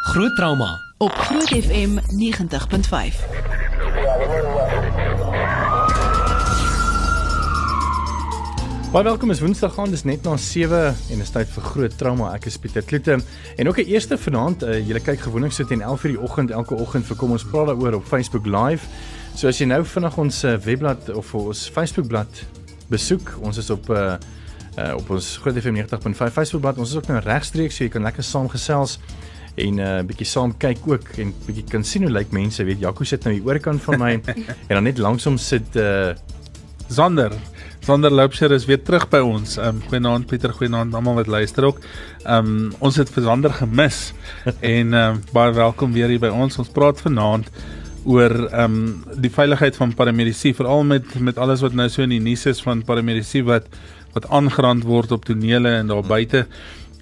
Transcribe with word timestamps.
Groot 0.00 0.36
trauma 0.36 0.80
op 0.96 1.10
Groot 1.10 1.48
FM 1.48 1.98
90.5. 1.98 1.98
Baie 8.92 9.04
welkom 9.04 9.30
is 9.30 9.40
Woensdag 9.40 9.74
gaan 9.74 9.90
dis 9.90 10.02
net 10.04 10.22
na 10.24 10.36
7 10.36 10.96
en 11.10 11.20
is 11.20 11.30
tyd 11.30 11.52
vir 11.52 11.62
groot 11.62 11.98
trauma. 12.00 12.30
Ek 12.32 12.48
is 12.48 12.56
Pieter 12.56 12.82
Kloete 12.82 13.18
en 13.56 13.68
ook 13.68 13.76
'n 13.76 13.92
eerste 13.92 14.18
vanaand, 14.18 14.62
uh, 14.62 14.80
julle 14.86 15.00
kyk 15.00 15.20
gewoonlik 15.20 15.52
so 15.52 15.64
teen 15.64 15.82
11:00 15.82 16.08
die 16.08 16.20
oggend 16.20 16.50
elke 16.50 16.74
oggend 16.74 17.06
vir 17.06 17.16
kom 17.16 17.30
ons 17.30 17.44
praat 17.44 17.66
daaroor 17.66 17.94
op 17.94 18.06
Facebook 18.06 18.46
Live. 18.46 18.86
So 19.34 19.48
as 19.48 19.58
jy 19.58 19.66
nou 19.66 19.84
vinnig 19.84 20.16
ons 20.18 20.44
uh, 20.44 20.56
webblad 20.56 21.08
of 21.08 21.34
ons 21.34 21.68
Facebook 21.68 22.06
bladsy 22.06 22.44
besoek, 22.88 23.38
ons 23.40 23.56
is 23.56 23.70
op 23.70 23.90
uh, 23.90 24.16
uh 24.78 24.94
op 24.96 25.10
ons 25.10 25.36
Groot 25.36 25.58
FM 25.58 25.74
90.5 25.74 26.32
Facebook 26.32 26.60
bladsy. 26.60 26.80
Ons 26.80 26.90
is 26.90 26.96
ook 26.96 27.06
nou 27.06 27.20
regstreeks 27.20 27.76
so 27.76 27.84
jy 27.84 27.90
kan 27.90 28.02
lekker 28.02 28.22
saamgesels 28.22 28.98
en 29.56 29.74
'n 29.74 29.78
uh, 29.78 30.02
bietjie 30.06 30.26
saam 30.26 30.56
kyk 30.56 30.86
ook 30.86 31.08
en 31.18 31.34
bietjie 31.46 31.64
kan 31.70 31.84
sien 31.84 32.02
hoe 32.02 32.12
lyk 32.12 32.32
mense, 32.32 32.64
weet 32.64 32.80
Jaco 32.80 33.04
sit 33.04 33.24
nou 33.24 33.34
hier 33.34 33.46
oorkant 33.46 33.82
van 33.82 33.98
my 33.98 34.12
en 34.68 34.74
dan 34.74 34.84
net 34.84 34.98
langsom 34.98 35.38
sit 35.38 35.76
uh 35.76 36.14
Sander 36.90 37.32
Sander 37.80 38.10
Loupsher 38.10 38.52
is 38.52 38.66
weer 38.68 38.82
terug 38.82 39.06
by 39.08 39.22
ons. 39.24 39.56
Ehm 39.56 39.78
um, 39.78 39.82
goeienaand 39.88 40.26
Pieter, 40.28 40.52
goeienaand 40.52 40.94
almal 40.94 41.14
wat 41.16 41.30
luister 41.32 41.64
ook. 41.64 41.78
Ehm 42.24 42.48
um, 42.50 42.72
ons 42.78 42.96
het 43.00 43.08
vir 43.10 43.24
Sander 43.24 43.54
gemis 43.56 44.00
en 44.74 44.94
ehm 44.94 45.14
um, 45.16 45.22
baie 45.32 45.54
welkom 45.56 45.94
weer 45.96 46.12
hier 46.12 46.20
by 46.20 46.28
ons. 46.28 46.58
Ons 46.60 46.68
praat 46.68 47.00
vanaand 47.00 47.48
oor 48.04 48.34
ehm 48.50 48.76
um, 48.76 49.22
die 49.24 49.32
veiligheid 49.32 49.80
van 49.80 49.94
paramedisy, 49.96 50.52
veral 50.54 50.84
met 50.84 51.16
met 51.20 51.38
alles 51.38 51.64
wat 51.64 51.72
nou 51.72 51.88
so 51.88 52.04
in 52.04 52.12
die 52.12 52.20
nuus 52.20 52.44
is 52.46 52.60
van 52.62 52.84
paramedisy 52.84 53.42
wat 53.48 53.72
wat 54.12 54.28
aangerand 54.28 54.84
word 54.84 55.12
op 55.16 55.24
tonele 55.24 55.72
en 55.80 55.86
daar 55.86 56.04
buite. 56.04 56.46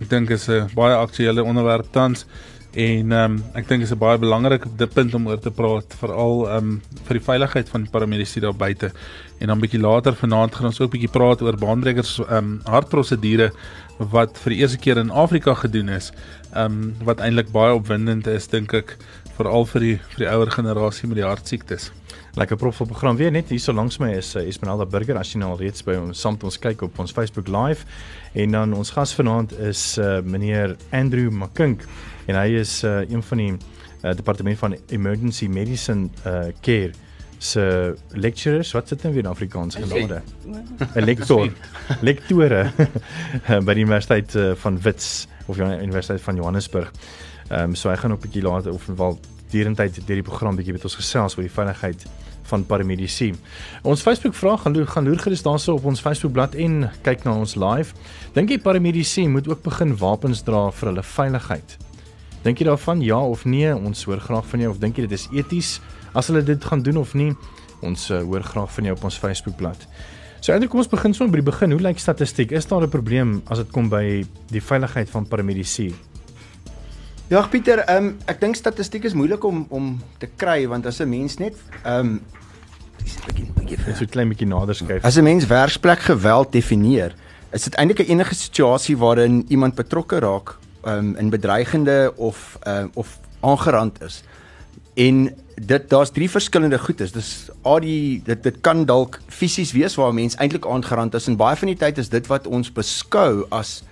Ek 0.01 0.09
dink 0.09 0.31
is 0.31 0.49
'n 0.49 0.71
baie 0.75 0.95
aktuelle 0.95 1.43
onderwerp 1.43 1.93
tans. 1.93 2.27
En 2.73 3.13
ehm 3.13 3.33
um, 3.33 3.43
ek 3.55 3.69
dink 3.69 3.83
is 3.83 3.93
'n 3.93 3.99
baie 3.99 4.19
belangrike 4.19 4.69
punt 4.95 5.15
om 5.15 5.27
oor 5.29 5.39
te 5.39 5.51
praat 5.51 5.95
veral 6.01 6.47
ehm 6.49 6.57
um, 6.57 6.83
vir 7.07 7.19
die 7.19 7.25
veiligheid 7.25 7.69
van 7.69 7.89
paramedisy 7.91 8.41
daar 8.41 8.55
buite. 8.55 8.93
En 9.41 9.47
dan 9.47 9.61
bietjie 9.61 9.81
later 9.81 10.15
vanaand 10.15 10.55
gaan 10.55 10.67
ons 10.67 10.81
ook 10.81 10.91
bietjie 10.91 11.11
praat 11.11 11.43
oor 11.43 11.57
baanbrekers 11.57 12.19
ehm 12.19 12.37
um, 12.37 12.61
hartprosedure 12.65 13.53
wat 13.99 14.39
vir 14.39 14.55
die 14.55 14.59
eerste 14.63 14.79
keer 14.79 14.99
in 15.01 15.11
Afrika 15.11 15.55
gedoen 15.55 15.89
is. 15.89 16.13
Ehm 16.55 16.79
um, 16.79 16.95
wat 17.05 17.21
eintlik 17.21 17.51
baie 17.53 17.75
opwindend 17.75 18.27
is 18.27 18.47
dink 18.49 18.75
ek 18.75 18.97
veral 19.39 19.67
vir 19.71 19.81
die 19.85 19.97
vir 20.13 20.25
die 20.25 20.29
ouer 20.31 20.51
generasie 20.51 21.09
met 21.09 21.19
die 21.21 21.27
hartsiektes. 21.27 21.91
Lekker 22.39 22.57
prof 22.57 22.81
op 22.81 22.93
program 22.93 23.17
weer 23.19 23.33
net 23.35 23.51
hier 23.51 23.61
so 23.61 23.73
langs 23.73 23.99
my 23.99 24.13
is 24.15 24.35
uh, 24.37 24.43
Esmeralda 24.47 24.87
Burger 24.87 25.19
as 25.19 25.33
jy 25.33 25.41
nou 25.43 25.53
al 25.55 25.61
reeds 25.63 25.83
by 25.87 25.97
ons 25.99 26.21
saam 26.21 26.37
met 26.37 26.47
ons 26.51 26.59
kyk 26.59 26.83
op 26.87 26.99
ons 27.03 27.15
Facebook 27.15 27.51
live 27.51 27.87
en 28.35 28.55
dan 28.55 28.75
ons 28.75 28.95
gas 28.95 29.15
vanaand 29.19 29.55
is 29.71 29.83
uh, 29.99 30.21
meneer 30.23 30.77
Andrew 30.95 31.31
Makink 31.31 31.83
en 32.27 32.39
hy 32.39 32.61
is 32.61 32.81
uh, 32.85 33.01
een 33.09 33.23
van 33.23 33.43
die 33.43 33.51
uh, 33.55 34.15
departement 34.15 34.59
van 34.59 34.79
emergency 34.95 35.51
medicine 35.51 36.11
uh, 36.25 36.51
care 36.63 36.95
se 37.39 37.95
lecturers 38.11 38.73
wat 38.73 38.89
sit 38.89 39.03
nou 39.03 39.13
weer 39.15 39.23
in 39.23 39.31
Afrikaans 39.31 39.79
gelade 39.79 40.23
'n 40.95 41.05
lektor 41.05 41.51
lektore 42.01 42.71
by 43.67 43.75
die 43.75 43.85
universiteit 43.85 44.35
uh, 44.35 44.53
van 44.55 44.81
Wits 44.83 45.29
of 45.47 45.57
die 45.57 45.65
universiteit 45.65 46.21
van 46.21 46.37
Johannesburg. 46.37 46.93
Ehm 47.49 47.63
um, 47.63 47.75
so 47.75 47.89
hy 47.89 47.97
gaan 47.97 48.13
ook 48.13 48.19
'n 48.19 48.29
bietjie 48.29 48.43
later 48.43 48.73
of 48.73 48.87
wel 48.87 49.19
derentyd 49.51 50.07
deur 50.07 50.17
die 50.17 50.23
program 50.23 50.57
bietjie 50.57 50.73
met 50.73 50.85
ons 50.85 50.95
gesels 50.95 51.37
oor 51.37 51.43
die 51.43 51.53
veiligheid 51.53 52.07
van 52.49 52.65
paramedisy. 52.67 53.35
Ons 53.83 54.03
Facebook 54.03 54.35
vraag 54.35 54.63
gaan 54.63 54.87
gaan 54.87 55.05
loer 55.05 55.19
gerus 55.19 55.43
daarso 55.43 55.75
op 55.75 55.85
ons 55.85 56.01
Facebook 56.01 56.33
bladsy 56.33 56.65
en 56.65 56.91
kyk 57.03 57.25
na 57.25 57.37
ons 57.37 57.55
live. 57.55 57.95
Dink 58.33 58.51
jy 58.51 58.59
paramedisy 58.59 59.27
moet 59.27 59.49
ook 59.49 59.63
begin 59.63 59.97
wapens 59.97 60.43
dra 60.43 60.71
vir 60.71 60.89
hulle 60.89 61.03
veiligheid? 61.03 61.77
Dink 62.43 62.59
jy 62.59 62.65
daarvan 62.65 63.01
ja 63.01 63.19
of 63.19 63.45
nee? 63.45 63.75
Ons 63.75 64.05
hoor 64.05 64.21
graag 64.21 64.47
van 64.47 64.61
jou 64.61 64.71
of 64.71 64.79
dink 64.79 64.97
jy 64.97 65.07
dit 65.07 65.13
is 65.19 65.29
eties 65.33 65.81
as 66.15 66.27
hulle 66.27 66.43
dit 66.43 66.65
gaan 66.65 66.83
doen 66.83 66.97
of 66.97 67.15
nie? 67.15 67.35
Ons 67.81 68.11
uh, 68.11 68.23
hoor 68.23 68.43
graag 68.43 68.73
van 68.73 68.85
jou 68.85 68.97
op 68.97 69.05
ons 69.05 69.19
Facebook 69.19 69.57
bladsy. 69.57 69.87
So 70.41 70.53
eintlik 70.53 70.71
kom 70.71 70.79
ons 70.79 70.91
begin 70.91 71.15
sommer 71.15 71.35
by 71.35 71.41
die 71.43 71.51
begin. 71.51 71.73
Hoe 71.75 71.83
lyk 71.83 71.99
statistiek? 71.99 72.53
Is 72.55 72.67
daar 72.67 72.83
'n 72.83 72.91
probleem 72.91 73.43
as 73.51 73.59
dit 73.59 73.71
kom 73.71 73.89
by 73.89 74.25
die 74.51 74.63
veiligheid 74.63 75.11
van 75.11 75.27
paramedisy? 75.27 75.93
Ja, 77.29 77.43
Pieter, 77.43 77.79
ehm 77.79 78.07
um, 78.07 78.17
ek 78.27 78.41
dink 78.41 78.57
statistiek 78.57 79.05
is 79.05 79.15
moeilik 79.15 79.45
om 79.45 79.67
om 79.69 80.01
te 80.19 80.29
kry 80.37 80.67
want 80.67 80.87
as 80.87 81.01
'n 81.01 81.09
mens 81.09 81.39
net 81.39 81.55
ehm 81.83 82.01
um, 82.01 82.21
dis 83.03 83.17
'n 83.17 83.27
bietjie 83.27 83.77
bietjie 83.77 83.97
so 83.97 84.07
klein 84.07 84.29
bietjie 84.29 84.47
nader 84.47 84.75
skuif. 84.75 85.05
As 85.05 85.19
'n 85.19 85.25
mens 85.25 85.47
werksplek 85.47 85.99
geweld 85.99 86.53
definieer, 86.53 87.15
is 87.53 87.65
dit 87.65 87.75
eintlik 87.75 88.07
'n 88.07 88.11
enige 88.13 88.35
situasie 88.35 88.97
waarin 88.97 89.45
iemand 89.49 89.75
betrokke 89.75 90.19
raak 90.19 90.57
ehm 90.85 90.99
um, 90.99 91.17
in 91.17 91.31
bedreigende 91.31 92.13
of 92.17 92.59
uh, 92.67 92.85
of 92.95 93.19
aangerand 93.41 94.03
is. 94.03 94.23
En 94.95 95.35
dit 95.61 95.91
daar's 95.91 96.11
drie 96.11 96.31
verskillende 96.31 96.79
goedes. 96.79 97.13
Dis 97.13 97.51
al 97.63 97.81
die 97.81 98.23
dit 98.25 98.43
dit 98.43 98.61
kan 98.61 98.85
dalk 98.87 99.21
fisies 99.27 99.73
wees 99.73 99.95
waar 99.95 100.13
'n 100.13 100.15
mens 100.15 100.37
eintlik 100.37 100.67
aangerand 100.67 101.15
is 101.15 101.27
en 101.27 101.37
baie 101.37 101.57
van 101.57 101.69
die 101.69 101.77
tyd 101.77 101.99
is 101.99 102.09
dit 102.09 102.27
wat 102.27 102.47
ons 102.47 102.73
beskou 102.73 103.47
as 103.51 103.83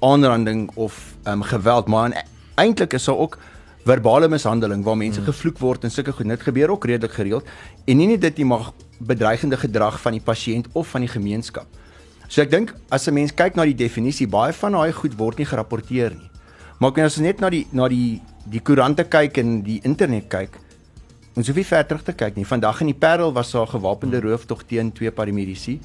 aanranding 0.00 0.70
of 0.74 1.14
ehm 1.24 1.32
um, 1.32 1.42
geweld, 1.42 1.86
maar 1.86 2.06
in 2.06 2.16
eintlik 2.54 2.92
is 2.92 3.04
daar 3.04 3.16
ook 3.16 3.38
verbale 3.84 4.28
mishandeling 4.28 4.84
waar 4.84 4.96
mense 4.96 5.20
hmm. 5.20 5.32
gevloek 5.32 5.58
word 5.58 5.84
en 5.84 5.90
sulke 5.90 6.12
goed. 6.12 6.28
Dit 6.28 6.42
gebeur 6.42 6.70
ook 6.70 6.84
redelik 6.84 7.12
gereeld 7.12 7.44
en 7.84 7.96
nie 7.96 8.06
net 8.06 8.20
dit 8.20 8.36
nie 8.36 8.46
maar 8.46 8.72
bedreigende 8.98 9.56
gedrag 9.56 10.00
van 10.00 10.12
die 10.12 10.20
pasiënt 10.24 10.66
of 10.72 10.88
van 10.88 11.00
die 11.00 11.08
gemeenskap. 11.08 11.66
So 12.28 12.42
ek 12.42 12.50
dink 12.50 12.74
as 12.88 13.08
'n 13.08 13.14
mens 13.14 13.34
kyk 13.34 13.56
na 13.56 13.64
die 13.64 13.74
definisie, 13.74 14.26
baie 14.26 14.52
van 14.52 14.72
daai 14.72 14.92
goed 14.92 15.16
word 15.18 15.38
nie 15.38 15.46
gerapporteer 15.46 16.14
nie. 16.14 16.30
Maar 16.78 17.00
as 17.00 17.16
jy 17.16 17.22
net 17.22 17.40
na 17.40 17.50
die 17.50 17.66
na 17.72 17.88
die 17.88 18.20
die 18.46 18.60
koerante 18.60 19.04
kyk 19.04 19.38
en 19.38 19.62
die 19.62 19.80
internet 19.84 20.28
kyk, 20.28 20.56
ons 21.36 21.46
hoef 21.46 21.56
nie 21.56 21.66
ver 21.66 21.86
terug 21.86 22.02
te 22.04 22.12
kyk 22.12 22.36
nie. 22.36 22.46
Vandag 22.46 22.80
in 22.80 22.90
die 22.90 22.98
Parel 22.98 23.32
was 23.32 23.52
daar 23.52 23.66
'n 23.66 23.74
gewapende 23.78 24.20
rooftog 24.20 24.62
teen 24.66 24.92
twee 24.92 25.10
paramedisy. 25.10 25.80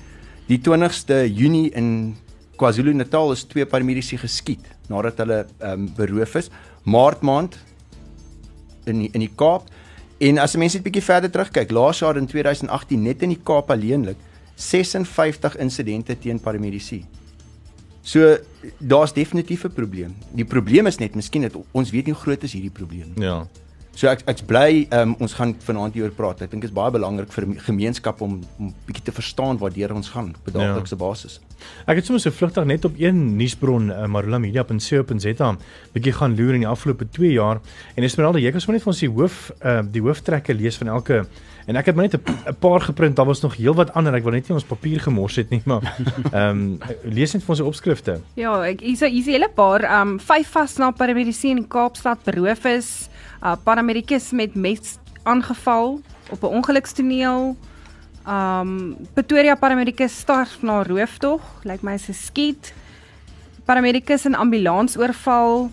Die 0.48 0.60
20ste 0.60 1.28
Junie 1.28 1.70
in 1.72 2.16
KwaZulu-Natal 2.58 3.32
is 3.32 3.44
twee 3.44 3.66
paramedici 3.66 4.18
geskiet 4.18 4.66
nadat 4.88 5.18
hulle 5.18 5.46
ehm 5.60 5.72
um, 5.72 5.90
beroof 5.96 6.36
is. 6.36 6.50
Maart 6.84 7.22
maand 7.22 7.58
in 8.86 9.00
die, 9.00 9.10
in 9.14 9.20
die 9.20 9.32
Kaap 9.36 9.70
en 10.18 10.38
as 10.38 10.56
mense 10.56 10.78
net 10.78 10.86
bietjie 10.86 11.04
verder 11.04 11.32
terugkyk, 11.32 11.72
laas 11.72 12.00
jaar 12.00 12.18
in 12.18 12.28
2018 12.28 13.02
net 13.02 13.22
in 13.22 13.30
die 13.30 13.42
Kaap 13.44 13.72
alleenlik 13.72 14.18
56 14.56 15.58
insidente 15.58 16.16
teen 16.20 16.40
paramedici. 16.40 17.04
So 18.06 18.38
daar's 18.80 19.14
definitief 19.14 19.66
'n 19.66 19.74
probleem. 19.74 20.16
Die 20.32 20.46
probleem 20.46 20.88
is 20.88 20.98
net 20.98 21.16
miskien 21.16 21.42
dat 21.42 21.56
ons 21.72 21.90
weet 21.90 22.06
nie 22.06 22.14
hoe 22.14 22.22
groot 22.22 22.44
is 22.44 22.54
hierdie 22.54 22.72
probleem 22.72 23.12
nie. 23.16 23.26
Ja. 23.26 23.48
So 23.96 24.10
ek 24.12 24.26
ek's 24.28 24.44
bly 24.44 24.86
um, 24.92 25.16
ons 25.24 25.38
gaan 25.38 25.54
vanaand 25.64 25.96
hieroor 25.96 26.12
praat. 26.18 26.42
Ek 26.44 26.52
dink 26.52 26.66
dit 26.66 26.70
is 26.70 26.76
baie 26.76 26.92
belangrik 26.92 27.32
vir 27.32 27.48
gemeenskap 27.64 28.20
om 28.26 28.42
om 28.60 28.74
bietjie 28.88 29.06
te 29.08 29.16
verstaan 29.16 29.60
waar 29.62 29.72
ons 29.96 30.10
gaan 30.12 30.34
op 30.36 30.52
daaglikse 30.52 30.98
ja. 30.98 31.00
basis. 31.00 31.40
Ek 31.88 32.02
het 32.02 32.06
sommer 32.06 32.20
so 32.20 32.36
vlugtig 32.36 32.68
net 32.68 32.86
op 32.86 33.00
een 33.00 33.38
nuusbron 33.40 33.88
uh, 33.90 34.06
marulamedia.co.za 34.12 35.56
bietjie 35.96 36.14
gaan 36.20 36.36
loer 36.36 36.58
in 36.58 36.66
die 36.66 36.70
afgelope 36.70 37.08
2 37.16 37.32
jaar 37.38 37.62
en 37.96 38.04
Esmeralda, 38.04 38.44
jy 38.44 38.52
kan 38.52 38.64
sommer 38.64 38.80
net 38.80 38.86
vir 38.86 38.94
ons 38.94 39.04
die 39.06 39.12
hoof 39.16 39.40
uh, 39.64 39.82
die 39.96 40.04
hooftrekke 40.04 40.58
lees 40.58 40.80
van 40.82 40.92
elke 40.92 41.24
en 41.66 41.80
ek 41.80 41.88
het 41.90 41.96
maar 41.96 42.10
net 42.10 42.20
'n 42.20 42.56
paar 42.60 42.82
geprint. 42.82 43.16
Daar 43.16 43.26
was 43.26 43.42
nog 43.42 43.56
heelwat 43.56 43.94
ander. 43.94 44.14
Ek 44.14 44.24
wil 44.24 44.34
net 44.34 44.48
nie 44.48 44.56
ons 44.56 44.64
papier 44.64 45.00
gemors 45.00 45.36
het 45.36 45.50
nie, 45.50 45.62
maar 45.66 45.82
ehm 46.32 46.50
um, 46.50 46.80
lees 47.04 47.34
net 47.34 47.44
vir 47.44 47.50
ons 47.50 47.64
die 47.64 47.68
opskrifte. 47.68 48.20
Ja, 48.36 48.62
ek 48.62 48.82
hier's 48.82 49.00
hier's 49.00 49.26
'n 49.26 49.32
hele 49.32 49.50
paar 49.50 49.82
ehm 49.82 50.02
um, 50.02 50.20
vyf 50.20 50.52
vasna 50.52 50.92
paramedisy 50.92 51.48
in 51.48 51.68
Kaapstad 51.68 52.24
beroof 52.24 52.66
is 52.66 53.10
uh 53.44 53.56
paramedikus 53.64 54.32
met 54.32 54.56
mes 54.56 54.98
aangeval 55.24 56.02
op 56.32 56.42
'n 56.42 56.46
ongelukstoneel. 56.46 57.56
Um 58.28 58.98
Pretoria 59.14 59.56
paramedikus 59.56 60.20
start 60.20 60.62
na 60.62 60.84
rooftog, 60.84 61.42
lyk 61.64 61.72
like 61.72 61.86
my 61.86 61.98
se 61.98 62.14
skiet. 62.14 62.74
Paramedikus 63.66 64.26
in 64.26 64.36
ambulans 64.36 64.98
oorval. 64.98 65.72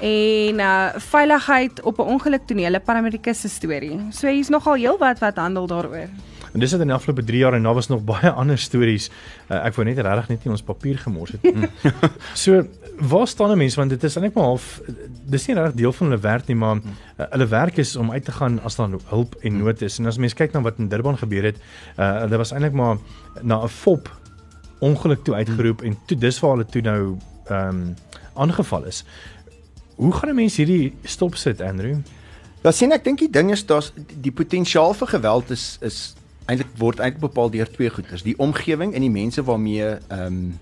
En 0.00 0.58
uh 0.58 0.88
veiligheid 0.96 1.82
op 1.82 1.98
'n 1.98 2.02
ongeluktoneel, 2.02 2.80
paramedikus 2.80 3.40
se 3.40 3.48
storie. 3.48 4.00
So 4.10 4.28
hier's 4.28 4.48
nogal 4.48 4.74
heelwat 4.74 5.18
wat 5.18 5.36
handel 5.36 5.66
daaroor. 5.66 6.08
En 6.52 6.60
dis 6.60 6.70
het 6.70 6.80
in 6.80 6.86
die 6.86 6.94
afgelope 6.94 7.24
3 7.24 7.38
jaar 7.38 7.54
en 7.54 7.62
daar 7.62 7.74
was 7.74 7.88
nog 7.88 8.04
baie 8.04 8.30
ander 8.40 8.58
stories. 8.58 9.10
Uh, 9.48 9.64
ek 9.64 9.74
wou 9.74 9.86
net 9.88 9.98
regtig 9.98 10.28
net 10.28 10.44
nie 10.44 10.52
ons 10.52 10.62
papier 10.62 10.98
gemors 10.98 11.32
het 11.32 11.42
nie. 11.42 11.68
so, 12.44 12.62
waar 13.00 13.26
staan 13.26 13.50
'n 13.50 13.58
mens 13.58 13.74
want 13.74 13.90
dit 13.90 14.04
is 14.04 14.16
eintlik 14.16 14.34
maar 14.34 14.44
half 14.44 14.80
dis 15.24 15.46
nie 15.46 15.56
regtig 15.56 15.74
deel 15.74 15.92
van 15.92 16.06
hulle 16.06 16.20
werk 16.20 16.46
nie, 16.46 16.56
maar 16.56 16.76
uh, 16.76 17.26
hulle 17.30 17.46
werk 17.46 17.76
is 17.76 17.96
om 17.96 18.12
uit 18.12 18.24
te 18.24 18.32
gaan 18.32 18.60
as 18.60 18.76
daar 18.76 18.90
hulp 19.08 19.34
en 19.40 19.56
nood 19.56 19.82
is. 19.82 19.98
En 19.98 20.06
as 20.06 20.18
mens 20.18 20.34
kyk 20.34 20.52
na 20.52 20.60
wat 20.60 20.78
in 20.78 20.88
Durban 20.88 21.18
gebeur 21.18 21.42
het, 21.42 21.56
uh, 21.96 22.20
hulle 22.20 22.36
was 22.36 22.52
eintlik 22.52 22.72
maar 22.72 22.98
na 23.42 23.62
'n 23.64 23.68
fop 23.68 24.10
ongeluk 24.78 25.24
toe 25.24 25.34
uitgeroep 25.34 25.82
en 25.82 25.96
toe 26.06 26.18
dis 26.18 26.40
waar 26.40 26.50
hulle 26.50 26.66
toe 26.66 26.82
nou 26.82 27.16
ehm 27.46 27.68
um, 27.68 27.94
aangeval 28.34 28.84
is. 28.84 29.04
Hoe 29.96 30.12
gaan 30.12 30.30
'n 30.30 30.34
mens 30.34 30.56
hierdie 30.56 30.94
stop 31.02 31.34
sit, 31.34 31.60
Andrew? 31.60 31.96
Ja, 32.62 32.70
sien 32.70 32.92
ek 32.92 33.04
dink 33.04 33.18
die 33.18 33.30
ding 33.30 33.50
is 33.50 33.66
daar's 33.66 33.92
die 33.96 34.32
potensiaal 34.32 34.94
vir 34.94 35.06
geweld 35.06 35.50
is 35.50 35.78
is 35.80 36.14
eintlik 36.46 36.70
word 36.78 36.98
eintlik 36.98 37.20
bepaal 37.22 37.50
deur 37.50 37.70
twee 37.70 37.90
goeters, 37.90 38.22
die 38.22 38.38
omgewing 38.38 38.94
en 38.94 39.00
die 39.00 39.10
mense 39.10 39.42
waarmee 39.42 39.96
ehm 40.08 40.26
um, 40.26 40.60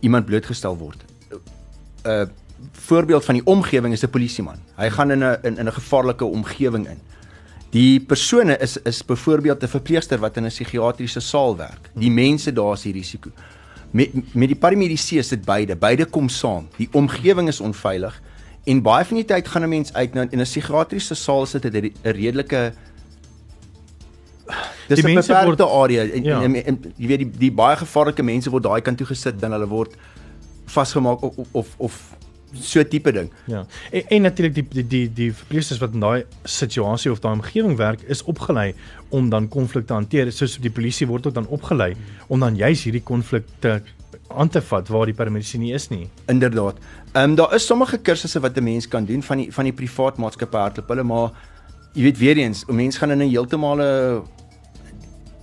iemand 0.00 0.26
blootgestel 0.26 0.76
word. 0.76 1.04
Uh 2.06 2.26
voorbeeld 2.72 3.24
van 3.24 3.34
die 3.34 3.46
omgewing 3.46 3.92
is 3.92 4.02
'n 4.04 4.10
polisieman. 4.10 4.58
Hy 4.76 4.88
gaan 4.90 5.10
in 5.10 5.24
'n 5.24 5.38
in, 5.42 5.56
in 5.58 5.66
'n 5.66 5.72
gevaarlike 5.72 6.24
omgewing 6.24 6.88
in. 6.88 7.00
Die 7.70 8.00
persone 8.00 8.58
is 8.58 8.76
is 8.76 9.04
byvoorbeeld 9.04 9.62
'n 9.62 9.68
verpleegster 9.68 10.18
wat 10.18 10.36
in 10.36 10.44
'n 10.44 10.48
psigiatriese 10.48 11.20
saal 11.20 11.56
werk. 11.56 11.90
Die 11.94 12.10
mense 12.10 12.52
daar 12.52 12.72
is 12.72 12.82
die 12.82 12.92
risiko. 12.92 13.30
Met 13.90 14.34
met 14.34 14.48
die 14.48 14.56
paramedisy 14.56 15.16
is 15.16 15.28
dit 15.28 15.44
beide. 15.44 15.76
Beide 15.76 16.04
kom 16.04 16.28
saam. 16.28 16.68
Die 16.76 16.88
omgewing 16.92 17.48
is 17.48 17.60
onveilig 17.60 18.20
en 18.64 18.82
baie 18.82 19.04
van 19.04 19.16
die 19.16 19.24
tyd 19.24 19.48
gaan 19.48 19.62
'n 19.62 19.68
mens 19.68 19.92
uit 19.92 20.14
na 20.14 20.26
in 20.30 20.40
'n 20.40 20.44
psigiatriese 20.44 21.14
saal 21.14 21.46
sit 21.46 21.62
dit 21.62 21.74
'n 21.74 21.92
redelike 22.02 22.72
Dis 24.96 25.04
'n 25.04 25.14
beperkte 25.14 25.64
word- 25.64 25.82
area 25.82 26.02
en, 26.02 26.24
Ja. 26.24 26.42
en, 26.42 26.54
en, 26.54 26.64
en 26.66 26.92
jy 26.96 27.06
weet 27.06 27.18
die 27.18 27.30
die 27.38 27.52
baie 27.52 27.76
gevaarlike 27.76 28.22
mense 28.22 28.50
word 28.50 28.62
daai 28.62 28.80
kant 28.82 28.98
toe 28.98 29.06
gesit 29.06 29.40
dan 29.40 29.52
hulle 29.52 29.66
word 29.68 29.94
vasgemaak 30.66 31.22
of 31.22 31.34
of 31.52 31.68
of 31.78 32.16
so 32.52 32.82
tipe 32.82 33.12
ding. 33.12 33.30
Ja. 33.46 33.66
En, 33.92 34.02
en 34.08 34.22
natuurlik 34.22 34.54
die 34.54 34.66
die 34.70 34.86
die 34.86 35.12
die 35.14 35.32
verpleegsters 35.34 35.80
wat 35.80 35.92
in 35.94 36.00
daai 36.00 36.24
situasie 36.44 37.10
of 37.12 37.20
daai 37.20 37.34
omgewing 37.38 37.76
werk 37.76 38.02
is 38.08 38.22
opgelei 38.24 38.74
om 39.08 39.28
dan 39.30 39.48
konflik 39.48 39.86
te 39.86 39.92
hanteer. 39.92 40.32
Soos 40.32 40.58
die 40.58 40.70
polisie 40.70 41.06
word 41.06 41.26
ook 41.26 41.34
dan 41.34 41.46
opgelei 41.46 41.94
om 42.26 42.40
dan 42.40 42.56
juis 42.56 42.82
hierdie 42.84 43.02
konflikte 43.02 43.82
aan 44.28 44.48
te 44.48 44.60
vat 44.62 44.88
waar 44.88 45.06
die 45.06 45.14
paramedisy 45.14 45.58
nie 45.58 45.72
is 45.74 45.88
nie. 45.90 46.08
Inderdaad. 46.26 46.76
Ehm 47.12 47.30
um, 47.30 47.34
daar 47.34 47.54
is 47.54 47.66
sommige 47.66 47.98
kursusse 47.98 48.40
wat 48.40 48.56
'n 48.56 48.64
mens 48.64 48.88
kan 48.88 49.04
doen 49.04 49.22
van 49.22 49.36
die 49.38 49.52
van 49.52 49.64
die 49.64 49.72
privaat 49.72 50.16
maatskappye 50.18 50.58
hardloop 50.60 50.88
hulle 50.88 51.02
maar 51.02 51.30
jy 51.94 52.02
weet 52.02 52.18
weer 52.18 52.36
eens, 52.36 52.64
'n 52.68 52.74
mens 52.74 52.96
gaan 52.98 53.10
in 53.10 53.18
'n 53.22 53.28
heeltemale 53.30 54.22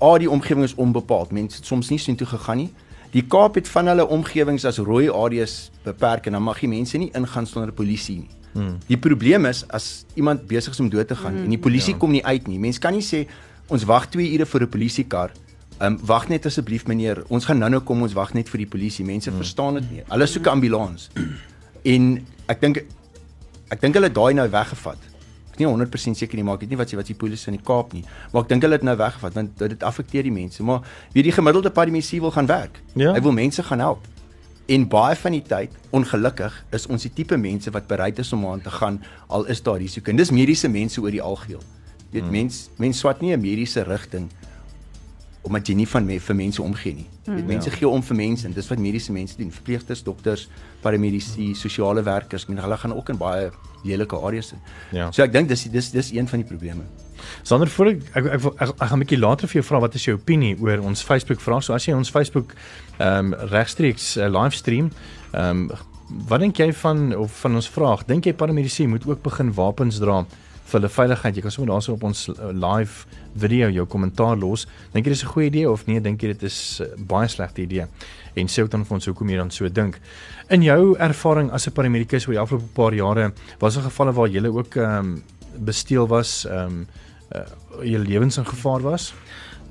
A 0.02 0.18
die 0.18 0.30
omgewing 0.30 0.64
is 0.64 0.76
onbepaald. 0.76 1.32
Mense 1.32 1.58
het 1.58 1.66
soms 1.66 1.90
nie 1.90 2.00
sien 2.00 2.16
toe 2.16 2.28
gegaan 2.28 2.58
nie. 2.58 2.70
Die 3.12 3.24
Kaap 3.26 3.56
het 3.56 3.68
van 3.72 3.88
hulle 3.88 4.08
omgewings 4.08 4.66
as 4.68 4.78
rooi 4.84 5.08
areas 5.10 5.72
beperk 5.86 6.28
en 6.28 6.36
dan 6.38 6.44
mag 6.44 6.60
die 6.60 6.70
mense 6.70 6.98
nie 7.00 7.10
ingaan 7.16 7.48
sonder 7.48 7.72
polisie 7.74 8.18
nie. 8.20 8.30
Hmm. 8.54 8.78
Die 8.88 8.98
probleem 8.98 9.46
is 9.46 9.64
as 9.74 10.06
iemand 10.16 10.48
besig 10.48 10.74
is 10.76 10.80
om 10.84 10.90
dood 10.90 11.08
te 11.08 11.16
gaan 11.16 11.34
hmm. 11.34 11.48
en 11.48 11.56
die 11.56 11.62
polisie 11.62 11.94
ja. 11.94 12.00
kom 12.02 12.12
nie 12.12 12.24
uit 12.26 12.48
nie. 12.48 12.60
Mense 12.60 12.84
kan 12.84 12.94
nie 12.94 13.06
sê 13.06 13.26
ons 13.74 13.86
wag 13.88 14.10
2 14.14 14.34
ure 14.36 14.46
vir 14.46 14.64
'n 14.64 14.70
polisiekar. 14.70 15.32
Ehm 15.80 15.94
um, 15.94 16.00
wag 16.06 16.28
net 16.30 16.46
asseblief 16.46 16.88
meneer, 16.88 17.24
ons 17.28 17.46
gaan 17.46 17.58
nou-nou 17.58 17.82
kom, 17.82 18.02
ons 18.02 18.14
wag 18.14 18.34
net 18.34 18.50
vir 18.50 18.66
die 18.66 18.72
polisie. 18.76 19.06
Mense 19.06 19.30
hmm. 19.30 19.38
verstaan 19.38 19.74
dit 19.80 19.92
nie. 19.92 20.04
Hulle 20.10 20.28
soek 20.28 20.46
'n 20.46 20.50
ambulans. 20.50 21.10
En 21.88 22.26
ek 22.48 22.62
dink 22.62 22.82
ek 23.72 23.82
dink 23.82 23.96
hulle 23.96 24.10
daai 24.12 24.34
nou 24.34 24.50
weggevat. 24.50 24.98
Ek 25.58 25.64
nie 25.64 25.70
100% 25.72 26.20
seker 26.20 26.38
nie, 26.38 26.44
maar 26.46 26.60
ek 26.60 26.68
weet 26.68 26.76
nie 26.76 26.78
wat 26.78 26.92
sy 26.92 27.00
wat 27.00 27.08
die 27.10 27.18
polisie 27.18 27.50
in 27.50 27.56
die 27.58 27.66
Kaap 27.66 27.96
nie. 27.98 28.04
Maar 28.30 28.44
ek 28.46 28.52
dink 28.52 28.66
hulle 28.68 28.78
het 28.78 28.86
nou 28.86 28.94
weggevat 29.00 29.34
want 29.34 29.64
dit 29.64 29.86
affekteer 29.90 30.28
die 30.28 30.34
mense. 30.36 30.62
Maar 30.62 30.86
weet 31.16 31.32
die 31.32 31.34
gemiddelde 31.34 31.72
paramedisy 31.74 32.20
wil 32.22 32.36
gaan 32.36 32.46
werk. 32.46 32.78
Ja. 32.94 33.16
Hy 33.18 33.24
wil 33.26 33.34
mense 33.34 33.66
gaan 33.66 33.82
help. 33.82 34.06
En 34.68 34.86
baie 34.92 35.16
van 35.16 35.34
die 35.34 35.42
tyd, 35.42 35.74
ongelukkig, 35.96 36.54
is 36.76 36.86
ons 36.92 37.08
die 37.08 37.14
tipe 37.16 37.40
mense 37.42 37.72
wat 37.74 37.88
bereid 37.90 38.20
is 38.22 38.34
om 38.36 38.46
aan 38.46 38.62
te 38.62 38.70
gaan 38.70 39.00
al 39.34 39.48
is 39.50 39.64
daar 39.64 39.80
risiko. 39.82 40.12
En 40.12 40.20
dis 40.20 40.30
mediese 40.36 40.70
mense 40.70 41.02
oor 41.02 41.16
die 41.16 41.24
algeheel. 41.24 41.64
Jy 42.12 42.20
weet 42.20 42.28
hmm. 42.28 42.36
mens 42.38 42.60
mens 42.78 43.00
swat 43.02 43.24
nie 43.24 43.34
'n 43.34 43.42
mediese 43.42 43.82
rigting 43.88 44.30
omdat 45.48 45.70
jy 45.72 45.78
nie 45.80 45.88
van 45.88 46.06
me, 46.06 46.20
vir 46.20 46.36
mense 46.36 46.62
omgee 46.62 46.94
nie. 46.98 47.08
Jy 47.28 47.38
weet 47.40 47.50
mense 47.54 47.72
gee 47.72 47.88
om 47.88 48.04
vir 48.04 48.18
mense 48.20 48.48
en 48.48 48.54
dis 48.56 48.70
wat 48.72 48.82
mediese 48.84 49.16
mense 49.16 49.38
doen. 49.40 49.50
Verpleegsters, 49.52 50.04
dokters, 50.04 50.48
paramedisy, 50.84 51.54
sosiale 51.58 52.04
werkers, 52.04 52.46
ek 52.46 52.54
meen 52.54 52.64
hulle 52.64 52.78
gaan 52.78 52.96
ook 52.96 53.12
in 53.14 53.20
baie 53.22 53.50
lelike 53.88 54.20
areas 54.30 54.54
in. 54.56 54.64
Ja. 54.96 55.10
So 55.16 55.24
ek 55.24 55.34
dink 55.36 55.52
dis 55.52 55.68
dis 55.72 55.92
dis 55.96 56.14
een 56.16 56.28
van 56.28 56.44
die 56.44 56.48
probleme. 56.48 56.88
Sander 57.48 57.70
voor 57.72 57.94
ek 57.94 58.02
ek 58.14 58.32
ek, 58.38 58.48
ek, 58.48 58.70
ek 58.70 58.88
gaan 58.88 59.00
'n 59.00 59.06
bietjie 59.06 59.20
later 59.20 59.48
vir 59.48 59.62
jou 59.62 59.68
vra 59.70 59.80
wat 59.80 59.96
is 59.96 60.06
jou 60.06 60.16
opinie 60.18 60.56
oor 60.60 60.80
ons 60.80 61.04
Facebook 61.04 61.40
vraag. 61.42 61.64
So 61.64 61.74
as 61.74 61.86
jy 61.86 61.94
ons 61.94 62.12
Facebook 62.12 62.56
ehm 63.00 63.34
um, 63.34 63.50
regstreeks 63.52 64.18
uh, 64.18 64.28
livestream, 64.28 64.92
ehm 65.34 65.70
um, 65.70 65.72
wat 66.28 66.40
dink 66.40 66.58
jy 66.58 66.72
van 66.74 67.16
of 67.16 67.32
van 67.42 67.56
ons 67.56 67.68
vraag? 67.70 68.06
Dink 68.06 68.26
jy 68.26 68.34
paramedisy 68.34 68.86
moet 68.88 69.08
ook 69.08 69.24
begin 69.24 69.54
wapens 69.54 70.00
dra 70.00 70.26
vir 70.68 70.80
hulle 70.80 70.92
veiligheid? 70.92 71.36
Jy 71.36 71.44
kan 71.46 71.54
sommer 71.54 71.72
daarso 71.74 71.96
op 71.96 72.04
ons 72.04 72.28
uh, 72.30 72.52
live 72.52 73.08
video 73.40 73.70
jou 73.72 73.86
kommentaar 73.90 74.38
los. 74.38 74.68
Dink 74.94 75.08
jy 75.08 75.14
dis 75.16 75.24
'n 75.24 75.34
goeie 75.34 75.48
idee 75.48 75.70
of 75.70 75.86
nee, 75.88 76.02
dink 76.02 76.22
jy 76.22 76.34
dit 76.34 76.44
is 76.44 76.82
uh, 76.82 76.88
baie 76.98 77.28
slegte 77.28 77.62
idee? 77.62 77.88
En 78.36 78.48
sê 78.48 78.62
ook 78.62 78.72
dan 78.72 78.86
vir 78.86 78.96
ons 78.96 79.06
hoekom 79.06 79.30
jy 79.30 79.38
dan 79.38 79.52
so 79.52 79.70
dink. 79.70 80.00
In 80.50 80.64
jou 80.64 80.96
ervaring 81.00 81.52
as 81.52 81.68
'n 81.68 81.72
paramedikus 81.72 82.28
oor 82.28 82.34
die 82.34 82.42
afgelope 82.42 82.74
paar 82.74 82.94
jare, 82.94 83.34
was 83.60 83.76
daar 83.76 83.90
gevalle 83.90 84.14
waar 84.14 84.28
jy 84.28 84.46
ook 84.46 84.76
ehm 84.76 85.00
um, 85.00 85.24
besteel 85.58 86.08
was, 86.08 86.46
ehm 86.46 86.66
um, 86.66 86.88
uh, 87.36 87.42
jou 87.84 88.04
lewens 88.04 88.38
in 88.38 88.46
gevaar 88.46 88.82
was? 88.82 89.14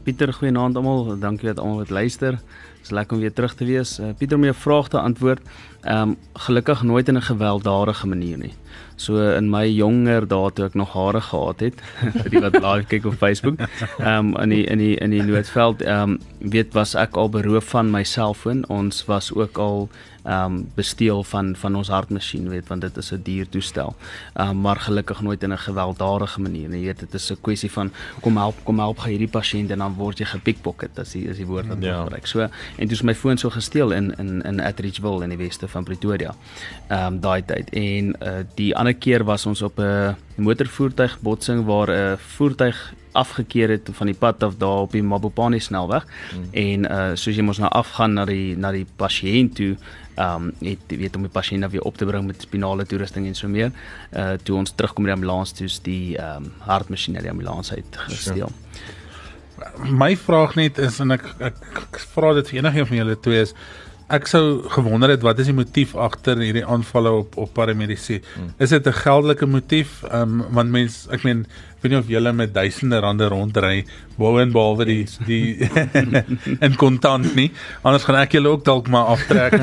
Pieter, 0.05 0.33
goeienaand 0.33 0.77
almal. 0.77 1.19
Dankie 1.19 1.49
dat 1.49 1.59
almal 1.59 1.77
wat 1.77 1.91
luister. 1.91 2.31
Dit 2.31 2.83
is 2.83 2.91
lekker 2.91 3.17
om 3.17 3.23
weer 3.23 3.33
terug 3.33 3.55
te 3.55 3.65
wees. 3.65 3.99
Uh, 3.99 4.13
Pieter 4.19 4.39
jou 4.39 4.55
vraag 4.55 4.89
te 4.89 5.01
antwoord. 5.01 5.41
Ehm 5.83 6.11
um, 6.11 6.17
gelukkig 6.33 6.83
nooit 6.83 7.09
in 7.09 7.17
'n 7.17 7.23
gewelddadige 7.23 8.07
manier 8.07 8.39
nie. 8.39 8.55
So 8.97 9.21
in 9.37 9.51
my 9.51 9.67
jonger 9.69 10.25
dae 10.29 10.51
toe 10.57 10.67
ek 10.67 10.75
nog 10.75 10.95
hare 10.97 11.21
gehad 11.21 11.61
het, 11.61 11.81
vir 12.23 12.31
die 12.33 12.41
wat 12.41 12.57
live 12.57 12.89
kyk 12.89 13.07
op 13.13 13.19
Facebook, 13.21 13.61
ehm 13.99 14.33
um, 14.33 14.35
in 14.43 14.55
die 14.55 14.65
in 14.65 14.79
die 14.79 14.97
in 14.97 15.11
die 15.11 15.23
Noordveld, 15.23 15.83
ehm 15.83 16.17
um, 16.17 16.19
weet 16.41 16.73
was 16.73 16.95
ek 16.95 17.17
al 17.17 17.29
beroof 17.29 17.73
van 17.77 17.91
my 17.91 18.05
selfoon. 18.05 18.65
Ons 18.73 19.05
was 19.11 19.33
ook 19.35 19.59
al 19.59 19.89
ehm 20.27 20.45
um, 20.45 20.71
besteel 20.75 21.25
van 21.25 21.57
van 21.57 21.77
ons 21.77 21.89
hartmasjien, 21.89 22.49
weet 22.49 22.67
want 22.69 22.81
dit 22.81 22.97
is 22.97 23.13
'n 23.13 23.21
duur 23.23 23.49
toestel. 23.49 23.95
Ehm 24.35 24.49
um, 24.49 24.61
maar 24.61 24.77
gelukkig 24.77 25.21
nooit 25.21 25.43
in 25.43 25.53
'n 25.53 25.59
gewelddadige 25.59 26.41
manier 26.41 26.69
nie. 26.69 26.81
Jy 26.81 26.87
weet 26.87 26.99
dit 26.99 27.15
is 27.15 27.31
'n 27.31 27.41
kwessie 27.41 27.71
van 27.71 27.93
kom 28.21 28.37
help, 28.37 28.55
kom 28.65 28.79
help 28.79 28.99
gaan 28.99 29.11
hierdie 29.11 29.29
pasiënt 29.29 29.71
en 29.71 29.79
dan 29.79 29.95
word 29.95 30.19
jy 30.19 30.25
gepickpocket 30.25 30.99
as 30.99 31.13
die 31.13 31.29
is 31.29 31.37
die 31.37 31.47
woord 31.47 31.67
wat 31.67 31.83
ja. 31.83 32.03
gebruik. 32.03 32.27
So 32.27 32.41
en 32.41 32.89
toe 32.89 32.93
is 32.93 33.03
my 33.03 33.15
foon 33.15 33.39
so 33.39 33.51
gesteel 33.51 33.93
in 33.93 34.15
in 34.19 34.43
in 34.43 34.61
Atteridgeville 34.61 35.23
in 35.23 35.29
die 35.29 35.39
weste 35.39 35.69
van 35.69 35.85
Pretoria. 35.85 36.35
Ehm 36.89 37.07
um, 37.07 37.21
daai 37.21 37.45
tyd 37.45 37.71
en 37.71 38.17
uh, 38.23 38.33
die 38.55 38.66
ander 38.75 38.95
keer 38.95 39.25
was 39.25 39.47
ons 39.47 39.63
op 39.63 39.79
'n 39.79 40.17
motorvoertuig 40.37 41.19
botsing 41.21 41.65
waar 41.65 41.91
'n 41.91 42.19
voertuig 42.19 42.95
afgekeer 43.17 43.69
het 43.69 43.89
van 43.93 44.11
die 44.11 44.17
pad 44.17 44.43
af 44.43 44.57
daar 44.61 44.85
op 44.87 44.93
die 44.93 45.03
Mabopane 45.03 45.61
snelweg 45.61 46.07
mm. 46.07 46.49
en 46.53 46.85
uh 46.85 47.15
soos 47.15 47.37
jy 47.37 47.45
mos 47.47 47.61
nou 47.63 47.71
afgaan 47.71 48.13
na 48.19 48.25
die 48.29 48.57
na 48.57 48.73
die 48.73 48.87
pasiënt 48.97 49.57
toe 49.57 49.77
ehm 50.17 50.49
um, 50.49 50.53
het 50.65 50.93
weet 51.01 51.17
om 51.17 51.25
die 51.27 51.33
pasiënt 51.33 51.65
nou 51.65 51.71
weer 51.71 51.89
op 51.89 51.97
te 51.97 52.09
bring 52.09 52.27
met 52.27 52.43
spinale 52.43 52.87
toerusting 52.89 53.27
en 53.27 53.35
so 53.35 53.49
meer 53.49 53.73
uh 54.13 54.37
toe 54.43 54.57
ons 54.57 54.75
terugkom 54.75 55.05
met 55.05 55.13
die 55.13 55.19
ambulans 55.21 55.53
toe 55.53 55.67
is 55.67 55.81
die 55.81 56.17
ehm 56.17 56.45
um, 56.45 56.53
hartmasjien 56.69 57.17
uit 57.17 57.25
die 57.25 57.33
ambulans 57.33 57.73
uit 57.73 58.01
gesteel. 58.09 58.53
My 59.89 60.17
vraag 60.17 60.55
net 60.55 60.79
is 60.79 61.01
en 61.01 61.17
ek 61.17 61.25
ek, 61.41 61.61
ek 61.83 62.01
vra 62.13 62.35
dit 62.37 62.49
vir 62.49 62.59
enigiemand 62.61 62.89
van 62.89 63.03
julle 63.03 63.21
twee 63.21 63.45
is 63.49 63.55
ek 64.07 64.29
sou 64.31 64.63
gewonder 64.71 65.11
het 65.11 65.25
wat 65.27 65.41
is 65.43 65.49
die 65.51 65.57
motief 65.57 65.97
agter 65.99 66.39
hierdie 66.39 66.65
aanvalle 66.65 67.11
op 67.25 67.37
op 67.43 67.51
paramedisy? 67.57 68.21
Hmm. 68.35 68.53
Is 68.63 68.71
dit 68.71 68.87
'n 68.87 68.93
geldelike 68.93 69.47
motief? 69.47 70.03
Ehm 70.03 70.41
um, 70.41 70.45
want 70.51 70.71
mens 70.71 71.07
ek 71.11 71.25
meen 71.25 71.47
weet 71.81 71.93
nie 71.93 71.99
of 71.99 72.09
julle 72.09 72.33
met 72.33 72.55
duisende 72.55 72.99
rande 72.99 73.29
rondry 73.29 73.85
bo 74.17 74.39
en 74.39 74.53
behalwe 74.53 74.85
die 74.85 75.07
die 75.27 75.69
in 76.67 76.77
kontant 76.77 77.35
nie. 77.35 77.51
Anders 77.83 78.05
gaan 78.05 78.21
ek 78.21 78.33
julle 78.33 78.49
ook 78.49 78.65
dalk 78.65 78.89
maar 78.89 79.05
aftrek. 79.17 79.53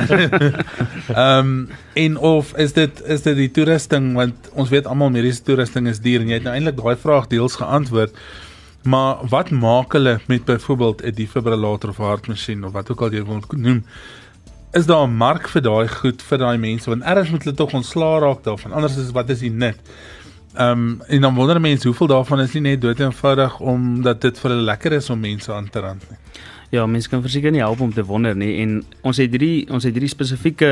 Ehm 1.07 1.39
um, 1.39 1.69
en 1.93 2.17
of 2.17 2.53
is 2.57 2.73
dit 2.73 3.03
is 3.05 3.21
dit 3.21 3.35
die 3.35 3.51
toerusting 3.51 4.13
want 4.13 4.49
ons 4.53 4.69
weet 4.69 4.87
almal 4.87 5.09
mediese 5.09 5.43
toerusting 5.43 5.87
is 5.87 5.99
duur 5.99 6.21
en 6.21 6.27
jy 6.27 6.33
het 6.33 6.43
nou 6.43 6.55
eintlik 6.55 6.81
daai 6.81 6.95
vraag 6.95 7.27
deels 7.27 7.55
geantwoord. 7.55 8.11
Maar 8.83 9.23
wat 9.31 9.49
maak 9.49 9.93
hulle 9.93 10.19
met 10.27 10.45
byvoorbeeld 10.45 11.03
'n 11.03 11.15
defibrillator 11.15 11.89
of 11.89 11.97
hartmasjien 11.97 12.65
of 12.65 12.71
wat 12.71 12.91
ook 12.91 13.01
al 13.01 13.13
jy 13.13 13.23
wil 13.23 13.39
noem? 13.55 13.83
Is 14.73 14.85
daar 14.85 15.07
'n 15.07 15.13
mark 15.13 15.49
vir 15.49 15.61
daai 15.61 15.87
goed 15.87 16.21
vir 16.21 16.37
daai 16.37 16.57
mense 16.57 16.89
want 16.89 17.03
ergens 17.03 17.29
moet 17.29 17.43
hulle 17.43 17.55
tog 17.55 17.73
ontslaa 17.73 18.19
raak 18.19 18.43
daarvan. 18.43 18.73
Anders 18.73 18.97
is 18.97 19.11
wat 19.11 19.29
is 19.29 19.39
die 19.39 19.51
nut? 19.51 19.77
Ehm 20.53 20.71
um, 20.71 21.01
en 21.07 21.21
dan 21.21 21.35
wonder 21.35 21.61
mense 21.61 21.87
hoeveel 21.87 22.07
daarvan 22.07 22.39
is 22.39 22.53
nie 22.53 22.61
net 22.61 22.81
dood 22.81 22.99
eenvoudig 22.99 23.59
omdat 23.59 24.21
dit 24.21 24.39
vir 24.39 24.51
hulle 24.51 24.63
lekker 24.63 24.91
is 24.91 25.09
om 25.09 25.19
mense 25.19 25.53
aan 25.53 25.69
te 25.69 25.79
rand 25.79 26.09
nie. 26.09 26.17
Ja, 26.73 26.87
mense 26.89 27.05
kan 27.11 27.21
verseker 27.21 27.51
nie 27.53 27.61
help 27.61 27.81
om 27.85 27.91
te 27.93 28.01
wonder 28.09 28.33
nie 28.35 28.55
en 28.63 28.79
ons 29.05 29.19
het 29.21 29.29
drie 29.31 29.67
ons 29.69 29.83
het 29.85 29.93
drie 29.93 30.09
spesifieke 30.09 30.71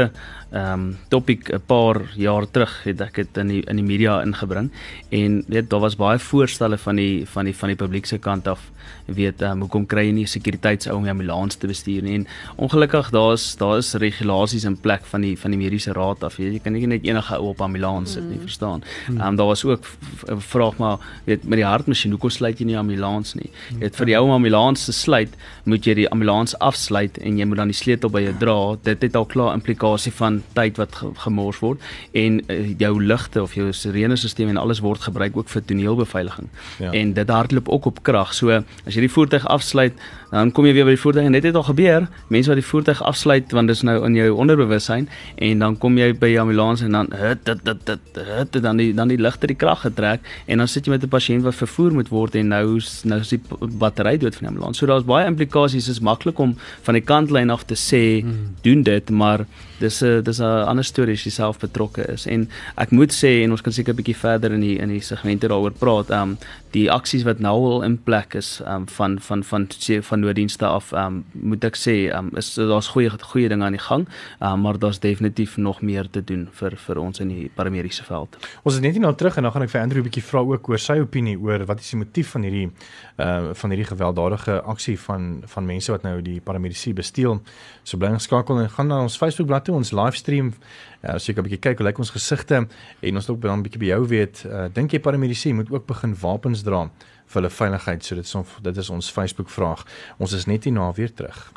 ehm 0.52 0.72
um, 0.74 0.98
topik 1.14 1.52
'n 1.54 1.62
paar 1.68 2.02
jaar 2.18 2.44
terug 2.52 2.74
het 2.84 3.02
ek 3.02 3.16
dit 3.16 3.38
in 3.38 3.48
die 3.48 3.62
in 3.70 3.76
die 3.78 3.86
media 3.86 4.22
ingebring 4.26 4.72
en 5.12 5.44
weet 5.48 5.70
daar 5.70 5.80
was 5.80 5.96
baie 5.96 6.18
voorstelle 6.20 6.78
van 6.78 6.96
die 6.96 7.26
van 7.28 7.46
die 7.46 7.54
van 7.56 7.70
die 7.70 7.76
publiek 7.78 8.06
se 8.06 8.18
kant 8.18 8.48
af. 8.48 8.60
Weet 9.06 9.42
ehm 9.42 9.52
um, 9.52 9.60
hoekom 9.62 9.86
kry 9.86 10.06
jy 10.08 10.12
nie 10.12 10.26
sekuriteitsou 10.26 10.96
om 10.96 11.04
die 11.04 11.12
ambulans 11.12 11.56
te 11.56 11.68
bestuur 11.68 12.02
nie? 12.04 12.14
En 12.16 12.28
ongelukkig 12.58 13.10
daar's 13.12 13.56
daar 13.58 13.78
is 13.78 13.94
regulasies 13.94 14.64
in 14.64 14.78
plek 14.78 15.06
van 15.06 15.22
die 15.22 15.38
van 15.38 15.52
die 15.52 15.60
mediese 15.60 15.94
raad 15.94 16.24
af 16.24 16.38
jy, 16.38 16.52
jy 16.52 16.60
kan 16.60 16.74
nie 16.74 16.88
net 16.88 17.04
enige 17.06 17.36
ou 17.38 17.50
op 17.50 17.62
ambulans 17.62 18.12
sit 18.14 18.24
nie 18.30 18.40
verstaan? 18.40 18.82
Ehm 19.08 19.22
um, 19.22 19.36
daar 19.36 19.48
was 19.48 19.64
ook 19.66 19.86
v- 19.86 20.24
vraag 20.38 20.78
maar 20.78 20.98
weet 21.26 21.44
met 21.44 21.58
die 21.58 21.66
hartmasjien 21.66 22.12
hoekom 22.12 22.30
sluit 22.30 22.60
jy 22.60 22.66
nie 22.66 22.78
ambulans 22.78 23.36
nie? 23.36 23.50
Jy 23.72 23.80
weet 23.80 23.96
vir 23.96 24.06
die 24.06 24.18
ou 24.18 24.24
om 24.26 24.32
ambulans 24.32 24.86
te 24.86 24.92
sluit 24.92 25.30
moet 25.66 25.86
jy 25.86 25.91
jy 25.92 25.98
die 26.04 26.10
ambulans 26.14 26.56
afsluit 26.64 27.18
en 27.22 27.40
jy 27.40 27.48
moet 27.50 27.62
dan 27.62 27.72
die 27.72 27.78
sleutel 27.78 28.12
by 28.14 28.24
jou 28.26 28.34
dra, 28.42 28.58
dit 28.88 29.06
het 29.06 29.18
al 29.20 29.28
klaar 29.30 29.54
implikasie 29.58 30.14
van 30.18 30.42
tyd 30.58 30.80
wat 30.82 30.96
ge 31.02 31.12
gemors 31.26 31.60
word 31.64 31.84
en 32.18 32.40
uh, 32.48 32.60
jou 32.80 32.94
ligte 33.04 33.44
of 33.44 33.56
jou 33.58 33.70
sirenestelsel 33.76 34.52
en 34.52 34.60
alles 34.62 34.82
word 34.84 35.04
gebruik 35.06 35.38
ook 35.38 35.52
vir 35.52 35.66
toneelbeveiliging. 35.70 36.50
Ja. 36.80 36.92
En 36.92 37.14
dit 37.18 37.30
hardloop 37.30 37.70
ook 37.70 37.92
op 37.92 38.04
krag. 38.08 38.34
So 38.38 38.52
as 38.52 38.96
jy 38.96 39.06
die 39.06 39.12
voertuig 39.12 39.46
afsluit, 39.52 39.98
dan 40.32 40.52
kom 40.56 40.66
jy 40.66 40.74
weer 40.78 40.88
by 40.88 40.96
die 40.96 41.02
voertuig 41.02 41.28
en 41.28 41.36
dit 41.36 41.48
het 41.50 41.58
al 41.60 41.66
gebeur. 41.68 42.08
Mense 42.32 42.52
wat 42.52 42.60
die 42.60 42.66
voertuig 42.66 43.02
afsluit 43.04 43.52
want 43.52 43.72
dit 43.72 43.76
is 43.76 43.84
nou 43.88 43.98
in 44.08 44.16
jou 44.16 44.30
onderbewussyn 44.44 45.10
en 45.44 45.64
dan 45.66 45.78
kom 45.82 45.98
jy 46.00 46.12
by 46.16 46.32
die 46.34 46.40
ambulans 46.40 46.84
en 46.86 46.96
dan 46.96 47.12
hit 47.20 47.44
dit 47.50 47.66
dit 47.68 47.86
dit 47.90 48.22
hit 48.32 48.62
dan 48.64 48.80
die 48.80 48.92
dan 48.96 49.12
die 49.12 49.20
ligte 49.20 49.50
die 49.52 49.58
krag 49.60 49.84
getrek 49.84 50.24
en 50.48 50.64
dan 50.64 50.72
sit 50.72 50.88
jy 50.88 50.96
met 50.96 51.04
'n 51.04 51.12
pasiënt 51.12 51.44
wat 51.44 51.56
vervoer 51.56 51.92
moet 51.94 52.10
word 52.10 52.36
en 52.36 52.48
nou 52.48 52.80
nou 53.04 53.20
is 53.20 53.30
die 53.30 53.42
battery 53.80 54.18
dood 54.18 54.36
van 54.36 54.48
die 54.48 54.52
ambulans. 54.54 54.78
So 54.78 54.86
daar's 54.86 55.04
baie 55.04 55.26
implikasies. 55.26 55.71
Dit 55.72 55.88
is 55.88 56.00
maklik 56.00 56.40
om 56.40 56.56
van 56.82 56.94
die 56.94 57.04
kantlyn 57.04 57.50
af 57.50 57.66
te 57.66 57.76
sê 57.76 58.22
hmm. 58.22 58.56
doen 58.62 58.84
dit, 58.84 59.10
maar 59.10 59.46
dis 59.80 60.02
'n 60.04 60.22
dis 60.24 60.40
'n 60.40 60.68
ander 60.68 60.84
storie 60.86 61.14
as 61.14 61.24
jy 61.24 61.32
self 61.32 61.60
betrokke 61.60 62.06
is. 62.14 62.26
En 62.28 62.50
ek 62.78 62.92
moet 62.92 63.12
sê 63.12 63.44
en 63.44 63.52
ons 63.52 63.62
kan 63.62 63.74
seker 63.74 63.94
'n 63.94 63.98
bietjie 63.98 64.18
verder 64.18 64.52
in 64.52 64.62
die 64.62 64.78
in 64.78 64.90
die 64.90 65.02
segmente 65.02 65.48
daaroor 65.48 65.72
praat. 65.72 66.10
Um 66.12 66.38
die 66.72 66.88
aksies 66.92 67.24
wat 67.28 67.40
nou 67.44 67.54
al 67.68 67.84
in 67.84 67.98
plek 68.04 68.36
is 68.40 68.60
um 68.66 68.88
van 68.88 69.20
van 69.20 69.44
van 69.44 69.68
van, 69.68 70.04
van 70.04 70.20
nooddienste 70.20 70.66
af 70.66 70.92
um 70.94 71.24
moet 71.32 71.64
ek 71.68 71.78
sê 71.80 71.96
um 72.16 72.32
is 72.40 72.54
daar's 72.56 72.92
goeie 72.94 73.10
goeie 73.32 73.50
dinge 73.52 73.66
aan 73.66 73.76
die 73.76 73.84
gang, 73.84 74.08
um, 74.40 74.62
maar 74.62 74.80
daar's 74.80 75.00
definitief 75.00 75.58
nog 75.58 75.82
meer 75.82 76.10
te 76.10 76.24
doen 76.24 76.48
vir 76.60 76.78
vir 76.86 76.98
ons 76.98 77.20
in 77.20 77.28
die 77.28 77.50
paramediese 77.56 78.04
veld. 78.04 78.38
Ons 78.64 78.76
is 78.76 78.82
net 78.82 78.94
nie 78.94 79.04
nou 79.04 79.14
terug 79.16 79.38
en 79.38 79.44
dan 79.44 79.52
gaan 79.56 79.68
ek 79.68 79.74
vir 79.74 79.82
Andrew 79.82 80.02
'n 80.02 80.10
bietjie 80.10 80.24
vra 80.24 80.40
ook 80.40 80.70
oor 80.70 80.80
sy 80.80 81.00
opinie 81.00 81.38
oor 81.38 81.66
wat 81.66 81.80
is 81.80 81.90
die 81.90 82.00
motief 82.00 82.32
van 82.32 82.44
hierdie 82.44 82.70
uh 83.18 83.54
van 83.54 83.70
hierdie 83.70 83.90
gewelddadige 83.92 84.62
aksie 84.62 85.00
van 85.00 85.44
van 85.46 85.66
mense 85.66 85.92
wat 85.92 86.04
nou 86.04 86.22
die 86.22 86.40
paramedici 86.42 86.94
besteel. 86.94 87.42
So 87.84 87.98
bly 87.98 88.14
geskakel 88.14 88.60
en 88.60 88.70
gaan 88.70 88.88
na 88.88 89.02
ons 89.02 89.18
Facebookblad 89.18 89.66
toe, 89.66 89.76
ons 89.76 89.92
livestream. 89.92 90.54
Uh, 91.02 91.16
as 91.16 91.26
jy 91.26 91.34
'n 91.34 91.42
bietjie 91.42 91.60
kyk 91.60 91.80
hoe 91.80 91.88
lyk 91.88 91.98
ons 91.98 92.14
gesigte 92.14 92.68
en 93.02 93.16
ons 93.16 93.26
wil 93.26 93.36
ook 93.36 93.42
dan 93.42 93.60
'n 93.60 93.64
bietjie 93.64 93.80
by 93.80 93.90
jou 93.90 94.08
weet, 94.08 94.46
uh, 94.46 94.68
dink 94.74 94.92
jy 94.92 95.00
paramedici 95.00 95.54
moet 95.54 95.72
ook 95.72 95.88
begin 95.88 96.16
wapens 96.22 96.62
dra 96.62 96.90
vir 97.26 97.42
hulle 97.42 97.50
veiligheid? 97.50 98.06
So 98.06 98.16
dit 98.16 98.26
is 98.26 98.36
ons 98.36 98.48
dit 98.62 98.78
is 98.78 98.90
ons 98.90 99.12
Facebook 99.12 99.50
vraag. 99.50 99.84
Ons 100.20 100.34
is 100.34 100.46
net 100.46 100.64
hier 100.64 100.74
na 100.74 100.92
weer 100.92 101.14
terug. 101.14 101.52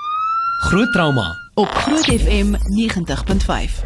Groot 0.70 0.92
trauma 0.92 1.36
op 1.54 1.68
Groot 1.68 2.06
FM 2.06 2.56
90.5. 2.72 3.84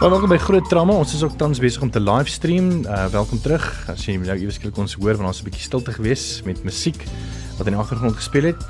Maar 0.00 0.10
welkom 0.10 0.28
by 0.28 0.38
Groot 0.38 0.68
Trauma. 0.68 0.92
Ons 0.92 1.14
is 1.14 1.22
ook 1.22 1.36
tans 1.38 1.58
besig 1.58 1.82
om 1.82 1.90
te 1.90 2.00
livestream. 2.00 2.84
Uh 2.84 3.06
welkom 3.06 3.40
terug. 3.40 3.88
As 3.88 4.04
jy 4.06 4.16
nou 4.16 4.38
eers 4.38 4.54
skielik 4.54 4.76
ons 4.76 4.94
hoor 4.94 5.14
want 5.16 5.28
ons 5.28 5.40
'n 5.40 5.44
bietjie 5.44 5.62
stilte 5.62 5.92
gewees 5.92 6.42
met 6.44 6.64
musiek 6.64 7.04
wat 7.58 7.66
in 7.66 7.72
die 7.72 7.80
agtergrond 7.80 8.16
gespeel 8.16 8.42
het. 8.50 8.66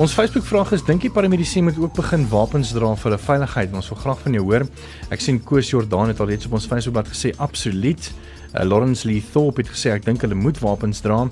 Ons 0.00 0.14
Facebook 0.16 0.46
vraag 0.48 0.70
is 0.72 0.80
dink 0.88 1.02
jy 1.04 1.10
paramedici 1.12 1.60
moet 1.60 1.76
ook 1.76 1.92
begin 1.98 2.22
wapens 2.30 2.70
dra 2.72 2.94
vir 2.96 3.10
hulle 3.10 3.18
veiligheid? 3.20 3.74
Ons 3.76 3.90
wil 3.92 3.98
graag 4.00 4.20
van 4.24 4.36
jou 4.38 4.44
hoor. 4.46 4.62
Ek 5.12 5.20
sien 5.20 5.36
Koos 5.44 5.68
Jordaan 5.68 6.08
het 6.08 6.20
al 6.24 6.30
reeds 6.30 6.48
op 6.48 6.54
ons 6.56 6.64
Facebookblad 6.70 7.10
gesê 7.12 7.34
absoluut. 7.36 8.06
Uh, 8.54 8.62
Lawrence 8.64 9.04
Lee 9.04 9.20
Thorpe 9.34 9.60
het 9.60 9.68
gesê 9.68 9.92
ek 9.92 10.06
dink 10.06 10.24
hulle 10.24 10.38
moet 10.38 10.56
wapens 10.64 11.04
dra 11.04 11.26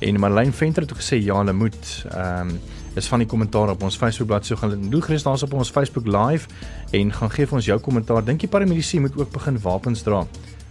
en 0.00 0.20
Marlene 0.22 0.56
Venter 0.56 0.86
het 0.86 0.94
ook 0.94 1.02
gesê 1.02 1.18
ja, 1.20 1.36
hulle 1.42 1.52
moet. 1.52 1.92
Ehm 2.08 2.54
um, 2.54 2.58
is 2.96 3.10
van 3.12 3.20
die 3.20 3.28
kommentaar 3.28 3.68
op 3.74 3.82
ons 3.84 3.98
Facebookblad. 4.00 4.46
So 4.48 4.56
gaan 4.56 4.72
doen 4.72 5.02
gerus 5.04 5.26
daar's 5.26 5.44
op 5.44 5.52
ons 5.52 5.68
Facebook 5.70 6.06
live 6.08 6.48
en 6.96 7.12
gaan 7.12 7.30
gee 7.34 7.44
vir 7.44 7.58
ons 7.58 7.68
jou 7.68 7.76
kommentaar. 7.84 8.24
Dink 8.24 8.40
jy 8.40 8.48
paramedici 8.48 9.02
moet 9.04 9.18
ook 9.20 9.34
begin 9.34 9.60
wapens 9.60 10.00
dra 10.06 10.22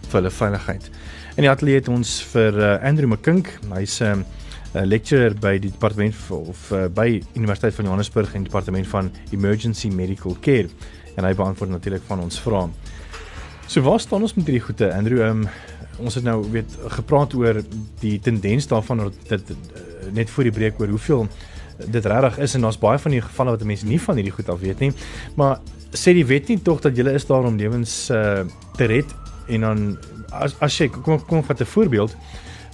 vir 0.08 0.18
hulle 0.18 0.34
veiligheid? 0.34 0.90
In 1.36 1.46
die 1.46 1.52
ateljee 1.52 1.78
het 1.78 1.92
ons 1.94 2.16
vir 2.32 2.58
uh, 2.58 2.72
Andrew 2.82 3.06
McKink, 3.12 3.52
hy's 3.70 4.00
'n 4.02 4.10
um, 4.10 4.26
lecturer 4.84 5.34
by 5.40 5.58
die 5.58 5.70
departement 5.70 6.14
of 6.30 6.70
uh, 6.72 6.86
by 6.92 7.22
Universiteit 7.34 7.74
van 7.74 7.84
Johannesburg 7.84 8.34
en 8.34 8.44
departement 8.44 8.86
van 8.86 9.10
Emergency 9.30 9.88
Medical 9.88 10.36
Care 10.40 10.68
en 11.16 11.24
hy 11.24 11.32
beantwoord 11.34 11.70
natuurlik 11.70 12.04
van 12.06 12.20
ons 12.20 12.40
vrae. 12.40 12.68
So 13.66 13.82
waar 13.82 14.00
staan 14.00 14.22
ons 14.22 14.34
met 14.36 14.46
hierdie 14.46 14.64
goede 14.66 14.92
Andrew? 14.94 15.22
Um, 15.24 15.46
ons 15.98 16.14
het 16.14 16.24
nou 16.26 16.42
weet 16.52 16.76
gepraat 16.98 17.34
oor 17.34 17.62
die 18.02 18.18
tendens 18.20 18.68
daarvan 18.68 19.06
dat 19.06 19.30
dit 19.30 19.50
uh, 19.50 19.84
net 20.12 20.30
voor 20.30 20.50
die 20.50 20.52
breek 20.52 20.80
oor 20.80 20.92
hoeveel 20.92 21.24
dit 21.76 22.04
regtig 22.06 22.38
is 22.44 22.54
en 22.54 22.66
daar's 22.66 22.78
baie 22.80 22.98
van 22.98 23.16
die 23.16 23.22
gevalle 23.24 23.56
wat 23.56 23.64
mense 23.68 23.86
nie 23.88 24.00
van 24.00 24.16
hierdie 24.16 24.32
goed 24.32 24.48
af 24.52 24.60
weet 24.60 24.80
nie. 24.84 24.92
Maar 25.36 25.60
sê 25.96 26.12
die 26.16 26.26
wet 26.28 26.48
nie 26.52 26.58
tog 26.62 26.82
dat 26.84 26.96
jy 26.96 27.06
is 27.16 27.26
daar 27.28 27.48
om 27.48 27.56
lewens 27.56 28.10
uh, 28.10 28.44
te 28.76 28.88
red 28.90 29.12
en 29.48 29.66
dan 29.66 29.84
as 30.34 30.56
as 30.60 30.76
jy 30.80 30.88
kom 30.92 31.20
kom 31.24 31.44
vat 31.44 31.60
'n 31.60 31.72
voorbeeld 31.72 32.16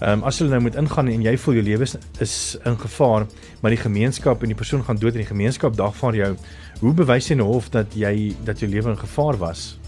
Ehm 0.03 0.19
um, 0.19 0.25
as 0.27 0.41
hulle 0.41 0.51
nou 0.51 0.65
moet 0.65 0.75
ingaan 0.75 1.09
en 1.13 1.23
jy 1.23 1.33
voel 1.39 1.55
jou 1.61 1.63
lewe 1.63 1.87
is, 1.87 1.93
is 2.25 2.33
in 2.67 2.75
gevaar, 2.79 3.27
maar 3.61 3.71
die 3.71 3.79
gemeenskap 3.79 4.41
en 4.43 4.51
die 4.51 4.59
persoon 4.59 4.83
gaan 4.83 4.99
dood 4.99 5.15
en 5.15 5.23
die 5.23 5.29
gemeenskap 5.29 5.77
dagvaar 5.79 6.17
jou, 6.19 6.31
hoe 6.81 6.95
bewys 6.99 7.29
jy 7.29 7.37
in 7.37 7.43
'n 7.43 7.47
hof 7.47 7.69
dat 7.71 7.95
jy 7.95 8.35
dat 8.45 8.59
jou 8.59 8.71
lewe 8.71 8.91
in 8.91 8.99
gevaar 8.99 9.39
was? 9.39 9.79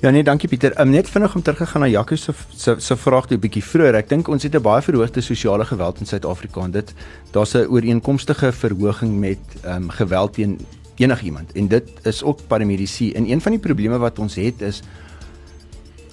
Ja 0.00 0.10
nee, 0.10 0.22
dankie 0.22 0.48
Pieter. 0.48 0.80
Um, 0.80 0.90
net 0.90 1.10
vinnig 1.10 1.34
om 1.34 1.42
terug 1.42 1.58
te 1.58 1.66
gaan 1.66 1.80
na 1.80 1.88
Jaco 1.88 2.16
se 2.16 2.32
se 2.56 2.74
se 2.78 2.96
vraag 2.96 3.26
toe 3.26 3.36
'n 3.36 3.40
bietjie 3.40 3.64
vroeër. 3.64 3.94
Ek 3.94 4.08
dink 4.08 4.28
ons 4.28 4.42
het 4.42 4.54
'n 4.54 4.62
baie 4.62 4.82
verhoogde 4.82 5.20
sosiale 5.20 5.64
geweld 5.64 6.00
in 6.00 6.06
Suid-Afrika 6.06 6.60
en 6.60 6.70
dit 6.70 6.94
daar's 7.32 7.54
'n 7.54 7.68
ooreenkomstige 7.68 8.52
verhoging 8.52 9.18
met 9.18 9.38
ehm 9.62 9.82
um, 9.82 9.90
geweld 9.90 10.32
teen 10.34 10.58
enigiemand 10.96 11.52
en 11.52 11.68
dit 11.68 11.84
is 12.02 12.22
ook 12.22 12.46
paramedici. 12.46 13.12
En 13.12 13.30
een 13.30 13.40
van 13.40 13.52
die 13.52 13.60
probleme 13.60 13.98
wat 13.98 14.18
ons 14.18 14.34
het 14.34 14.60
is 14.60 14.82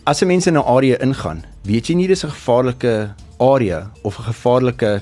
as 0.05 0.21
'n 0.21 0.27
mens 0.27 0.47
in 0.47 0.57
'n 0.57 0.63
area 0.63 0.97
ingaan, 1.01 1.43
weet 1.63 1.87
jy 1.87 1.95
nie 1.95 2.07
dis 2.07 2.23
'n 2.23 2.29
gevaarlike 2.29 3.13
area 3.39 3.91
of 4.03 4.19
'n 4.19 4.23
gevaarlike 4.23 5.01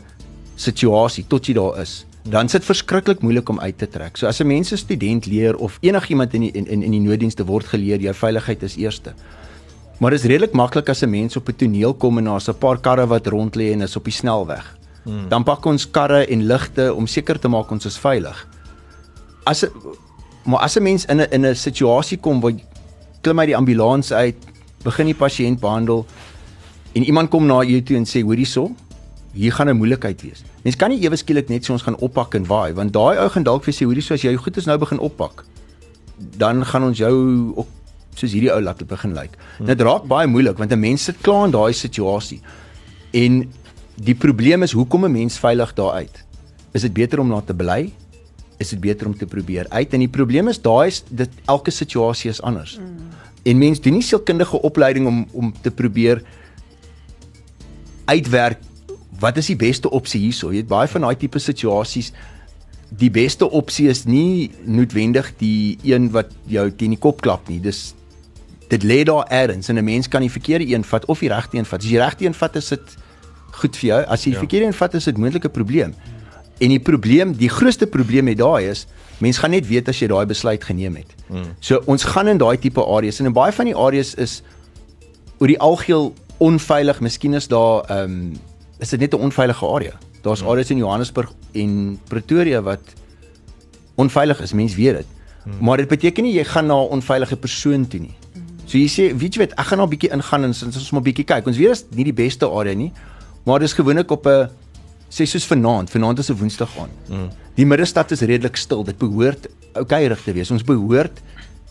situasie 0.56 1.26
tot 1.28 1.46
jy 1.46 1.54
daar 1.54 1.82
is. 1.82 2.06
Dan 2.24 2.50
sit 2.50 2.64
verskriklik 2.64 3.20
moeilik 3.22 3.50
om 3.50 3.60
uit 3.60 3.78
te 3.78 3.88
trek. 3.88 4.18
So 4.18 4.28
as 4.28 4.40
'n 4.40 4.48
mens 4.48 4.72
'n 4.72 4.78
student 4.78 5.26
leer 5.26 5.56
of 5.58 5.78
enigiemand 5.82 6.34
in 6.34 6.42
die 6.42 6.52
in 6.52 6.82
in, 6.82 6.92
die 6.92 7.00
nooddienste 7.00 7.46
word 7.46 7.66
geleer 7.66 8.00
jou 8.00 8.14
veiligheid 8.14 8.64
is 8.64 8.76
eerste. 8.76 9.14
Maar 10.00 10.12
dit 10.12 10.20
is 10.20 10.26
redelik 10.26 10.54
maklik 10.54 10.90
as 10.90 11.04
'n 11.04 11.10
mens 11.10 11.36
op 11.36 11.50
'n 11.50 11.56
toneel 11.56 11.94
kom 11.94 12.18
en 12.18 12.24
daar's 12.24 12.48
'n 12.48 12.58
paar 12.58 12.78
karre 12.78 13.08
wat 13.08 13.28
rond 13.28 13.56
lê 13.56 13.72
en 13.72 13.82
is 13.82 13.96
op 13.96 14.04
die 14.04 14.14
snelweg. 14.14 14.78
Hmm. 15.04 15.30
Dan 15.30 15.44
pak 15.44 15.66
ons 15.66 15.92
karre 15.92 16.26
en 16.26 16.46
ligte 16.46 16.94
om 16.94 17.08
seker 17.08 17.40
te 17.40 17.48
maak 17.48 17.72
ons 17.72 17.86
is 17.86 17.98
veilig. 17.98 18.48
As 19.44 19.66
maar 20.46 20.60
as 20.60 20.78
'n 20.78 20.84
mens 20.84 21.06
in 21.06 21.20
'n 21.20 21.28
in 21.32 21.46
'n 21.46 21.56
situasie 21.56 22.18
kom 22.18 22.40
waar 22.42 22.54
klim 23.22 23.40
uit 23.40 23.48
die 23.48 23.58
ambulans 23.58 24.14
uit, 24.14 24.36
begin 24.84 25.06
die 25.06 25.18
pasiënt 25.18 25.60
behandel 25.60 26.06
en 26.94 27.04
iemand 27.04 27.30
kom 27.30 27.46
na 27.46 27.64
jou 27.64 27.82
toe 27.82 27.98
en 27.98 28.06
sê 28.06 28.22
hoor 28.22 28.38
hierso, 28.38 28.72
hier 29.34 29.52
gaan 29.52 29.70
'n 29.70 29.78
moeilikheid 29.78 30.22
wees. 30.22 30.44
Mens 30.64 30.76
kan 30.76 30.90
nie 30.90 31.02
ewe 31.02 31.16
skielik 31.16 31.50
net 31.50 31.66
so 31.66 31.74
ons 31.74 31.82
gaan 31.82 31.98
oppak 31.98 32.36
en 32.36 32.46
waai 32.46 32.74
want 32.74 32.94
daai 32.94 33.18
ou 33.18 33.30
gaan 33.30 33.44
dalk 33.44 33.64
vir 33.64 33.74
sê 33.74 33.86
hoor 33.86 33.94
hierso 33.96 34.14
as 34.14 34.22
jy 34.22 34.36
goed 34.36 34.58
is 34.58 34.66
nou 34.66 34.78
begin 34.78 35.00
oppak. 35.00 35.46
Dan 36.38 36.66
gaan 36.66 36.84
ons 36.84 36.98
jou 36.98 37.54
ook 37.56 37.68
soos 38.16 38.32
hierdie 38.32 38.52
ou 38.54 38.62
laat 38.62 38.88
begin 38.88 39.14
lyk. 39.14 39.38
Hmm. 39.58 39.66
Dit 39.66 39.82
raak 39.82 40.06
baie 40.06 40.28
moeilik 40.28 40.58
want 40.58 40.72
'n 40.72 40.80
mens 40.80 41.04
sit 41.04 41.18
klaar 41.22 41.46
in 41.46 41.52
daai 41.52 41.74
situasie. 41.74 42.42
En 43.12 43.52
die 43.96 44.16
probleem 44.16 44.64
is 44.64 44.72
hoe 44.72 44.86
kom 44.86 45.06
'n 45.06 45.12
mens 45.12 45.38
veilig 45.38 45.74
daar 45.74 45.92
uit? 45.92 46.24
Is 46.74 46.82
dit 46.82 46.94
beter 46.94 47.20
om 47.20 47.28
na 47.28 47.42
te 47.42 47.54
bly? 47.54 47.92
Is 48.58 48.70
dit 48.70 48.80
beter 48.80 49.08
om 49.08 49.18
te 49.18 49.26
probeer 49.26 49.66
uit? 49.70 49.94
En 49.94 50.00
die 50.00 50.08
probleem 50.08 50.48
is 50.48 50.62
daai 50.62 50.88
is 50.88 51.04
dit 51.10 51.30
elke 51.46 51.72
situasie 51.72 52.30
is 52.30 52.42
anders. 52.42 52.78
Mm. 52.78 53.03
En 53.44 53.58
mens 53.58 53.82
doen 53.82 53.94
nie 53.94 54.02
sielkundige 54.04 54.62
opleiding 54.62 55.08
om 55.08 55.28
om 55.32 55.54
te 55.62 55.72
probeer 55.72 56.24
uitwerk 58.06 58.60
wat 59.20 59.38
is 59.38 59.46
die 59.46 59.56
beste 59.56 59.90
opsie 59.90 60.22
hierso? 60.22 60.50
Jy 60.52 60.64
weet 60.64 60.68
baie 60.68 60.88
van 60.88 61.02
daai 61.02 61.16
tipe 61.18 61.40
situasies 61.40 62.12
die 62.98 63.10
beste 63.14 63.48
opsie 63.50 63.88
is 63.90 64.04
nie 64.06 64.52
noodwendig 64.66 65.32
die 65.40 65.78
een 65.88 66.10
wat 66.14 66.34
jou 66.50 66.66
teen 66.78 66.94
die 66.94 67.02
kop 67.02 67.22
klap 67.26 67.50
nie. 67.50 67.60
Dis 67.64 67.94
dit 68.70 68.86
lê 68.88 69.04
daar 69.06 69.28
eers 69.30 69.70
en 69.70 69.78
'n 69.78 69.86
mens 69.86 70.08
kan 70.08 70.22
die 70.22 70.32
verkeerde 70.32 70.66
een 70.68 70.84
vat 70.84 71.06
of 71.06 71.20
die 71.20 71.30
regte 71.30 71.58
een 71.58 71.66
vat. 71.66 71.80
As 71.80 71.86
jy 71.86 71.92
die 71.98 72.04
regte 72.04 72.26
een 72.26 72.34
vat, 72.34 72.56
is 72.56 72.70
dit 72.70 72.98
goed 73.52 73.76
vir 73.78 73.88
jou. 73.88 74.04
As 74.06 74.24
jy 74.24 74.32
die 74.32 74.34
Ja. 74.34 74.40
verkeerde 74.40 74.66
een 74.66 74.74
vat, 74.74 74.94
is 74.94 75.04
dit 75.04 75.18
moontlik 75.18 75.46
'n 75.46 75.52
probleem. 75.52 75.94
En 76.60 76.70
die 76.70 76.80
probleem, 76.80 77.34
die 77.34 77.50
grootste 77.50 77.88
probleem 77.88 78.24
met 78.24 78.38
daai 78.38 78.70
is, 78.70 78.88
mens 79.18 79.38
gaan 79.38 79.52
net 79.52 79.68
weet 79.68 79.90
as 79.90 80.00
jy 80.00 80.08
daai 80.08 80.26
besluit 80.26 80.64
geneem 80.64 80.96
het. 80.96 81.16
Mm. 81.28 81.54
So 81.60 81.82
ons 81.86 82.04
gaan 82.04 82.28
in 82.28 82.38
daai 82.38 82.58
tipe 82.58 82.84
areas 82.86 83.20
en 83.20 83.26
in 83.26 83.34
baie 83.34 83.52
van 83.52 83.66
die 83.66 83.76
areas 83.76 84.14
is 84.16 84.42
oor 85.40 85.48
die 85.48 85.60
algeheel 85.60 86.14
onveilig. 86.38 87.00
Miskien 87.02 87.34
is 87.34 87.48
daar 87.48 87.84
ehm 87.90 88.12
um, 88.12 88.34
is 88.80 88.90
dit 88.90 89.00
net 89.00 89.14
'n 89.14 89.22
onveilige 89.30 89.66
area. 89.66 89.94
Daar's 90.22 90.42
mm. 90.42 90.48
areas 90.48 90.70
in 90.70 90.78
Johannesburg 90.78 91.32
en 91.52 92.00
Pretoria 92.08 92.62
wat 92.62 92.82
onveilig 93.96 94.42
is. 94.42 94.54
Mense 94.54 94.76
weet 94.76 94.96
dit. 94.96 95.06
Mm. 95.46 95.66
Maar 95.66 95.78
dit 95.78 95.88
beteken 95.88 96.24
nie 96.24 96.34
jy 96.34 96.44
gaan 96.44 96.66
na 96.66 96.74
'n 96.74 96.90
onveilige 96.90 97.36
persoon 97.36 97.88
toe 97.88 98.00
nie. 98.00 98.16
So 98.66 98.78
jy 98.78 98.88
sê, 98.88 99.16
weet 99.16 99.36
jy 99.36 99.44
wat, 99.44 99.52
ek 99.60 99.66
gaan 99.66 99.78
nou 99.78 99.88
'n 99.88 99.92
bietjie 99.92 100.12
ingaan 100.12 100.44
en 100.44 100.50
ons 100.50 100.64
ons 100.64 100.92
maar 100.92 101.02
'n 101.02 101.04
bietjie 101.04 101.26
kyk. 101.26 101.48
Ons 101.48 101.58
weet 101.58 101.68
dit 101.68 101.78
is 101.78 101.96
nie 101.96 102.04
die 102.04 102.14
beste 102.14 102.50
area 102.50 102.74
nie, 102.74 102.92
maar 103.46 103.60
dis 103.60 103.74
gewoonlik 103.74 104.12
op 104.12 104.26
'n 104.26 104.50
sê 105.14 105.28
soos 105.30 105.46
vanaand, 105.46 105.90
vanaand 105.94 106.20
is 106.20 106.30
'n 106.30 106.38
Woensdag 106.38 106.78
aan. 106.80 106.90
Mm. 107.10 107.30
Die 107.56 107.66
middestad 107.66 108.12
is 108.12 108.22
redelik 108.22 108.56
stil. 108.56 108.84
Dit 108.84 108.98
behoort 108.98 109.48
oukeirig 109.74 110.22
te 110.24 110.34
wees. 110.34 110.52
Ons 110.52 110.64
behoort 110.64 111.22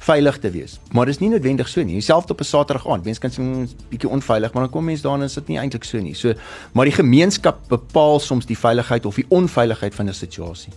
veilig 0.02 0.38
te 0.38 0.50
wees. 0.50 0.78
Maar 0.92 1.06
dis 1.06 1.18
nie 1.18 1.30
noodwendig 1.30 1.68
so 1.68 1.82
nie. 1.82 2.00
Selfs 2.00 2.30
op 2.30 2.40
'n 2.40 2.44
Saterdag 2.44 2.87
aand, 2.88 3.04
mense 3.04 3.20
kan 3.20 3.30
sê 3.30 3.40
'n 3.40 3.68
bietjie 3.90 4.08
onveilig, 4.08 4.52
maar 4.52 4.62
dan 4.62 4.72
kom 4.72 4.84
mense 4.84 5.02
daar 5.02 5.14
en 5.14 5.22
is 5.22 5.34
dit 5.34 5.49
nie 5.49 5.58
eintlik 5.58 5.84
so 5.84 5.99
nie. 5.99 6.14
So, 6.14 6.32
maar 6.72 6.84
die 6.84 6.94
gemeenskap 6.94 7.68
bepaal 7.68 8.20
soms 8.20 8.46
die 8.46 8.58
veiligheid 8.58 9.06
of 9.06 9.14
die 9.14 9.26
onveiligheid 9.28 9.94
van 9.94 10.08
'n 10.08 10.14
situasie. 10.14 10.72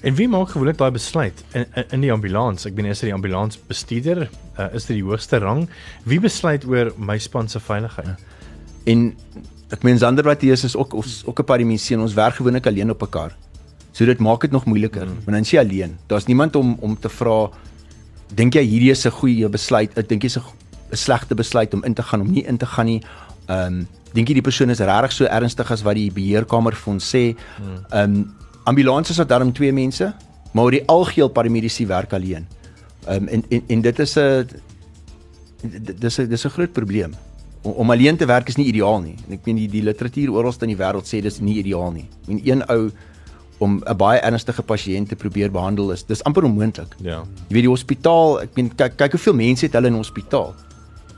En 0.00 0.14
wie 0.14 0.28
maak 0.28 0.48
gewoonlik 0.48 0.78
daai 0.78 0.90
besluit 0.90 1.44
in 1.52 1.66
in, 1.74 1.84
in 1.90 2.00
die 2.00 2.12
ambulans? 2.12 2.66
Ek 2.66 2.74
bedoel 2.74 2.90
is 2.90 3.00
dit 3.00 3.08
die 3.08 3.14
ambulansbestuurder? 3.14 4.30
Uh, 4.58 4.74
is 4.74 4.86
dit 4.86 4.96
die 4.96 5.04
hoogste 5.04 5.38
rang? 5.38 5.68
Wie 6.04 6.20
besluit 6.20 6.64
oor 6.64 6.92
my 6.96 7.18
span 7.18 7.48
se 7.48 7.60
veiligheid? 7.60 8.18
En 8.84 9.16
ek 9.70 9.82
meen 9.82 9.98
Zander 9.98 10.24
wat 10.24 10.40
hier 10.40 10.52
is 10.52 10.64
is 10.64 10.76
ook 10.76 10.94
ons 10.94 11.22
ook 11.26 11.40
'n 11.40 11.44
paramediese 11.44 11.98
ons 11.98 12.14
werk 12.14 12.34
gewoonlik 12.34 12.66
alleen 12.66 12.90
op 12.90 13.02
'n 13.02 13.10
kar. 13.10 13.32
So 13.92 14.04
dit 14.04 14.18
maak 14.18 14.40
dit 14.40 14.50
nog 14.50 14.64
moeiliker. 14.64 15.06
Mm. 15.06 15.14
Want 15.14 15.26
dan 15.26 15.40
is 15.40 15.50
jy 15.50 15.58
alleen. 15.58 15.96
Daar's 16.06 16.26
niemand 16.26 16.56
om 16.56 16.76
om 16.80 16.98
te 16.98 17.08
vra 17.08 17.50
dink 18.34 18.54
jy 18.54 18.62
hierdie 18.62 18.90
is 18.90 19.06
'n 19.06 19.10
goeie 19.10 19.48
besluit? 19.48 19.98
Ek 19.98 20.08
dink 20.08 20.22
jy's 20.22 20.36
'n 20.36 20.42
slegte 20.92 21.34
besluit 21.34 21.74
om 21.74 21.84
in 21.84 21.94
te 21.94 22.02
gaan 22.02 22.20
om 22.20 22.30
nie 22.30 22.44
in 22.44 22.56
te 22.56 22.66
gaan 22.66 22.86
nie. 22.86 23.02
Ehm 23.46 23.66
um, 23.66 23.88
dink 24.12 24.28
jy 24.28 24.34
die 24.34 24.42
persoon 24.42 24.70
is 24.70 24.80
regtig 24.80 25.12
so 25.12 25.24
ernstig 25.24 25.70
as 25.70 25.82
wat 25.82 25.94
die 25.94 26.10
beheerkamer 26.10 26.74
vir 26.74 26.92
ons 26.92 27.14
sê? 27.14 27.36
Ehm 27.90 28.14
um, 28.14 28.34
ambulanses 28.64 29.16
het 29.16 29.28
daarom 29.28 29.52
twee 29.52 29.72
mense, 29.72 30.14
maar 30.52 30.64
oor 30.64 30.70
die 30.70 30.86
algeheel 30.86 31.28
paramediese 31.28 31.86
werk 31.86 32.12
alleen. 32.12 32.46
Ehm 33.06 33.22
um, 33.22 33.28
en, 33.28 33.44
en 33.48 33.62
en 33.68 33.80
dit 33.80 33.98
is 33.98 34.16
'n 34.16 34.46
dis 35.98 36.18
'n 36.18 36.28
dis 36.28 36.44
'n 36.44 36.50
groot 36.50 36.72
probleem. 36.72 37.14
Om, 37.66 37.90
alleen 37.90 38.16
te 38.16 38.26
werk 38.26 38.48
is 38.48 38.56
nie 38.60 38.68
ideaal 38.70 39.00
nie. 39.02 39.16
En 39.26 39.36
ek 39.36 39.46
meen 39.48 39.58
die 39.64 39.68
die 39.70 39.82
literatuur 39.82 40.30
oral 40.30 40.54
in 40.62 40.72
die 40.74 40.78
wêreld 40.78 41.08
sê 41.08 41.20
dis 41.22 41.40
nie 41.42 41.58
ideaal 41.58 41.90
nie. 41.94 42.06
Ek 42.22 42.28
meen 42.30 42.42
een 42.44 42.64
ou 42.70 42.90
om 43.58 43.80
'n 43.82 43.96
baie 43.96 44.20
ernstige 44.20 44.62
pasiënt 44.62 45.08
te 45.08 45.16
probeer 45.16 45.50
behandel 45.50 45.90
is 45.90 46.04
dis 46.04 46.22
amper 46.24 46.44
onmoontlik. 46.44 46.94
Ja. 47.00 47.24
Jy 47.48 47.54
weet 47.54 47.66
die 47.66 47.74
hospitaal, 47.74 48.40
ek 48.42 48.54
meen 48.54 48.74
kyk 48.74 48.96
kyk 48.96 49.12
hoeveel 49.12 49.34
mense 49.34 49.66
het 49.66 49.72
hulle 49.72 49.86
in 49.86 49.94
hospitaal. 49.94 50.54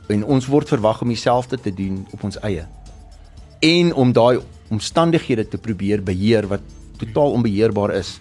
En 0.09 0.25
ons 0.25 0.47
word 0.47 0.69
verwag 0.69 1.03
om 1.03 1.09
dieselfde 1.09 1.59
te 1.61 1.75
doen 1.75 2.07
op 2.13 2.25
ons 2.25 2.39
eie. 2.41 2.67
En 3.61 3.95
om 3.95 4.13
daai 4.13 4.41
omstandighede 4.71 5.49
te 5.49 5.59
probeer 5.59 6.03
beheer 6.03 6.47
wat 6.47 6.61
totaal 6.99 7.33
onbeheerbaar 7.33 7.95
is. 7.95 8.21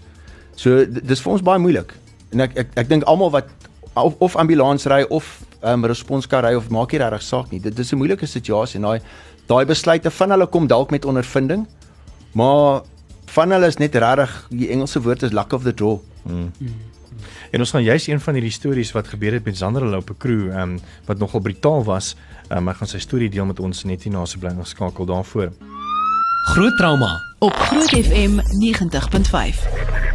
So 0.56 0.86
dis 0.86 1.22
vir 1.22 1.32
ons 1.32 1.42
baie 1.42 1.60
moeilik. 1.60 1.94
En 2.32 2.40
ek 2.40 2.58
ek 2.58 2.68
ek 2.76 2.90
dink 2.90 3.04
almal 3.04 3.30
wat 3.32 3.48
of, 3.94 4.16
of 4.20 4.36
ambulans 4.36 4.86
ry 4.86 5.04
of 5.10 5.47
um, 5.64 5.86
responskar 5.86 6.44
ry 6.44 6.56
of 6.56 6.70
maak 6.70 6.92
nie 6.92 7.00
regtig 7.00 7.22
saak 7.22 7.52
nie. 7.52 7.60
Dit 7.60 7.76
dis 7.76 7.92
'n 7.94 7.98
moeilike 7.98 8.26
situasie 8.26 8.78
en 8.80 8.84
daai 8.84 9.02
daai 9.48 9.66
besluite 9.66 10.12
van 10.12 10.32
hulle 10.32 10.48
kom 10.48 10.68
dalk 10.68 10.92
met 10.92 11.06
ondervinding, 11.06 11.68
maar 12.34 12.82
van 13.26 13.52
hulle 13.52 13.68
is 13.68 13.78
net 13.78 13.96
regtig 13.96 14.48
die 14.50 14.70
Engelse 14.70 15.02
woord 15.02 15.24
is 15.24 15.32
luck 15.32 15.54
of 15.54 15.64
the 15.64 15.74
draw. 15.74 16.00
En 17.52 17.60
ons 17.60 17.72
gaan 17.72 17.84
juis 17.84 18.08
een 18.08 18.20
van 18.20 18.34
hierdie 18.34 18.52
stories 18.52 18.92
wat 18.92 19.08
gebeur 19.08 19.34
het 19.34 19.46
met 19.46 19.58
Zander 19.58 19.82
hulle 19.82 19.98
op 19.98 20.10
'n 20.10 20.18
crew, 20.18 20.50
ehm 20.50 20.62
um, 20.62 20.80
wat 21.06 21.18
nogal 21.18 21.40
brutaal 21.40 21.84
was. 21.84 22.16
Ehm 22.50 22.58
um, 22.58 22.68
hy 22.68 22.74
gaan 22.74 22.88
sy 22.88 23.00
storie 23.00 23.30
deel 23.30 23.46
met 23.46 23.60
ons 23.60 23.84
net 23.84 24.04
hier 24.04 24.14
na 24.14 24.26
se 24.26 24.38
bly 24.38 24.54
geskakel 24.60 25.06
daarvoor. 25.06 25.52
Groot 26.48 26.78
trauma 26.78 27.22
op 27.40 27.54
Groot 27.54 27.90
FM 27.90 28.40
90.5. 28.40 30.07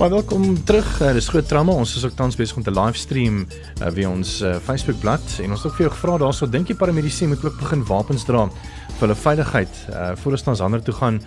Maar 0.00 0.10
welkom 0.10 0.64
terug. 0.64 1.00
Uh, 1.02 1.12
dis 1.12 1.28
groot 1.28 1.48
trauma. 1.48 1.72
Ons 1.72 1.90
is 1.96 2.04
ook 2.04 2.14
tans 2.16 2.36
besig 2.36 2.56
om 2.56 2.62
te 2.64 2.72
livestream 2.72 3.42
uh, 3.44 3.88
via 3.92 4.08
ons 4.08 4.30
uh, 4.40 4.54
Facebook 4.64 4.96
bladsy 5.02 5.42
en 5.44 5.52
ons 5.52 5.60
het 5.60 5.68
ook 5.68 5.76
vir 5.76 5.84
jou 5.84 5.90
gevra 5.92 6.14
daarso 6.22 6.48
dink 6.48 6.70
jy 6.72 6.76
paramedici 6.80 7.28
moet 7.28 7.44
ook 7.44 7.58
begin 7.60 7.82
wapens 7.84 8.24
dra 8.24 8.46
vir 8.46 9.02
hulle 9.02 9.16
veiligheid 9.20 9.82
uh, 9.90 10.14
voor 10.22 10.38
ons 10.38 10.46
na 10.46 10.54
ander 10.64 10.80
toe 10.86 10.94
gaan 10.96 11.18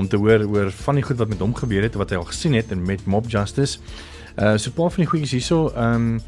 om 0.00 0.08
te 0.08 0.16
hoor 0.16 0.46
oor 0.48 0.72
van 0.78 0.96
die 0.96 1.04
goed 1.04 1.20
wat 1.20 1.28
met 1.28 1.44
hom 1.44 1.52
gebeur 1.60 1.84
het 1.84 1.98
wat 2.00 2.14
hy 2.14 2.22
al 2.22 2.24
gesien 2.30 2.56
het 2.56 2.72
en 2.72 2.80
met 2.88 3.04
mob 3.04 3.28
justice. 3.28 3.84
Uh 4.40 4.56
so 4.56 4.72
'n 4.72 4.78
paar 4.80 4.96
van 4.96 5.04
die 5.04 5.10
goedjies 5.12 5.36
hierso 5.36 5.68
ehm 5.76 6.16
um, 6.16 6.22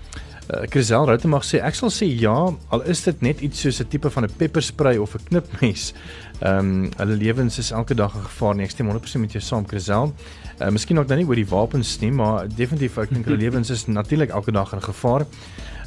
Uh, 0.44 0.66
Chrisel 0.68 1.06
Route 1.08 1.28
mag 1.32 1.44
sê 1.48 1.56
ek 1.64 1.76
sal 1.78 1.88
sê 1.88 2.04
ja 2.20 2.34
al 2.68 2.82
is 2.92 3.00
dit 3.06 3.22
net 3.24 3.40
iets 3.40 3.62
soos 3.64 3.80
'n 3.80 3.88
tipe 3.88 4.10
van 4.10 4.24
'n 4.24 4.36
pepperspray 4.36 4.98
of 4.98 5.14
'n 5.14 5.24
knipmes. 5.28 5.94
Ehm 6.40 6.58
um, 6.58 6.90
hulle 6.96 7.16
lewens 7.16 7.58
is 7.58 7.70
elke 7.70 7.94
dag 7.94 8.12
'n 8.14 8.28
gevaar 8.28 8.54
nie. 8.54 8.64
Ek 8.64 8.70
stem 8.70 8.90
100% 8.90 9.20
met 9.20 9.32
jou 9.32 9.40
saam 9.40 9.66
Chrisel. 9.66 10.12
Uh, 10.60 10.68
miskien 10.68 10.98
ook 10.98 11.08
dan 11.08 11.16
nie 11.16 11.26
oor 11.26 11.34
die 11.34 11.48
wapens 11.48 11.98
nie, 12.00 12.10
maar 12.12 12.46
definitief 12.48 12.98
ek 12.98 13.14
dink 13.14 13.24
hulle 13.24 13.40
lewens 13.46 13.70
is 13.70 13.86
natuurlik 13.86 14.30
elke 14.30 14.52
dag 14.52 14.72
in 14.72 14.82
gevaar. 14.82 15.24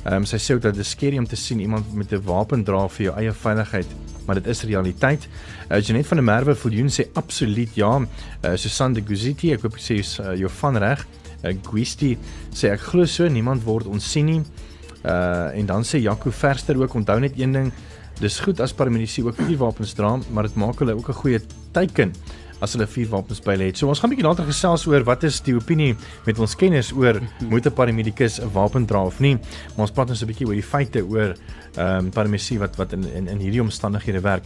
Ehm 0.05 0.15
um, 0.15 0.25
sy 0.25 0.37
sê 0.37 0.55
ook 0.55 0.61
dat 0.61 0.75
dit 0.75 0.85
skerry 0.85 1.17
om 1.17 1.27
te 1.27 1.35
sien 1.35 1.59
iemand 1.59 1.93
met 1.93 2.11
'n 2.11 2.23
wapen 2.25 2.63
dra 2.63 2.87
vir 2.87 3.03
jou 3.05 3.15
eie 3.15 3.33
veiligheid, 3.33 3.87
maar 4.25 4.35
dit 4.35 4.47
is 4.47 4.63
realiteit. 4.63 5.27
Uh, 5.69 5.81
Janet 5.81 6.07
van 6.07 6.17
der 6.17 6.23
Merwe 6.23 6.55
Viljoen 6.55 6.89
sê 6.89 7.05
absoluut 7.13 7.75
ja. 7.75 7.99
Uh, 7.99 8.55
Susan 8.55 8.93
de 8.93 9.01
Guziti, 9.01 9.51
ek 9.53 9.61
hoop 9.61 9.75
ek 9.75 9.81
sê 9.81 10.01
uh, 10.01 10.33
jou 10.35 10.49
van 10.49 10.77
reg. 10.77 11.05
Uh, 11.43 11.53
Guisti 11.71 12.17
sê 12.53 12.71
ek 12.73 12.81
glo 12.91 13.05
so 13.05 13.27
niemand 13.27 13.63
word 13.63 13.87
ons 13.87 14.11
sien 14.11 14.25
nie. 14.25 14.41
Uh 15.03 15.53
en 15.53 15.65
dan 15.65 15.85
sê 15.85 16.01
Jaco 16.01 16.31
Verster 16.31 16.77
ook 16.81 16.93
onthou 16.93 17.19
net 17.19 17.37
een 17.37 17.53
ding, 17.53 17.71
dis 18.19 18.39
goed 18.39 18.59
as 18.59 18.73
paramedici 18.73 19.23
ook 19.23 19.37
vuurwapens 19.37 19.93
dra, 19.93 20.17
maar 20.33 20.49
dit 20.49 20.55
maak 20.55 20.79
hulle 20.79 20.97
ook 20.97 21.09
'n 21.09 21.21
goeie 21.21 21.41
teiken 21.71 22.13
as 22.63 22.73
hulle 22.73 22.87
vuurwapens 22.89 23.41
by 23.45 23.53
hulle 23.53 23.69
het. 23.69 23.77
So 23.77 23.87
ons 23.87 23.99
gaan 23.99 24.09
'n 24.09 24.15
bietjie 24.15 24.27
later 24.27 24.45
gesels 24.45 24.87
oor 24.87 25.03
wat 25.03 25.23
is 25.23 25.39
die 25.41 25.53
opinie 25.53 25.95
met 26.25 26.39
ons 26.39 26.55
kenners 26.55 26.91
oor 26.91 27.21
moet 27.51 27.65
'n 27.65 27.73
paramedikus 27.73 28.39
'n 28.41 28.51
wapen 28.53 28.85
dra 28.85 29.05
of 29.05 29.19
nie. 29.19 29.35
Maar 29.75 29.85
ons 29.85 29.91
praat 29.91 30.09
ons 30.09 30.21
'n 30.21 30.27
bietjie 30.27 30.47
oor 30.47 30.55
die 30.55 30.63
feite 30.63 31.05
oor 31.05 31.35
ehm 31.77 32.05
um, 32.05 32.09
paramedici 32.09 32.57
wat 32.57 32.75
wat 32.75 32.93
in 32.93 33.03
in 33.13 33.27
in 33.27 33.37
hierdie 33.37 33.61
omstandighede 33.61 34.21
werk. 34.21 34.43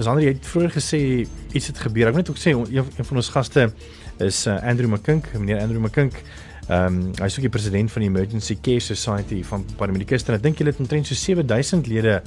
Sander 0.00 0.22
jy 0.22 0.32
het 0.32 0.46
vroeër 0.46 0.70
gesê 0.70 1.26
iets 1.52 1.66
het 1.66 1.78
gebeur. 1.78 2.08
Ek 2.08 2.14
moet 2.14 2.28
net 2.28 2.30
ook 2.30 2.38
sê 2.38 2.50
een, 2.50 2.86
een 2.96 3.04
van 3.04 3.16
ons 3.16 3.28
gaste 3.28 3.72
is 4.18 4.46
uh, 4.46 4.60
Andrew 4.62 4.90
McKink, 4.90 5.30
meneer 5.38 5.60
Andrew 5.60 5.80
McKink. 5.80 6.22
Ehm 6.68 6.86
um, 6.86 7.10
hy 7.20 7.26
is 7.28 7.34
ook 7.36 7.44
die 7.44 7.52
president 7.52 7.92
van 7.92 8.00
die 8.00 8.08
Emergency 8.08 8.56
Care 8.60 8.80
Society 8.80 9.42
van 9.44 9.64
paramedikuste 9.76 10.32
en 10.32 10.38
ek 10.38 10.44
dink 10.46 10.62
hulle 10.62 10.72
het 10.72 10.80
omtrent 10.80 11.06
so 11.06 11.14
7000 11.14 11.90
lede 11.92 12.22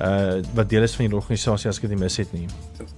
uh 0.00 0.40
wat 0.56 0.68
deel 0.68 0.84
is 0.84 0.94
van 0.96 1.08
die 1.08 1.16
organisasie 1.16 1.68
as 1.68 1.78
ek 1.80 1.86
dit 1.86 1.94
nie 1.94 2.00
mis 2.00 2.16
het 2.20 2.30
nie. 2.32 2.46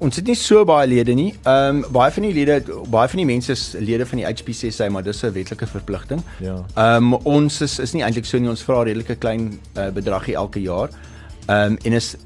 Ons 0.02 0.18
het 0.18 0.26
nie 0.26 0.36
so 0.38 0.64
baie 0.66 0.88
lede 0.90 1.14
nie. 1.18 1.30
Ehm 1.42 1.82
um, 1.82 1.94
baie 1.94 2.10
van 2.14 2.26
die 2.26 2.32
lede 2.34 2.58
baie 2.90 3.10
van 3.10 3.22
die 3.22 3.26
mense 3.26 3.54
is 3.54 3.64
lede 3.78 4.06
van 4.06 4.22
die 4.22 4.26
HPCSA, 4.26 4.88
maar 4.90 5.06
dis 5.06 5.22
'n 5.22 5.32
wetlike 5.34 5.66
verpligting. 5.66 6.22
Ja. 6.40 6.64
Ehm 6.74 7.12
um, 7.12 7.14
ons 7.14 7.60
is 7.60 7.78
is 7.78 7.92
nie 7.92 8.02
eintlik 8.02 8.26
so 8.26 8.38
nie. 8.38 8.50
Ons 8.50 8.62
vra 8.62 8.82
redelike 8.82 9.16
klein 9.16 9.58
uh, 9.76 9.90
bedragie 9.90 10.34
elke 10.34 10.62
jaar. 10.62 10.90
Ehm 11.46 11.72
um, 11.72 11.78
en 11.82 11.92
is 11.92 12.16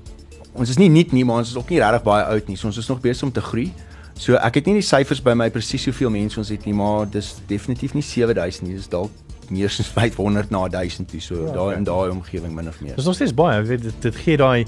ons 0.53 0.69
is 0.69 0.77
nie 0.77 0.89
nuut 0.89 1.13
nie, 1.13 1.25
maar 1.25 1.45
ons 1.45 1.51
is 1.51 1.57
ook 1.57 1.69
nie 1.69 1.81
regtig 1.81 2.03
baie 2.03 2.25
oud 2.25 2.49
nie. 2.49 2.57
So 2.57 2.67
ons 2.67 2.77
is 2.77 2.89
nog 2.89 3.01
besig 3.01 3.23
om 3.23 3.33
te 3.33 3.41
groei. 3.41 3.73
So 4.17 4.39
ek 4.41 4.55
het 4.61 4.67
nie 4.67 4.79
die 4.79 4.87
syfers 4.87 5.21
by 5.21 5.35
my 5.37 5.51
presies 5.53 5.85
hoeveel 5.85 6.11
mense 6.11 6.39
ons 6.41 6.49
het 6.49 6.65
nie, 6.65 6.75
maar 6.75 7.05
dis 7.11 7.35
definitief 7.51 7.95
nie 7.95 8.03
7000 8.03 8.69
nie. 8.69 8.77
Dis 8.79 8.89
dalk 8.89 9.13
meer 9.53 9.71
as 9.71 9.89
500 9.93 10.51
na 10.51 10.67
1000 10.73 11.09
toe. 11.11 11.21
So 11.21 11.47
ja, 11.47 11.53
daar 11.53 11.71
oké. 11.71 11.77
in 11.77 11.85
daai 11.85 12.11
omgewing 12.11 12.55
min 12.55 12.69
of 12.69 12.81
meer. 12.81 12.97
Dis 12.97 13.05
nog 13.05 13.15
steeds 13.15 13.35
baie, 13.35 13.63
weet 13.63 13.83
dit, 13.83 13.95
dit 14.01 14.17
gee 14.25 14.37
daai 14.37 14.67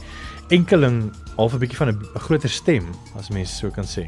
enkeling 0.54 1.12
half 1.36 1.54
'n 1.54 1.58
bietjie 1.58 1.76
van 1.76 1.88
'n 1.88 2.00
groter 2.14 2.48
stem 2.48 2.88
as 3.16 3.28
mense 3.28 3.54
so 3.54 3.70
kan 3.70 3.84
sê. 3.84 4.06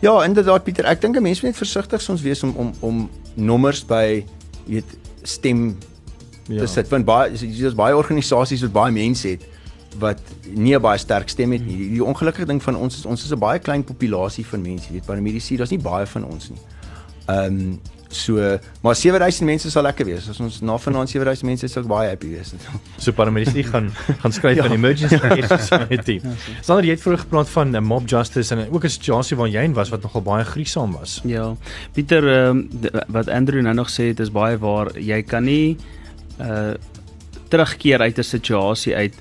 Ja, 0.00 0.24
inderdaad 0.24 0.64
Pieter, 0.64 0.84
ek 0.84 1.00
dink 1.00 1.16
'n 1.16 1.22
mens 1.22 1.40
moet 1.40 1.50
net 1.50 1.56
versigtig 1.56 2.00
soms 2.00 2.22
wees 2.22 2.42
om 2.42 2.54
om 2.56 2.72
om 2.80 3.10
nommers 3.34 3.84
by 3.86 4.24
weet 4.66 4.96
stem 5.22 5.78
ja. 6.48 6.58
te 6.58 6.66
sit 6.66 6.88
want 6.88 7.04
baie 7.04 7.30
daar's 7.32 7.74
baie 7.74 7.96
organisasies 7.96 8.60
wat 8.60 8.72
baie 8.72 8.92
mense 8.92 9.28
het 9.28 9.42
wat 9.98 10.20
nie 10.54 10.78
baie 10.78 10.98
sterk 10.98 11.28
stem 11.28 11.52
het 11.52 11.66
nie. 11.66 11.76
Die, 11.76 11.88
die 11.96 12.04
ongelukkige 12.04 12.46
ding 12.46 12.62
van 12.62 12.76
ons 12.76 12.96
is 12.98 13.06
ons 13.06 13.24
is 13.24 13.32
'n 13.32 13.38
baie 13.38 13.58
klein 13.58 13.84
populasie 13.84 14.46
van 14.46 14.62
mense, 14.62 14.86
jy 14.86 14.92
weet, 14.92 15.06
paramedici, 15.06 15.56
daar's 15.56 15.70
nie 15.70 15.82
baie 15.82 16.06
van 16.06 16.24
ons 16.24 16.50
nie. 16.50 16.60
Ehm 17.26 17.60
um, 17.60 17.80
so 18.14 18.58
maar 18.80 18.94
7000 18.94 19.48
mense 19.48 19.70
sal 19.70 19.82
lekker 19.82 20.06
wees. 20.06 20.28
As 20.28 20.40
ons 20.40 20.60
na 20.60 20.76
vanaand 20.78 21.10
7000 21.10 21.48
mense 21.48 21.68
sal 21.68 21.82
baie 21.82 22.08
happy 22.08 22.28
wees. 22.28 22.52
So 23.04 23.12
paramedici 23.12 23.62
gaan 23.62 23.90
gaan 24.22 24.32
skryf 24.32 24.56
ja. 24.56 24.70
Emergency 24.70 25.18
Care 25.18 25.58
Society. 25.58 26.20
Sander, 26.66 26.84
jy 26.84 26.94
het 26.94 27.02
vroeër 27.02 27.24
gepraat 27.24 27.48
van 27.48 27.76
'n 27.76 27.84
mob 27.84 28.08
justice 28.08 28.54
en 28.54 28.70
ook 28.70 28.84
'n 28.84 28.88
situasie 28.88 29.36
waar 29.36 29.48
jy 29.48 29.64
in 29.64 29.74
was 29.74 29.88
wat 29.88 30.02
nogal 30.02 30.22
baie 30.22 30.44
gruisam 30.44 30.92
was. 30.92 31.20
Ja. 31.24 31.56
Pieter 31.92 32.48
um, 32.48 32.68
wat 33.08 33.28
Andrew 33.28 33.62
nou 33.62 33.74
nog 33.74 33.90
sê, 33.90 34.14
dit 34.14 34.20
is 34.20 34.30
baie 34.30 34.58
waar. 34.58 34.98
Jy 34.98 35.22
kan 35.22 35.44
nie 35.44 35.76
uh 36.40 36.74
terugkeer 37.48 38.00
uit 38.00 38.18
'n 38.18 38.22
situasie 38.22 38.96
uit 38.96 39.14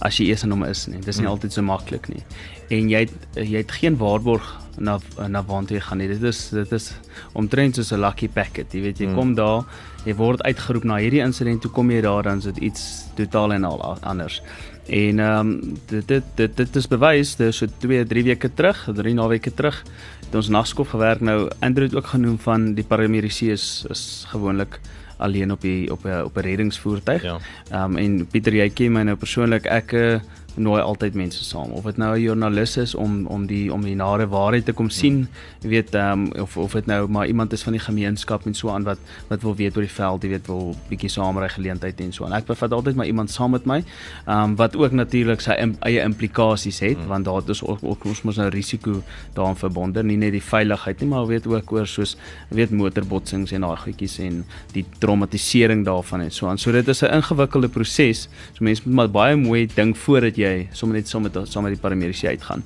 as 0.00 0.16
jy 0.18 0.26
eers 0.30 0.44
in 0.44 0.50
hom 0.50 0.64
is 0.64 0.86
nie. 0.88 1.00
Dis 1.00 1.18
nie 1.18 1.26
Hmm. 1.26 1.34
altyd 1.36 1.52
so 1.52 1.62
maklik 1.62 2.08
nie. 2.08 2.22
En 2.70 2.88
jy 2.88 3.00
het, 3.00 3.12
jy 3.34 3.58
het 3.58 3.70
geen 3.72 3.96
waarborg 3.96 4.56
na 4.78 4.98
na 5.28 5.42
waartoe 5.42 5.76
jy 5.76 5.80
gaan 5.80 5.98
nie. 5.98 6.08
Dit 6.08 6.22
is 6.22 6.48
dit 6.50 6.72
is 6.72 6.92
omtrent 7.34 7.74
soos 7.76 7.92
'n 7.92 8.00
lucky 8.00 8.28
packet. 8.28 8.72
Jy 8.72 8.80
weet 8.80 8.98
jy 8.98 9.06
Hmm. 9.06 9.14
kom 9.14 9.34
daar, 9.34 9.64
jy 10.06 10.14
word 10.14 10.42
uitgeroep 10.42 10.84
na 10.84 10.96
hierdie 10.96 11.20
insident, 11.22 11.60
toe 11.62 11.70
kom 11.70 11.90
jy 11.90 12.00
daar 12.00 12.22
dan 12.22 12.38
is 12.38 12.44
dit 12.44 12.56
iets 12.58 13.04
totaal 13.16 13.52
en 13.52 13.64
al 13.64 13.98
anders. 14.02 14.42
En 14.88 15.18
ehm 15.20 15.40
um, 15.40 15.78
dit 15.88 16.08
dit 16.08 16.24
dit 16.36 16.56
dit 16.56 16.76
is 16.76 16.86
bewys, 16.88 17.36
dis 17.36 17.56
so 17.56 17.66
2, 17.78 18.04
3 18.06 18.24
weke 18.24 18.50
terug, 18.54 18.88
3 18.94 19.14
naweke 19.14 19.54
terug 19.54 19.84
het 20.30 20.34
ons 20.34 20.48
nagskof 20.48 20.88
gewerk 20.88 21.20
nou 21.20 21.50
Andrew 21.60 21.84
het 21.86 21.94
ook 21.94 22.06
genoem 22.06 22.38
van 22.38 22.74
die 22.74 22.84
paramedici 22.84 23.50
is 23.50 23.84
is 23.90 24.24
gewoonlik 24.28 24.78
alleen 25.20 25.52
op 25.52 25.60
die 25.60 25.90
op 25.92 26.04
'n 26.04 26.24
op 26.24 26.36
'n 26.36 26.40
reddingsvoertuig. 26.40 27.22
Ja. 27.22 27.38
Ehm 27.70 27.90
um, 27.90 27.96
en 27.96 28.26
Pieter 28.26 28.54
jy 28.54 28.68
ken 28.70 28.92
my 28.92 29.02
nou 29.02 29.16
persoonlik 29.16 29.66
ek 29.66 29.92
uh, 29.92 30.20
nooi 30.56 30.80
altyd 30.82 31.14
mense 31.14 31.44
saam. 31.44 31.70
Of 31.76 31.84
dit 31.84 31.96
nou 31.96 32.16
'n 32.16 32.22
joernalis 32.22 32.76
is 32.76 32.94
om 32.94 33.26
om 33.26 33.46
die 33.46 33.72
om 33.72 33.82
die 33.82 33.94
nare 33.94 34.26
waarheid 34.26 34.64
te 34.64 34.72
kom 34.72 34.90
sien 34.90 35.28
jy 35.62 35.68
weet 35.68 35.94
um, 35.94 36.32
of 36.32 36.56
of 36.56 36.72
dit 36.72 36.86
nou 36.86 37.08
maar 37.08 37.26
iemand 37.26 37.52
is 37.52 37.62
van 37.62 37.72
die 37.72 37.82
gemeenskap 37.82 38.46
en 38.46 38.54
so 38.54 38.70
aan 38.70 38.82
wat 38.82 38.98
wat 39.28 39.42
wil 39.42 39.54
weet 39.54 39.76
oor 39.76 39.82
die 39.82 39.96
veld 39.96 40.22
jy 40.22 40.30
weet 40.30 40.46
wil 40.46 40.76
bietjie 40.88 41.10
saamry 41.10 41.48
geleentheid 41.48 42.00
en 42.00 42.12
so 42.12 42.24
aan. 42.24 42.32
Ek 42.32 42.46
bevat 42.46 42.72
altyd 42.72 42.94
maar 42.94 43.06
iemand 43.06 43.30
saam 43.30 43.50
met 43.50 43.66
my 43.66 43.84
um, 44.26 44.56
wat 44.56 44.76
ook 44.76 44.92
natuurlik 44.92 45.40
sy 45.40 45.56
im, 45.58 45.76
eie 45.80 46.02
implikasies 46.02 46.80
het 46.80 46.98
mm. 46.98 47.06
want 47.06 47.24
daar 47.24 47.42
is 47.48 47.62
ook, 47.62 47.78
ook 47.82 48.04
ons 48.04 48.22
mos 48.22 48.36
nou 48.36 48.48
risiko 48.48 49.02
daaraan 49.34 49.56
verbonde 49.56 50.02
nie 50.02 50.16
net 50.16 50.32
die 50.32 50.42
veiligheid 50.42 51.00
nie 51.00 51.08
maar 51.08 51.26
weet 51.26 51.46
ook 51.46 51.72
oor 51.72 51.86
soos 51.86 52.16
weet 52.48 52.70
motorbotsings 52.70 53.52
en 53.52 53.60
daai 53.60 53.76
goedjies 53.76 54.18
en 54.24 54.44
die 54.74 54.84
traumatisering 54.98 55.84
daarvan 55.84 56.20
en 56.26 56.30
so 56.30 56.48
aan. 56.48 56.58
So 56.58 56.72
dit 56.72 56.88
is 56.88 57.02
'n 57.02 57.12
ingewikkelde 57.20 57.68
proses. 57.68 58.28
So 58.54 58.64
mense 58.64 58.82
moet 58.84 58.94
maar 58.94 59.10
baie 59.10 59.36
mooi 59.36 59.66
dink 59.74 59.96
voordat 59.96 60.36
jy 60.36 60.39
sommer 60.72 60.96
net 60.96 61.08
saam 61.08 61.22
met 61.22 61.36
saam 61.44 61.62
met 61.62 61.72
die 61.72 61.80
paramedici 61.80 62.26
uitgaan. 62.26 62.62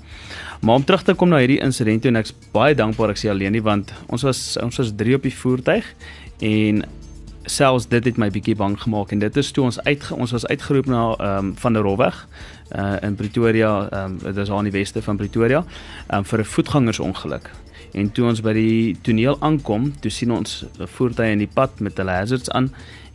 Maar 0.60 0.74
om 0.74 0.84
terug 0.84 1.02
te 1.02 1.14
kom 1.14 1.28
na 1.28 1.38
hierdie 1.42 1.60
insident 1.60 2.04
en 2.04 2.16
ek's 2.16 2.34
baie 2.52 2.74
dankbaar 2.74 3.10
ek 3.10 3.18
sê 3.20 3.30
alleen 3.30 3.52
nie 3.52 3.62
want 3.62 3.92
ons 4.08 4.22
was 4.22 4.56
ons 4.62 4.76
was 4.76 4.92
3 4.96 5.14
op 5.14 5.22
die 5.22 5.34
voertuig 5.34 5.84
en 6.40 6.84
selfs 7.44 7.88
dit 7.88 8.04
het 8.04 8.16
my 8.20 8.30
bietjie 8.32 8.56
bang 8.56 8.76
gemaak 8.80 9.12
en 9.12 9.20
dit 9.20 9.36
is 9.36 9.50
toe 9.52 9.64
ons 9.64 9.80
uit 9.84 10.06
ons 10.16 10.32
was 10.36 10.46
uitgeroep 10.46 10.88
na 10.88 11.02
ehm 11.18 11.50
um, 11.50 11.52
van 11.60 11.76
der 11.76 11.82
Rowweg 11.82 12.22
uh 12.72 12.96
in 13.02 13.14
Pretoria 13.14 13.88
ehm 13.90 14.04
um, 14.04 14.18
dit 14.22 14.36
is 14.36 14.50
aan 14.50 14.70
die 14.70 14.72
weste 14.72 15.02
van 15.02 15.16
Pretoria 15.16 15.64
ehm 15.64 16.18
um, 16.18 16.24
vir 16.24 16.40
'n 16.40 16.44
voetgangersongeluk. 16.44 17.50
En 17.92 18.10
toe 18.12 18.26
ons 18.26 18.40
by 18.40 18.52
die 18.52 18.96
toneel 19.02 19.36
aankom, 19.40 19.92
toe 20.00 20.10
sien 20.10 20.32
ons 20.32 20.64
'n 20.78 20.86
voertuig 20.86 21.32
in 21.32 21.38
die 21.38 21.52
pad 21.54 21.80
met 21.80 21.96
hulle 21.96 22.10
hazards 22.10 22.50
aan 22.50 22.72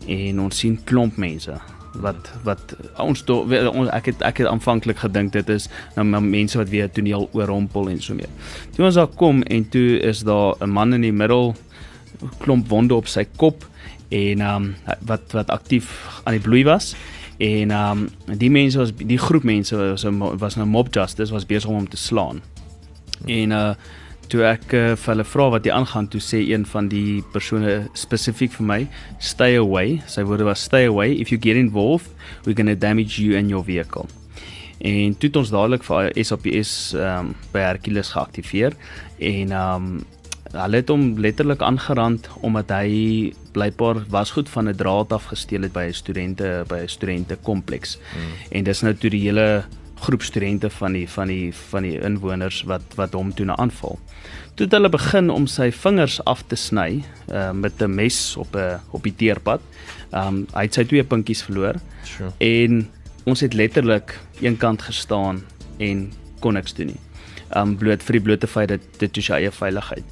en 0.07 0.39
ons 0.39 0.57
sien 0.57 0.79
klomp 0.83 1.17
mense 1.17 1.78
wat 1.93 2.31
wat 2.43 2.75
ons 2.97 3.23
do, 3.25 3.41
ons 3.69 3.89
ek 3.89 4.11
het 4.11 4.21
ek 4.21 4.43
het 4.43 4.47
aanvanklik 4.47 5.01
gedink 5.01 5.33
dit 5.33 5.49
is 5.49 5.69
nou 5.95 6.05
mense 6.21 6.57
wat 6.57 6.69
weer 6.69 6.89
toneel 6.91 7.29
oorrompel 7.33 7.89
en 7.89 8.01
so 8.01 8.13
meer. 8.13 8.29
Toe 8.75 8.85
ons 8.85 8.99
daar 8.99 9.07
kom 9.07 9.43
en 9.43 9.69
toe 9.69 9.99
is 9.99 10.23
daar 10.23 10.55
'n 10.59 10.69
man 10.69 10.93
in 10.93 11.01
die 11.01 11.13
middel 11.13 11.55
klomp 12.39 12.67
wonde 12.69 12.95
op 12.95 13.07
sy 13.07 13.25
kop 13.35 13.65
en 14.09 14.41
ehm 14.41 14.55
um, 14.55 14.75
wat 15.05 15.31
wat 15.31 15.49
aktief 15.49 16.21
aan 16.23 16.33
die 16.33 16.43
bloei 16.43 16.63
was 16.63 16.95
en 17.37 17.71
ehm 17.71 18.07
um, 18.27 18.37
die 18.37 18.51
mense 18.51 18.77
was 18.77 18.91
die 18.95 19.17
groep 19.17 19.43
mense 19.43 19.75
was 19.75 20.05
was 20.39 20.55
nou 20.55 20.67
mob 20.67 20.93
justice 20.93 21.33
was 21.33 21.45
besig 21.45 21.69
om 21.69 21.75
hom 21.75 21.89
te 21.89 21.97
slaan. 21.97 22.41
En 23.25 23.51
uh 23.51 23.73
toe 24.29 24.43
ek 24.47 24.73
uh, 24.73 24.83
vir 24.95 25.13
hulle 25.13 25.25
vra 25.25 25.49
wat 25.55 25.67
hier 25.67 25.75
aangaan 25.77 26.07
toe 26.13 26.21
sê 26.21 26.41
een 26.51 26.65
van 26.69 26.89
die 26.91 27.21
persone 27.33 27.89
spesifiek 27.97 28.53
vir 28.57 28.69
my 28.71 28.79
stay 29.31 29.57
away 29.57 29.99
sy 30.07 30.23
woorde 30.27 30.47
was 30.47 30.63
stay 30.69 30.85
away 30.85 31.11
if 31.17 31.33
you 31.33 31.39
get 31.41 31.57
involved 31.57 32.09
we're 32.45 32.57
going 32.57 32.69
to 32.69 32.77
damage 32.77 33.19
you 33.21 33.37
and 33.37 33.49
your 33.49 33.65
vehicle 33.65 34.07
en 34.79 35.17
toe 35.19 35.27
het 35.27 35.41
ons 35.41 35.51
dadelik 35.51 35.83
vir 35.83 36.13
SAPS 36.15 36.77
ehm 36.95 37.33
um, 37.33 37.35
by 37.53 37.65
Hercules 37.67 38.13
geaktiveer 38.15 38.77
en 39.17 39.51
ehm 39.51 39.91
um, 39.91 39.99
hulle 40.49 40.79
het 40.81 40.89
hom 40.89 41.03
letterlik 41.21 41.61
aangerand 41.61 42.25
omdat 42.41 42.71
hy 42.73 43.33
blykbaar 43.53 44.01
was 44.09 44.31
goed 44.33 44.49
van 44.49 44.69
'n 44.69 44.75
draad 44.75 45.13
af 45.13 45.29
gesteel 45.29 45.61
het 45.61 45.73
by 45.73 45.85
'n 45.89 45.93
studente 45.93 46.63
by 46.67 46.79
'n 46.83 46.87
studente 46.87 47.37
kompleks. 47.41 47.99
Hmm. 48.13 48.31
En 48.51 48.63
dis 48.63 48.81
nou 48.81 48.93
toe 48.95 49.09
die 49.09 49.21
hele 49.21 49.63
groep 49.99 50.23
studente 50.23 50.69
van 50.69 50.93
die 50.93 51.09
van 51.09 51.27
die 51.27 51.53
van 51.71 51.83
die 51.83 51.97
inwoners 51.99 52.63
wat 52.69 52.95
wat 52.95 53.13
hom 53.13 53.33
toe 53.33 53.45
na 53.45 53.57
aanval. 53.57 53.99
Toe 54.55 54.65
het 54.65 54.75
hulle 54.75 54.89
begin 54.89 55.29
om 55.29 55.47
sy 55.47 55.69
vingers 55.71 56.19
af 56.27 56.43
te 56.47 56.55
sny 56.55 57.03
uh, 57.31 57.51
met 57.51 57.81
'n 57.81 57.95
mes 57.95 58.37
op 58.37 58.55
'n 58.55 58.79
op 58.91 59.03
die 59.03 59.15
teerpad. 59.15 59.61
Um 60.11 60.47
hy 60.53 60.63
het 60.63 60.73
sy 60.73 60.83
twee 60.83 61.03
pinkies 61.03 61.43
verloor. 61.43 61.75
Sure. 62.03 62.31
En 62.37 62.89
ons 63.23 63.39
het 63.39 63.53
letterlik 63.53 64.19
eenkant 64.41 64.81
gestaan 64.81 65.43
en 65.77 66.11
kon 66.39 66.53
niks 66.53 66.73
doen 66.73 66.87
nie 66.87 66.99
um 67.57 67.75
bloot 67.79 68.03
vir 68.05 68.17
die 68.17 68.23
blote 68.23 68.49
feit 68.49 68.69
dat 68.69 68.83
dit 69.01 69.17
is 69.17 69.29
sy 69.29 69.39
eie 69.39 69.51
veiligheid. 69.53 70.05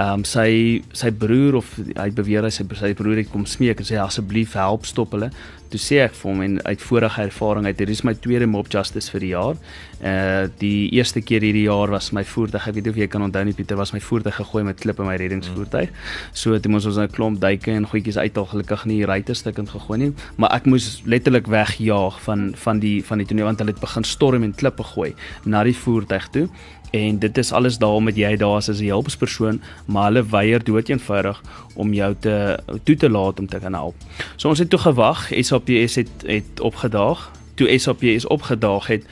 Um 0.00 0.24
sy 0.28 0.82
sy 0.96 1.10
broer 1.10 1.58
of 1.58 1.72
hy 1.78 2.08
beweer 2.14 2.46
hy 2.46 2.52
sy 2.54 2.66
sy 2.78 2.92
broer 2.98 3.22
het 3.22 3.30
kom 3.32 3.46
smeek 3.48 3.82
en 3.82 3.88
sê 3.88 3.98
asseblief 4.00 4.54
help 4.58 4.86
stop 4.86 5.14
hulle. 5.16 5.30
Toe 5.74 5.82
sê 5.82 5.96
ek 6.04 6.12
vir 6.14 6.30
hom 6.30 6.42
en 6.44 6.52
uit 6.68 6.82
vorige 6.86 7.22
ervaring 7.26 7.64
uit 7.66 7.80
hierdie 7.82 7.96
is 7.96 8.04
my 8.06 8.12
tweede 8.14 8.46
mob 8.46 8.68
justice 8.70 9.10
vir 9.10 9.24
die 9.24 9.30
jaar. 9.32 9.56
Uh 9.98 10.44
die 10.60 10.92
eerste 10.94 11.18
keer 11.18 11.42
hierdie 11.42 11.64
jaar 11.64 11.90
was 11.90 12.12
my 12.14 12.22
voertuig, 12.22 12.68
ek 12.70 12.76
weet 12.76 12.86
nie 12.86 12.92
of 12.94 13.00
jy 13.00 13.08
kan 13.10 13.24
onthou 13.26 13.42
nie 13.48 13.54
Pieter, 13.58 13.74
was 13.80 13.90
my 13.90 13.98
voertuig 13.98 14.38
gegooi 14.38 14.62
met 14.68 14.78
klippe 14.78 15.02
in 15.02 15.10
my 15.10 15.16
reddingsvoertuig. 15.18 15.90
So 16.30 16.54
toe 16.62 16.70
moes 16.70 16.86
ons 16.86 17.00
'n 17.02 17.10
klomp 17.10 17.40
duike 17.42 17.74
en 17.74 17.90
goedjies 17.90 18.20
uithaal, 18.22 18.46
gelukkig 18.54 18.86
nie 18.86 19.02
ruitte 19.02 19.34
stukkend 19.34 19.74
gegooi 19.74 19.98
nie, 19.98 20.12
maar 20.38 20.54
ek 20.54 20.70
moes 20.70 21.02
letterlik 21.06 21.50
wegjaag 21.50 22.22
van 22.22 22.54
van 22.54 22.78
die 22.78 23.02
van 23.02 23.18
die 23.18 23.26
toneel 23.26 23.50
want 23.50 23.58
hulle 23.58 23.74
het 23.74 23.80
begin 23.80 24.04
storm 24.04 24.44
en 24.44 24.54
klippe 24.54 24.84
gooi 24.94 25.14
na 25.44 25.64
die 25.64 25.74
voertuig 25.74 26.30
toe 26.30 26.48
en 26.94 27.18
dit 27.18 27.38
is 27.38 27.52
alles 27.52 27.78
daarom 27.78 28.06
dat 28.06 28.18
jy 28.18 28.36
daar 28.38 28.58
is 28.58 28.68
as 28.68 28.80
'n 28.80 28.88
hulpspersoon, 28.94 29.60
maar 29.86 30.04
hulle 30.04 30.22
weier 30.26 30.64
doeteenvoudig 30.64 31.42
om 31.74 31.92
jou 31.92 32.14
te 32.20 32.58
toe 32.82 32.96
te 32.96 33.10
laat 33.10 33.38
om 33.38 33.46
te 33.46 33.58
kan 33.58 33.74
help. 33.74 33.94
So 34.36 34.48
ons 34.48 34.58
het 34.58 34.70
toe 34.70 34.78
gewag, 34.78 35.30
SAPS 35.64 35.94
het 35.94 36.10
het 36.26 36.60
opgedaag. 36.60 37.30
Toe 37.54 37.78
SAPS 37.78 38.26
opgedaag 38.26 38.86
het, 38.86 39.04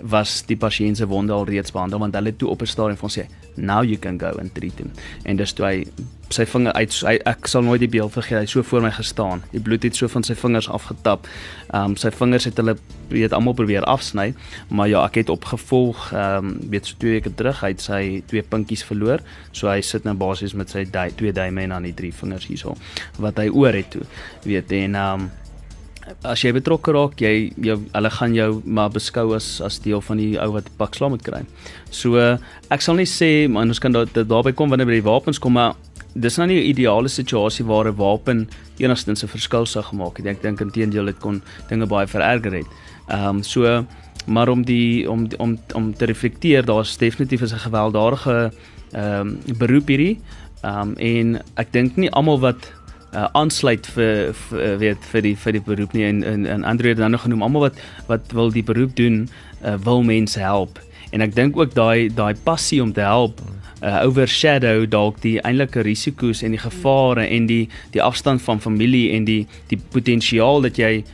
was 0.00 0.42
die 0.46 0.56
pasiënt 0.56 0.96
se 0.96 1.06
wonde 1.06 1.32
al 1.32 1.44
reeds 1.44 1.72
behandel 1.72 1.98
want 1.98 2.14
hulle 2.14 2.36
toe 2.36 2.48
op 2.48 2.62
'n 2.62 2.66
stadium 2.66 2.96
van 2.96 3.10
sê, 3.10 3.26
"Now 3.54 3.84
you 3.84 3.98
can 3.98 4.20
go 4.20 4.26
and 4.38 4.54
treat 4.54 4.78
him." 4.78 4.90
En 5.22 5.36
dis 5.36 5.52
toe 5.52 5.66
hy 5.66 5.86
sy 6.34 6.44
vinger 6.48 6.74
uit 6.76 6.92
hy, 7.08 7.14
ek 7.28 7.48
sal 7.48 7.64
nooit 7.64 7.80
die 7.80 7.90
beeld 7.90 8.12
vergeet 8.12 8.42
hy 8.42 8.48
so 8.50 8.64
voor 8.66 8.84
my 8.84 8.90
gestaan 8.92 9.42
die 9.52 9.62
bloed 9.64 9.86
het 9.86 9.96
so 9.96 10.10
van 10.12 10.24
sy 10.26 10.36
vingers 10.38 10.68
afgetap 10.68 11.26
ehm 11.68 11.94
um, 11.94 11.96
sy 12.00 12.10
vingers 12.12 12.48
het 12.48 12.60
hulle 12.60 12.76
weet 13.12 13.32
almal 13.36 13.56
probeer 13.56 13.86
afsny 13.88 14.34
maar 14.68 14.90
ja 14.92 15.04
ek 15.08 15.22
het 15.22 15.32
opgevolg 15.32 16.10
ehm 16.12 16.52
um, 16.52 16.70
weet 16.72 16.90
so 16.90 17.00
twee 17.00 17.18
weke 17.18 17.32
terug 17.34 17.62
hy 17.64 17.72
het 17.72 17.84
sy 17.84 18.02
twee 18.28 18.44
pinkies 18.44 18.84
verloor 18.84 19.24
so 19.52 19.72
hy 19.72 19.80
sit 19.80 20.04
nou 20.04 20.16
basies 20.20 20.54
met 20.54 20.70
sy 20.70 20.84
die, 20.84 21.10
twee 21.16 21.32
duime 21.32 21.64
en 21.64 21.76
dan 21.76 21.88
die 21.88 21.96
drie 21.96 22.12
vingers 22.12 22.48
hierso 22.50 22.76
wat 23.18 23.40
hy 23.40 23.48
oor 23.48 23.72
het 23.72 23.92
toe 23.96 24.04
weet 24.44 24.72
en 24.84 24.98
ehm 24.98 25.28
um, 25.28 25.30
as 26.24 26.42
jy 26.44 26.52
betrokke 26.52 26.92
raak 26.92 27.20
jy 27.20 27.52
jou 27.56 27.76
hulle 27.92 28.10
gaan 28.10 28.34
jou 28.34 28.62
maar 28.64 28.90
beskou 28.90 29.34
as 29.36 29.60
as 29.64 29.78
deel 29.84 30.00
van 30.00 30.16
die 30.16 30.38
ou 30.40 30.52
wat 30.52 30.70
pak 30.78 30.94
slaam 30.94 31.10
moet 31.16 31.24
kry. 31.26 31.42
So 31.90 32.16
ek 32.70 32.82
sal 32.84 32.96
nie 32.96 33.08
sê 33.08 33.48
man 33.48 33.68
ons 33.68 33.78
kan 33.78 33.92
daar 33.92 34.06
daarby 34.06 34.52
kom 34.52 34.70
wanneer 34.70 34.86
by 34.86 34.98
die 35.00 35.08
wapens 35.08 35.38
kom 35.38 35.52
maar 35.52 35.76
dis 36.14 36.38
nou 36.38 36.46
nie 36.46 36.60
'n 36.60 36.70
ideale 36.70 37.08
situasie 37.08 37.64
waar 37.64 37.88
'n 37.88 37.96
wapen 37.96 38.48
enigstens 38.78 39.22
'n 39.22 39.28
verskil 39.28 39.66
sou 39.66 39.82
gemaak 39.82 40.16
het. 40.18 40.26
Ek 40.26 40.42
dink 40.42 40.60
intedeel 40.60 41.06
dit 41.06 41.18
kon 41.18 41.42
dinge 41.68 41.86
baie 41.86 42.06
vererger 42.06 42.52
het. 42.52 42.66
Ehm 43.08 43.36
um, 43.36 43.42
so 43.42 43.84
maar 44.26 44.48
om 44.48 44.64
die 44.64 45.10
om 45.10 45.28
om 45.38 45.58
om 45.74 45.94
te 45.94 46.04
reflekteer, 46.04 46.64
daar's 46.64 46.96
definitief 46.96 47.42
'n 47.42 47.58
gewelddadige 47.58 48.52
ehm 48.92 49.20
um, 49.20 49.38
beroep 49.58 49.88
hierdie. 49.88 50.18
Ehm 50.62 50.80
um, 50.80 50.94
en 50.96 51.42
ek 51.56 51.72
dink 51.72 51.96
nie 51.96 52.10
almal 52.10 52.38
wat 52.40 52.72
uh, 53.12 53.28
aansluit 53.32 53.86
vir, 53.94 54.34
vir 54.34 54.78
weet 54.78 55.04
vir 55.12 55.22
die 55.22 55.36
vir 55.36 55.58
die 55.58 55.64
beroep 55.64 55.94
nie 55.96 56.04
en 56.08 56.22
en, 56.22 56.46
en 56.46 56.64
Andre 56.64 56.94
het 56.94 57.00
dan 57.00 57.16
nog 57.16 57.26
genoem 57.26 57.42
almal 57.42 57.68
wat 57.68 57.80
wat 58.06 58.32
wil 58.32 58.52
die 58.54 58.64
beroep 58.64 58.96
doen, 58.96 59.28
uh, 59.64 59.76
wil 59.84 60.02
mense 60.02 60.40
help. 60.40 60.80
En 61.12 61.24
ek 61.24 61.34
dink 61.34 61.56
ook 61.56 61.74
daai 61.74 62.08
daai 62.14 62.34
passie 62.44 62.82
om 62.82 62.92
te 62.92 63.04
help 63.04 63.40
uh, 63.82 64.02
overshadow 64.04 64.86
dalk 64.90 65.20
die 65.22 65.38
eintlike 65.46 65.82
risiko's 65.86 66.42
en 66.42 66.54
die 66.56 66.62
gevare 66.62 67.26
en 67.26 67.46
die 67.50 67.68
die 67.94 68.02
afstand 68.02 68.42
van 68.42 68.60
familie 68.60 69.12
en 69.16 69.28
die 69.28 69.44
die 69.72 69.78
potensiaal 69.92 70.62
dat 70.66 70.78
jy 70.80 71.04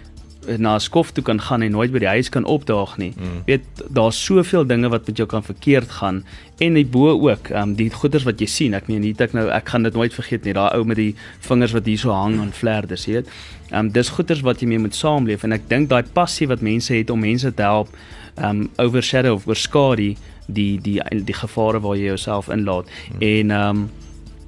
na 0.59 0.75
'n 0.75 0.81
skof 0.81 1.11
toe 1.11 1.25
kan 1.25 1.41
gaan 1.41 1.63
en 1.63 1.71
nooit 1.71 1.93
by 1.93 1.99
die 1.99 2.09
huis 2.09 2.29
kan 2.29 2.45
opdaag 2.45 2.97
nie. 2.97 3.13
Mm. 3.17 3.43
Weet 3.47 3.65
daar's 3.89 4.25
soveel 4.25 4.67
dinge 4.67 4.89
wat 4.89 5.07
met 5.07 5.17
jou 5.17 5.29
kan 5.29 5.43
verkeerd 5.43 5.91
gaan 5.91 6.25
en 6.59 6.75
die 6.75 6.87
bo 6.87 7.31
ook, 7.31 7.49
ehm 7.49 7.63
um, 7.63 7.75
die 7.75 7.91
goeders 7.91 8.25
wat 8.25 8.41
jy 8.41 8.47
sien. 8.47 8.75
Ek 8.75 8.87
meen 8.89 9.03
hier 9.03 9.15
ek 9.19 9.33
nou 9.33 9.49
ek 9.49 9.69
gaan 9.69 9.83
dit 9.83 9.95
nooit 9.95 10.15
vergeet 10.15 10.45
nie. 10.45 10.53
Daai 10.53 10.77
ou 10.77 10.85
met 10.85 10.97
die 10.97 11.15
vingers 11.41 11.73
wat 11.73 11.87
hier 11.87 11.99
so 11.99 12.11
hang 12.11 12.41
aan 12.41 12.53
vlerders, 12.53 13.07
weet. 13.07 13.27
Ehm 13.71 13.79
um, 13.79 13.91
dis 13.93 14.09
goeders 14.09 14.41
wat 14.41 14.61
jy 14.61 14.67
mee 14.67 14.79
moet 14.79 14.95
saamleef 14.95 15.45
en 15.45 15.53
ek 15.53 15.69
dink 15.69 15.89
daai 15.89 16.03
passie 16.13 16.49
wat 16.49 16.61
mense 16.61 16.95
het 16.95 17.11
om 17.11 17.21
mense 17.21 17.55
te 17.55 17.63
help, 17.63 17.89
ehm 18.37 18.49
um, 18.49 18.71
overshadow 18.77 19.35
of 19.35 19.47
oorskadu 19.47 20.15
die 20.47 20.81
die 20.81 21.01
die 21.25 21.35
gevare 21.35 21.81
waar 21.81 21.97
jy 21.97 22.05
jouself 22.13 22.49
inlaat 22.49 22.89
hmm. 23.09 23.21
en 23.21 23.51
ehm 23.51 23.77
um, 23.77 23.91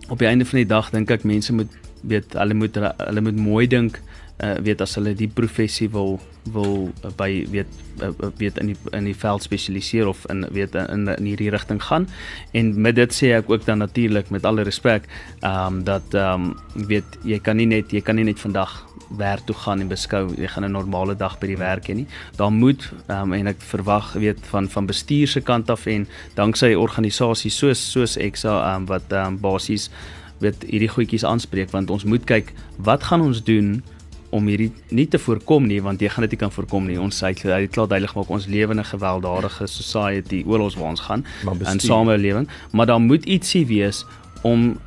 op 0.08 0.18
die 0.18 0.28
einde 0.28 0.44
van 0.44 0.58
die 0.58 0.66
dag 0.66 0.90
dink 0.90 1.10
ek 1.10 1.24
mense 1.24 1.52
moet 1.52 1.70
weet 2.06 2.34
hulle 2.38 2.54
moet 2.54 2.76
hulle 2.78 3.20
moet 3.20 3.36
mooi 3.36 3.66
dink 3.66 4.00
uh, 4.38 4.54
weet 4.62 4.80
as 4.80 4.94
hulle 4.98 5.14
die 5.16 5.28
professie 5.32 5.88
wil 5.92 6.18
wil 6.52 6.90
uh, 7.02 7.10
by 7.18 7.46
weet 7.50 7.70
uh, 8.04 8.10
weet 8.38 8.58
in 8.62 8.72
die 8.72 8.76
in 8.94 9.08
die 9.08 9.16
veld 9.16 9.42
spesialiseer 9.42 10.08
of 10.08 10.24
in 10.32 10.44
weet 10.52 10.74
in 10.74 11.08
in 11.08 11.24
hierdie 11.30 11.50
rigting 11.50 11.82
gaan. 11.82 12.08
En 12.52 12.74
met 12.80 12.96
dit 12.96 13.14
sê 13.14 13.32
ek 13.36 13.50
ook 13.50 13.64
dan 13.64 13.78
natuurlik 13.78 14.30
met 14.30 14.44
alle 14.44 14.66
respek 14.66 15.08
ehm 15.40 15.78
um, 15.78 15.84
dat 15.84 16.14
ehm 16.14 16.50
um, 16.50 16.86
weet 16.88 17.18
jy 17.24 17.38
kan 17.38 17.56
nie 17.56 17.66
net 17.66 17.92
jy 17.92 18.00
kan 18.00 18.16
nie 18.16 18.24
net 18.24 18.40
vandag 18.40 18.84
werk 19.16 19.44
toe 19.46 19.54
gaan 19.54 19.80
en 19.80 19.88
beskou 19.88 20.34
jy 20.34 20.48
gaan 20.50 20.64
'n 20.64 20.72
normale 20.72 21.16
dag 21.16 21.38
by 21.38 21.46
die 21.46 21.58
werk 21.58 21.88
hê 21.88 21.94
nie. 21.94 22.06
Daar 22.36 22.52
moet 22.52 22.92
ehm 23.08 23.22
um, 23.22 23.32
en 23.32 23.46
ek 23.46 23.60
verwag 23.60 24.12
weet 24.12 24.38
van 24.52 24.68
van 24.68 24.86
bestuur 24.86 25.28
se 25.28 25.40
kant 25.40 25.70
af 25.70 25.86
en 25.86 26.06
danksy 26.34 26.74
organisasies 26.74 27.56
soos 27.56 27.90
soos 27.90 28.16
Exa 28.16 28.74
ehm 28.74 28.82
um, 28.82 28.86
wat 28.86 29.12
ehm 29.12 29.26
um, 29.26 29.40
basies 29.40 29.90
weet 30.38 30.62
hierdie 30.62 30.88
goedjies 30.88 31.24
aanspreek. 31.24 31.70
Want 31.70 31.90
ons 31.90 32.04
moet 32.04 32.24
kyk 32.24 32.52
wat 32.76 33.04
gaan 33.04 33.20
ons 33.20 33.42
doen 33.44 33.82
om 34.30 34.46
hierdie 34.46 34.72
nie 34.88 35.06
te 35.08 35.18
voorkom 35.18 35.66
nie 35.66 35.80
want 35.82 36.00
jy 36.00 36.08
gaan 36.08 36.26
dit 36.26 36.36
nie 36.36 36.40
kan 36.40 36.52
voorkom 36.52 36.86
nie. 36.86 36.98
Ons 37.00 37.20
het 37.20 37.42
hy 37.42 37.66
klaar 37.66 37.88
duidelik 37.88 38.14
gemaak 38.14 38.30
ons 38.30 38.46
lewe 38.46 38.72
in 38.72 38.80
'n 38.80 38.90
gewelddadige 38.92 39.66
society 39.66 40.42
oorlogs 40.46 40.74
waar 40.74 40.90
ons 40.90 41.00
gaan 41.00 41.24
in 41.72 41.80
samelewing, 41.80 42.48
maar 42.72 42.86
daar 42.86 43.00
moet 43.00 43.24
ietsie 43.24 43.66
wees 43.66 44.04
om 44.42 44.78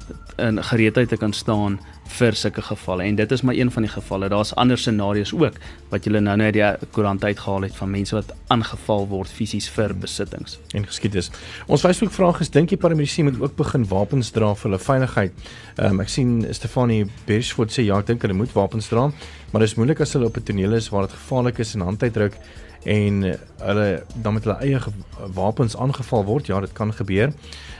in 0.48 0.64
gereedheid 0.64 1.10
te 1.10 1.18
kan 1.18 1.34
staan 1.34 1.80
vir 2.10 2.36
sulke 2.36 2.62
gevalle 2.66 3.06
en 3.06 3.16
dit 3.16 3.32
is 3.32 3.42
maar 3.46 3.56
een 3.56 3.72
van 3.72 3.86
die 3.86 3.92
gevalle. 3.92 4.30
Daar's 4.30 4.54
ander 4.56 4.78
scenario's 4.78 5.34
ook 5.34 5.58
wat 5.92 6.06
julle 6.08 6.22
nou 6.26 6.36
net 6.38 6.54
die 6.54 6.90
koerant 6.96 7.24
uitgehaal 7.24 7.68
het 7.68 7.76
van 7.78 7.92
mense 7.92 8.16
wat 8.16 8.34
aangeval 8.48 9.08
word 9.08 9.30
fisies 9.30 9.70
vir 9.70 9.94
besittings. 9.94 10.60
en 10.74 10.86
geskied 10.86 11.16
is. 11.16 11.32
Ons 11.68 11.82
Facebook 11.82 12.12
vraag 12.12 12.40
is 12.40 12.50
dink 12.50 12.72
jy 12.72 12.78
paramedici 12.78 13.24
moet 13.24 13.42
ook 13.42 13.56
begin 13.56 13.86
wapens 13.88 14.32
dra 14.32 14.54
vir 14.56 14.70
hulle 14.70 14.80
veiligheid? 14.80 15.34
Ehm 15.78 15.92
um, 15.92 16.02
ek 16.02 16.10
sien 16.10 16.48
Stefanie 16.52 17.06
Beresford 17.26 17.72
sê 17.72 17.86
ja, 17.86 18.00
ek 18.00 18.08
dink 18.08 18.22
hulle 18.22 18.34
moet 18.34 18.54
wapens 18.54 18.90
dra, 18.90 19.12
maar 19.52 19.62
dit 19.62 19.70
is 19.70 19.78
moeilik 19.78 20.02
as 20.02 20.14
hulle 20.14 20.26
op 20.26 20.38
'n 20.38 20.44
toneel 20.44 20.74
is 20.74 20.90
waar 20.90 21.08
dit 21.08 21.18
gevaarlik 21.18 21.60
is 21.60 21.76
en 21.76 21.82
handuitdruk 21.82 22.36
en 22.84 23.24
eh, 23.24 23.36
hulle 23.58 24.04
dan 24.16 24.34
met 24.34 24.44
hulle 24.44 24.58
eie 24.64 24.80
wapens 25.34 25.78
aangeval 25.78 26.24
word. 26.26 26.48
Ja, 26.48 26.60
dit 26.60 26.74
kan 26.74 26.94
gebeur. 26.94 27.34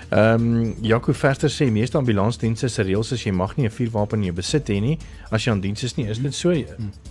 Ehm 0.10 0.46
um, 0.46 0.76
Jaco 0.82 1.14
Verster 1.14 1.50
sê 1.50 1.70
meeste 1.72 1.98
ambulansdienste 1.98 2.68
se 2.68 2.84
reëls 2.84 3.12
is 3.14 3.24
jy 3.24 3.32
mag 3.32 3.56
nie 3.58 3.68
'n 3.68 3.72
vuurwapen 3.72 4.20
in 4.20 4.26
jou 4.26 4.36
besit 4.36 4.70
hê 4.70 4.80
nie 4.82 4.98
as 5.32 5.46
jy 5.46 5.52
aan 5.52 5.62
diens 5.62 5.84
is 5.84 5.96
nie. 5.98 6.08
Is 6.10 6.18
dit 6.20 6.34
so? 6.34 6.54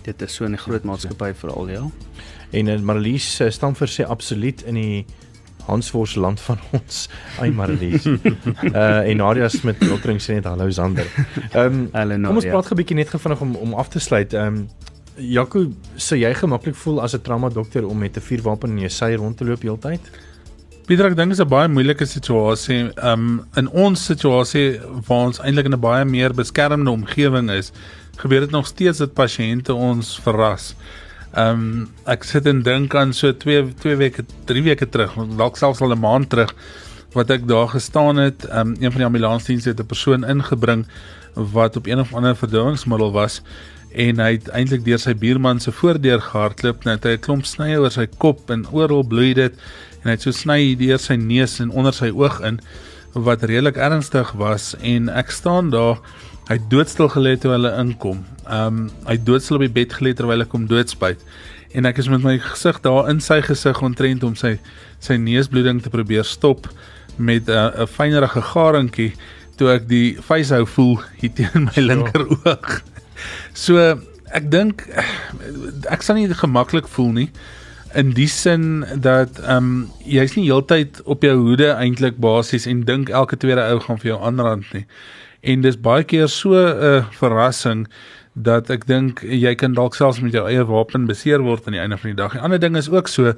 Dit 0.03 0.21
is 0.21 0.33
so 0.33 0.45
in 0.45 0.51
'n 0.51 0.57
groot 0.57 0.83
maatskappy 0.83 1.33
veral 1.33 1.69
ja. 1.69 1.85
En 2.51 2.67
uh, 2.67 2.79
Marlies 2.79 3.39
uh, 3.41 3.49
Stamfer 3.49 3.87
sê 3.87 4.03
absoluut 4.03 4.61
in 4.63 4.75
die 4.75 5.05
Hansvors 5.65 6.15
land 6.15 6.39
van 6.39 6.57
ons. 6.79 7.09
Ai 7.39 7.51
Marlies. 7.51 8.05
uh 8.05 8.99
en 9.09 9.17
Nadia 9.17 9.47
Smit 9.47 9.77
Wiltering 9.79 10.19
sê 10.21 10.33
net 10.33 10.45
hallo 10.45 10.69
Zander. 10.69 11.07
Ehm 11.53 11.89
um, 11.93 12.23
kom 12.23 12.35
ons 12.35 12.43
ja. 12.43 12.51
praat 12.51 12.71
'n 12.71 12.75
bietjie 12.75 12.95
net 12.95 13.09
vinnig 13.09 13.41
om 13.41 13.55
om 13.55 13.73
af 13.73 13.89
te 13.89 13.99
sluit. 13.99 14.33
Ehm 14.33 14.55
um, 14.55 14.67
Jaco, 15.19 15.65
sou 15.95 16.15
jy 16.19 16.33
gemaklik 16.33 16.75
voel 16.75 17.01
as 17.01 17.13
'n 17.15 17.21
trauma 17.21 17.49
dokter 17.49 17.87
om 17.87 17.97
met 17.97 18.17
'n 18.17 18.21
vuurwapen 18.21 18.69
in 18.69 18.79
jou 18.79 18.89
sy 18.89 19.15
rond 19.15 19.37
te 19.37 19.45
loop 19.45 19.61
heeltyd? 19.61 20.01
Pieter, 20.89 21.05
ek 21.05 21.13
dink 21.19 21.29
dit 21.29 21.37
is 21.37 21.45
'n 21.45 21.49
baie 21.53 21.69
moeilike 21.69 22.05
situasie. 22.09 22.89
Um 23.05 23.45
in 23.61 23.67
ons 23.69 24.05
situasie 24.09 24.81
waar 25.05 25.27
ons 25.27 25.39
eintlik 25.39 25.67
in 25.69 25.75
'n 25.75 25.79
baie 25.79 26.03
meer 26.03 26.33
beskermde 26.33 26.89
omgewing 26.89 27.51
is, 27.51 27.71
gebeur 28.17 28.39
dit 28.39 28.49
nog 28.49 28.65
steeds 28.65 28.97
dat 28.97 29.13
pasiënte 29.13 29.71
ons 29.71 30.19
verras. 30.25 30.73
Um 31.37 31.89
ek 32.07 32.23
sit 32.23 32.47
en 32.47 32.63
dink 32.63 32.95
aan 32.95 33.13
so 33.13 33.31
2 33.31 33.75
2 33.79 33.95
weke, 33.97 34.25
3 34.45 34.63
weke 34.63 34.89
terug, 34.89 35.13
dalk 35.37 35.57
selfs 35.57 35.81
al 35.81 35.93
'n 35.93 35.99
maand 35.99 36.29
terug 36.29 36.55
wat 37.13 37.29
ek 37.29 37.47
daar 37.47 37.67
gestaan 37.67 38.17
het. 38.17 38.49
Um 38.49 38.73
een 38.79 38.91
van 38.91 39.01
die 39.01 39.05
ambulansdienste 39.05 39.69
het 39.69 39.79
'n 39.79 39.85
persoon 39.85 40.25
ingebring 40.25 40.87
wat 41.35 41.77
op 41.77 41.85
een 41.85 41.99
of 41.99 42.13
ander 42.15 42.35
verdowingmiddel 42.35 43.11
was 43.11 43.43
en 43.91 44.19
hy 44.19 44.31
het 44.37 44.49
eintlik 44.53 44.83
deur 44.85 44.99
sy 45.01 45.15
buurman 45.17 45.59
se 45.59 45.71
voordeur 45.71 46.21
gehardloop 46.21 46.85
net 46.85 47.03
hy 47.03 47.13
'n 47.17 47.25
klomp 47.25 47.45
snye 47.45 47.79
oor 47.79 47.91
sy 47.91 48.05
kop 48.17 48.49
en 48.49 48.65
oral 48.71 49.03
bloei 49.03 49.33
dit 49.33 49.53
en 50.01 50.09
hy 50.09 50.15
het 50.15 50.25
so 50.25 50.35
sny 50.35 50.75
deur 50.79 50.99
sy 51.01 51.17
neus 51.19 51.59
en 51.63 51.71
onder 51.71 51.95
sy 51.95 52.09
oog 52.11 52.39
in 52.45 52.59
wat 53.13 53.43
redelik 53.43 53.77
ernstig 53.81 54.31
was 54.37 54.73
en 54.85 55.09
ek 55.09 55.31
staan 55.33 55.71
daar 55.73 55.97
hy 56.49 56.57
het 56.57 56.69
doodstil 56.71 57.09
gelê 57.13 57.35
toe 57.37 57.51
hulle 57.53 57.71
inkom. 57.77 58.23
Um 58.49 58.87
hy 59.05 59.17
het 59.17 59.25
doodstil 59.25 59.59
op 59.59 59.65
die 59.65 59.75
bed 59.79 59.93
gelê 59.97 60.15
terwyl 60.17 60.45
ek 60.45 60.53
hom 60.55 60.67
doodsbyt 60.69 61.25
en 61.77 61.85
ek 61.85 61.99
is 62.01 62.09
met 62.09 62.23
my 62.25 62.37
gesig 62.41 62.79
daar 62.85 63.09
in 63.11 63.19
sy 63.21 63.41
gesig 63.45 63.81
ontrent 63.85 64.23
om 64.25 64.37
sy 64.37 64.55
sy 65.03 65.19
neusbloeding 65.21 65.83
te 65.83 65.91
probeer 65.93 66.25
stop 66.25 66.69
met 67.17 67.49
'n 67.49 67.51
uh, 67.51 67.83
'n 67.83 67.87
fynerige 67.87 68.41
garingkie 68.41 69.13
toe 69.57 69.69
ek 69.73 69.87
die 69.87 70.17
vyshou 70.29 70.65
voel 70.65 71.01
hier 71.19 71.33
teen 71.35 71.69
my 71.69 71.81
linker 71.81 72.25
oog. 72.25 72.81
So 73.53 73.75
ek 74.31 74.45
dink 74.49 74.85
ek 75.89 76.01
sal 76.05 76.15
nie 76.15 76.29
gemaklik 76.31 76.87
voel 76.87 77.11
nie 77.11 77.29
in 77.93 78.11
die 78.13 78.27
sin 78.27 78.85
dat 79.01 79.39
ehm 79.39 79.57
um, 79.57 79.87
jy's 80.05 80.35
nie 80.35 80.45
heeltyd 80.45 81.01
op 81.05 81.23
jou 81.23 81.35
hoede 81.37 81.71
eintlik 81.73 82.19
basies 82.21 82.67
en 82.69 82.83
dink 82.85 83.09
elke 83.09 83.37
tweede 83.37 83.65
ou 83.65 83.79
gaan 83.79 83.99
vir 84.01 84.11
jou 84.13 84.19
aanrand 84.21 84.73
nie. 84.73 84.85
En 85.41 85.61
dis 85.61 85.79
baie 85.79 86.03
keer 86.03 86.27
so 86.27 86.53
'n 86.53 86.83
uh, 86.83 87.05
verrassing 87.11 87.87
dat 88.33 88.69
ek 88.69 88.85
dink 88.87 89.21
jy 89.21 89.55
kan 89.55 89.73
dalk 89.73 89.95
selfs 89.95 90.21
met 90.21 90.33
jou 90.33 90.45
eie 90.47 90.63
wapen 90.65 91.07
beseer 91.09 91.41
word 91.41 91.65
aan 91.67 91.73
die 91.73 91.81
einde 91.81 91.97
van 91.97 92.09
die 92.09 92.19
dag. 92.21 92.31
Die 92.31 92.41
ander 92.41 92.59
ding 92.59 92.77
is 92.77 92.89
ook 92.89 93.07
so 93.07 93.33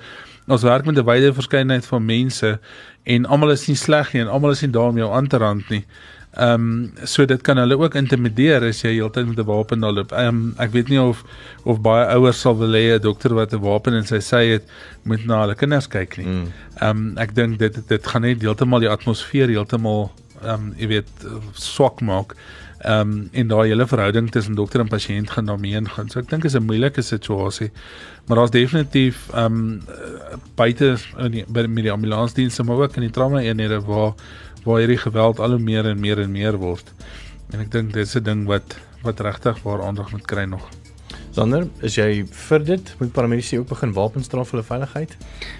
ons 0.47 0.63
werk 0.63 0.85
met 0.85 0.97
'n 0.97 1.05
wyde 1.05 1.33
verskeidenheid 1.33 1.85
van 1.85 2.05
mense 2.05 2.59
en 3.03 3.25
almal 3.25 3.51
is 3.51 3.67
nie 3.67 3.75
sleg 3.75 4.13
nie 4.13 4.21
en 4.21 4.27
almal 4.27 4.51
is 4.51 4.61
nie 4.61 4.71
daar 4.71 4.89
om 4.89 4.97
jou 4.97 5.11
aan 5.11 5.27
te 5.27 5.37
rand 5.37 5.69
nie. 5.69 5.85
Ehm 6.31 6.53
um, 6.53 6.91
so 7.03 7.25
dit 7.25 7.41
kan 7.41 7.57
hulle 7.57 7.75
ook 7.77 7.95
intimideer 7.99 8.63
as 8.63 8.81
jy 8.85 8.93
heeltyd 8.93 9.27
met 9.27 9.39
'n 9.39 9.45
wapen 9.45 9.79
daar 9.79 9.91
loop. 9.91 10.11
Ehm 10.11 10.27
um, 10.27 10.53
ek 10.57 10.71
weet 10.71 10.87
nie 10.87 11.01
of 11.01 11.23
of 11.63 11.81
baie 11.81 12.05
ouers 12.05 12.39
sal 12.39 12.55
wil 12.57 12.71
hê 12.71 12.95
'n 12.95 13.01
dokter 13.01 13.33
wat 13.33 13.53
'n 13.53 13.59
wapen 13.59 13.93
in 13.93 14.05
sy 14.07 14.19
sy 14.19 14.45
het 14.45 14.63
moet 15.03 15.25
na 15.25 15.41
hulle 15.41 15.55
kinders 15.55 15.87
kyk 15.87 16.17
nie. 16.17 16.27
Ehm 16.27 16.89
um, 16.89 17.17
ek 17.17 17.35
dink 17.35 17.59
dit 17.59 17.87
dit 17.87 18.07
gaan 18.07 18.21
net 18.21 18.41
heeltemal 18.41 18.79
die 18.79 18.89
atmosfeer 18.89 19.47
heeltemal 19.47 20.11
ehm 20.41 20.53
um, 20.53 20.73
jy 20.77 20.87
weet 20.87 21.09
swak 21.53 22.01
maak. 22.01 22.35
Ehm 22.79 23.11
um, 23.11 23.29
en 23.31 23.47
daai 23.47 23.67
hele 23.67 23.87
verhouding 23.87 24.31
tussen 24.31 24.55
dokter 24.55 24.79
en 24.79 24.87
pasiënt 24.87 25.29
gaan 25.29 25.45
daarmee 25.45 25.75
ingaan. 25.75 26.09
So 26.09 26.19
ek 26.19 26.29
dink 26.29 26.43
is 26.43 26.55
'n 26.55 26.63
moeilike 26.63 27.01
situasie. 27.01 27.71
Maar 28.27 28.37
daar's 28.37 28.51
definitief 28.51 29.27
ehm 29.33 29.45
um, 29.45 29.81
buite 30.55 30.97
in 31.17 31.31
die, 31.31 31.45
by 31.47 31.67
die 31.67 31.91
ambulansdienste 31.91 32.63
maar 32.63 32.77
ook 32.77 32.95
in 32.95 33.01
die 33.01 33.11
trauma 33.11 33.41
eenhede 33.41 33.81
waar 33.81 34.13
waar 34.63 34.79
hierdie 34.79 35.01
geweld 35.01 35.39
al 35.39 35.55
hoe 35.55 35.59
meer 35.59 35.85
en 35.85 35.99
meer 35.99 36.19
en 36.19 36.31
meer 36.31 36.57
word. 36.57 36.93
En 37.51 37.59
ek 37.59 37.71
dink 37.71 37.93
dit 37.93 38.07
is 38.07 38.15
'n 38.15 38.23
ding 38.23 38.45
wat 38.45 38.77
wat 39.03 39.19
regtig 39.19 39.63
waar 39.63 39.81
aandag 39.83 40.11
moet 40.11 40.27
kry 40.27 40.45
nog. 40.45 40.69
Sander, 41.31 41.67
is 41.81 41.95
jy 41.95 42.25
vir 42.25 42.63
dit? 42.63 42.95
Moet 42.99 43.11
paramedici 43.11 43.57
ook 43.57 43.67
begin 43.67 43.93
wapens 43.93 44.27
dra 44.27 44.43
vir 44.43 44.51
hulle 44.51 44.67
veiligheid? 44.67 45.17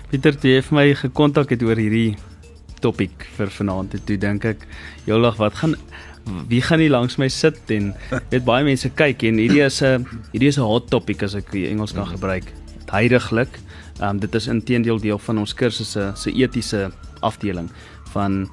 Pieter, 0.10 0.36
jy 0.42 0.62
vir 0.62 0.76
my 0.76 0.94
gekontak 0.94 1.50
het 1.50 1.64
oor 1.64 1.76
hierdie 1.76 2.18
topik 2.82 3.28
vir 3.38 3.48
vanaand, 3.48 4.06
toe 4.06 4.18
dink 4.18 4.46
ek, 4.46 4.68
"Jolag, 5.06 5.38
wat 5.38 5.54
gaan 5.54 5.76
wie 6.48 6.62
gaan 6.62 6.80
hier 6.80 6.92
langs 6.92 7.18
my 7.18 7.28
sit 7.28 7.72
en 7.74 7.92
weet 8.30 8.46
baie 8.46 8.66
mense 8.66 8.90
kyk 8.90 9.24
en 9.30 9.40
hierdie 9.42 9.64
is 9.66 9.82
'n 9.82 10.06
hierdie 10.32 10.50
is 10.50 10.58
'n 10.58 10.68
hot 10.68 10.90
topic 10.90 11.24
as 11.24 11.36
ek 11.36 11.54
Engels 11.54 11.94
kan 11.94 12.06
gebruik. 12.06 12.46
Heidiglik, 12.92 13.60
um, 14.02 14.20
dit 14.20 14.36
is 14.36 14.48
intedeel 14.48 15.00
deel 15.00 15.18
van 15.18 15.38
ons 15.38 15.54
kursusse 15.54 16.12
se 16.16 16.32
etiese 16.32 16.92
afdeling 17.22 17.70
van 18.14 18.50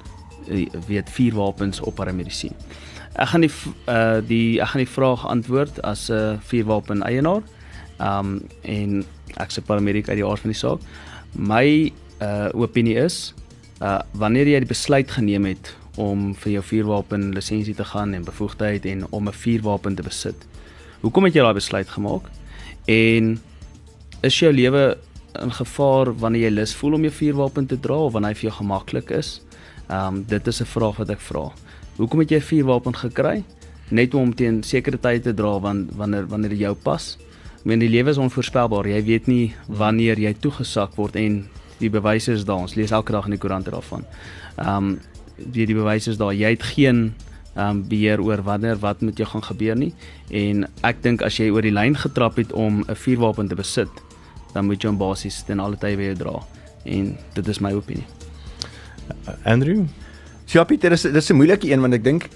weet 0.87 1.09
vuurwapens 1.09 1.79
op 1.79 1.95
paramedisien. 1.95 2.53
Ek 3.13 3.27
gaan 3.33 3.41
die 3.41 3.51
uh 3.87 4.19
die 4.25 4.61
ek 4.61 4.73
gaan 4.73 4.83
die 4.83 4.93
vraag 4.93 5.25
antwoord 5.27 5.81
as 5.81 6.09
'n 6.09 6.13
uh, 6.13 6.37
vuurwapen 6.49 7.03
eienaar. 7.03 7.41
Um 7.99 8.41
en 8.61 9.05
ek's 9.37 9.57
'n 9.57 9.65
paramedic 9.65 10.09
uit 10.09 10.17
die 10.17 10.25
aard 10.25 10.39
van 10.39 10.49
die 10.49 10.59
saak. 10.59 10.79
My 11.35 11.91
uh 12.21 12.49
opinie 12.53 12.95
is 12.95 13.33
uh 13.81 13.99
wanneer 14.11 14.47
jy 14.47 14.59
die 14.59 14.73
besluit 14.73 15.11
geneem 15.11 15.45
het 15.45 15.75
om 15.97 16.35
vir 16.35 16.51
jou 16.51 16.63
vuurwapen 16.63 17.33
lisensie 17.33 17.75
te 17.75 17.83
gaan 17.83 18.13
en 18.13 18.23
bevoegdheid 18.23 18.85
en 18.85 19.05
om 19.09 19.27
'n 19.27 19.33
vuurwapen 19.33 19.95
te 19.95 20.03
besit. 20.03 20.47
Hoekom 21.01 21.23
het 21.23 21.33
jy 21.33 21.41
daai 21.41 21.53
besluit 21.53 21.89
gemaak? 21.89 22.29
En 22.85 23.39
is 24.21 24.39
jou 24.39 24.53
lewe 24.53 24.97
in 25.41 25.51
gevaar 25.51 26.17
wanneer 26.17 26.41
jy 26.41 26.49
lus 26.49 26.75
voel 26.75 26.93
om 26.93 27.01
jou 27.01 27.13
vuurwapen 27.13 27.65
te 27.65 27.79
dra 27.79 27.95
of 27.95 28.13
wanneer 28.13 28.31
hy 28.31 28.35
vir 28.35 28.49
jou 28.49 28.57
gemaklik 28.57 29.11
is? 29.11 29.41
Ehm 29.89 30.15
um, 30.15 30.23
dit 30.27 30.47
is 30.47 30.61
'n 30.61 30.65
vraag 30.65 30.97
wat 30.97 31.09
ek 31.09 31.19
vra. 31.19 31.51
Hoekom 31.97 32.19
het 32.19 32.29
jy 32.29 32.37
'n 32.37 32.41
vuurwapen 32.41 32.95
gekry? 32.95 33.43
Net 33.89 34.13
om 34.13 34.35
teen 34.35 34.63
sekere 34.63 34.99
tye 34.99 35.19
te 35.19 35.33
dra 35.33 35.59
want 35.59 35.91
wanneer 35.95 36.27
wanneer 36.27 36.49
dit 36.49 36.59
jou 36.59 36.75
pas. 36.75 37.17
Ek 37.59 37.65
meen 37.65 37.79
die 37.79 37.89
lewe 37.89 38.09
is 38.09 38.17
onvoorspelbaar. 38.17 38.87
Jy 38.87 39.03
weet 39.03 39.27
nie 39.27 39.55
wanneer 39.67 40.19
jy 40.19 40.33
toegesak 40.33 40.95
word 40.95 41.15
en 41.15 41.47
die 41.79 41.89
bewyse 41.89 42.31
is 42.31 42.45
daar. 42.45 42.57
Ons 42.57 42.75
lees 42.75 42.91
elke 42.91 43.11
dag 43.11 43.25
in 43.25 43.31
die 43.31 43.39
koerante 43.39 43.71
daarvan. 43.71 44.05
Ehm 44.57 44.77
um, 44.77 44.99
die 45.37 45.65
die 45.65 45.75
bewyse 45.75 46.09
is 46.09 46.17
daar. 46.17 46.33
Jy 46.33 46.49
het 46.49 46.63
geen 46.63 47.13
ehm 47.55 47.69
um, 47.69 47.87
beheer 47.87 48.21
oor 48.21 48.43
wanneer 48.43 48.77
wat 48.77 49.01
met 49.01 49.17
jou 49.17 49.27
gaan 49.27 49.43
gebeur 49.43 49.75
nie. 49.75 49.93
En 50.29 50.67
ek 50.81 51.03
dink 51.03 51.21
as 51.21 51.37
jy 51.37 51.49
oor 51.49 51.61
die 51.61 51.73
lyn 51.73 51.95
getrap 51.95 52.35
het 52.37 52.53
om 52.53 52.83
'n 52.87 52.95
vuurwapen 52.95 53.47
te 53.47 53.55
besit, 53.55 53.89
dan 54.53 54.65
moet 54.65 54.81
jy 54.81 54.89
hom 54.89 54.97
basies 54.97 55.43
ten 55.43 55.59
alle 55.59 55.77
tye 55.77 55.95
weer 55.95 56.15
dra. 56.15 56.39
En 56.85 57.17
dit 57.33 57.47
is 57.47 57.59
my 57.59 57.73
opinie. 57.73 58.18
Andrew, 59.43 59.85
So 60.49 60.57
ja 60.57 60.63
Pieter, 60.65 60.89
dis 60.89 61.01
dis 61.01 61.29
'n 61.29 61.35
moeilike 61.37 61.69
een 61.69 61.81
want 61.81 61.93
ek 61.93 62.03
dink 62.03 62.29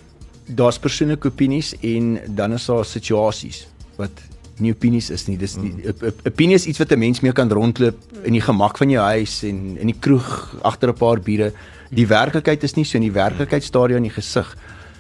daar's 0.46 0.78
persoonlike 0.78 1.28
opinies 1.28 1.74
en 1.82 2.20
dan 2.36 2.54
is 2.54 2.66
daar 2.66 2.86
situasies 2.86 3.68
wat 3.98 4.12
nie 4.60 4.72
opinies 4.72 5.10
is 5.10 5.26
nie. 5.28 5.38
Dis 5.38 5.56
op- 5.58 6.04
op- 6.04 6.28
opinie 6.28 6.56
is 6.56 6.68
iets 6.68 6.78
wat 6.78 6.92
'n 6.92 7.00
mens 7.00 7.22
mee 7.22 7.32
kan 7.32 7.50
rondloop 7.50 7.98
in 8.24 8.34
die 8.34 8.42
gemak 8.42 8.78
van 8.78 8.90
jou 8.90 9.04
huis 9.04 9.44
en 9.44 9.78
in 9.78 9.88
die 9.88 10.00
kroeg 10.00 10.56
agter 10.62 10.90
'n 10.90 10.94
paar 10.94 11.20
biere. 11.20 11.54
Die 11.90 12.08
werklikheid 12.08 12.64
is 12.64 12.76
nie 12.76 12.86
so 12.86 12.98
in 12.98 13.04
die 13.04 13.12
werklikheid 13.12 13.64
staar 13.64 13.88
jou 13.90 13.98
in 13.98 14.04
die 14.04 14.22
gesig. 14.22 14.58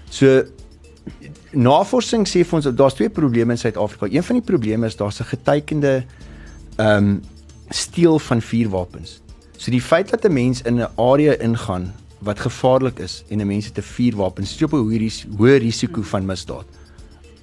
So 0.09 0.43
navorsing 1.51 2.27
sê 2.27 2.43
vir 2.43 2.55
ons 2.55 2.75
daar's 2.75 2.95
twee 2.95 3.09
probleme 3.09 3.51
in 3.51 3.57
Suid-Afrika. 3.57 4.07
Een 4.15 4.23
van 4.23 4.35
die 4.35 4.45
probleme 4.45 4.85
is 4.87 4.95
daar's 4.95 5.19
'n 5.19 5.25
getekende 5.25 6.03
ehm 6.77 6.97
um, 6.97 7.21
steel 7.69 8.19
van 8.19 8.41
vuurwapens. 8.41 9.21
So 9.63 9.71
die 9.71 9.81
feit 9.81 10.09
dat 10.11 10.25
'n 10.25 10.33
mens 10.33 10.61
in 10.61 10.75
'n 10.79 10.87
area 10.95 11.33
ingaan 11.39 11.93
wat 12.19 12.39
gevaarlik 12.39 12.99
is 12.99 13.23
en 13.29 13.39
'n 13.39 13.47
mens 13.47 13.65
het 13.65 13.77
'n 13.77 13.81
vuurwapen, 13.81 14.43
jy 14.43 14.63
op 14.63 14.73
'n 14.73 14.83
hoë 14.83 14.97
ris- 14.97 15.25
hoë 15.37 15.57
risiko 15.57 16.01
van 16.01 16.25
misdaad. 16.25 16.65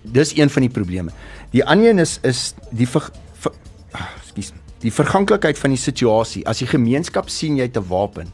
dis 0.03 0.37
een 0.37 0.51
van 0.51 0.63
die 0.63 0.71
probleme. 0.71 1.11
Die 1.51 1.65
ander 1.65 1.89
een 1.89 1.99
is 1.99 2.19
is 2.23 2.55
die 2.71 2.89
ver, 2.89 3.11
ver, 3.33 3.53
ah, 3.91 4.07
ekskuus, 4.23 4.53
die 4.79 4.93
verganklikheid 4.93 5.59
van 5.59 5.71
die 5.71 5.79
situasie. 5.79 6.47
As 6.47 6.59
die 6.59 6.67
gemeenskap 6.67 7.29
sien 7.29 7.57
jy 7.57 7.63
het 7.63 7.77
'n 7.77 7.89
wapen 7.89 8.27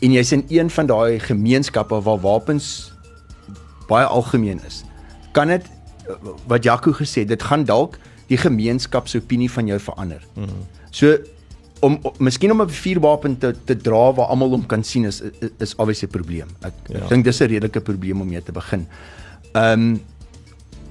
en 0.00 0.12
jy's 0.12 0.32
in 0.32 0.44
een 0.48 0.70
van 0.70 0.86
daai 0.86 1.18
gemeenskappe 1.18 2.02
waar 2.02 2.20
wapens 2.20 2.92
baie 3.88 4.06
algemeen 4.06 4.60
is, 4.66 4.84
kan 5.32 5.48
dit 5.48 5.66
wat 6.46 6.62
Jaco 6.64 6.92
gesê 6.92 7.20
het, 7.20 7.28
dit 7.28 7.42
gaan 7.42 7.64
dalk 7.64 7.98
die 8.26 8.38
gemeenskap 8.38 9.08
se 9.08 9.18
opinie 9.18 9.50
van 9.50 9.66
jou 9.66 9.80
verander. 9.80 10.22
Mm 10.34 10.44
-hmm. 10.44 10.66
So 10.90 11.18
om, 11.84 11.98
om 12.02 12.12
miskien 12.18 12.52
om 12.52 12.62
'n 12.62 12.70
vuurwapen 12.70 13.38
te 13.38 13.54
te 13.64 13.76
dra 13.76 14.12
waar 14.16 14.32
almal 14.32 14.50
hom 14.56 14.66
kan 14.66 14.84
sien 14.84 15.04
is 15.04 15.20
is, 15.20 15.50
is 15.58 15.74
obviously 15.76 16.08
'n 16.08 16.16
probleem. 16.16 16.48
Ek 16.60 16.74
ja. 16.88 17.06
dink 17.08 17.24
dis 17.24 17.40
'n 17.40 17.46
redelike 17.46 17.80
probleem 17.80 18.20
om 18.20 18.28
mee 18.28 18.42
te 18.42 18.52
begin. 18.52 18.86
Ehm 19.52 19.80
um, 19.80 20.02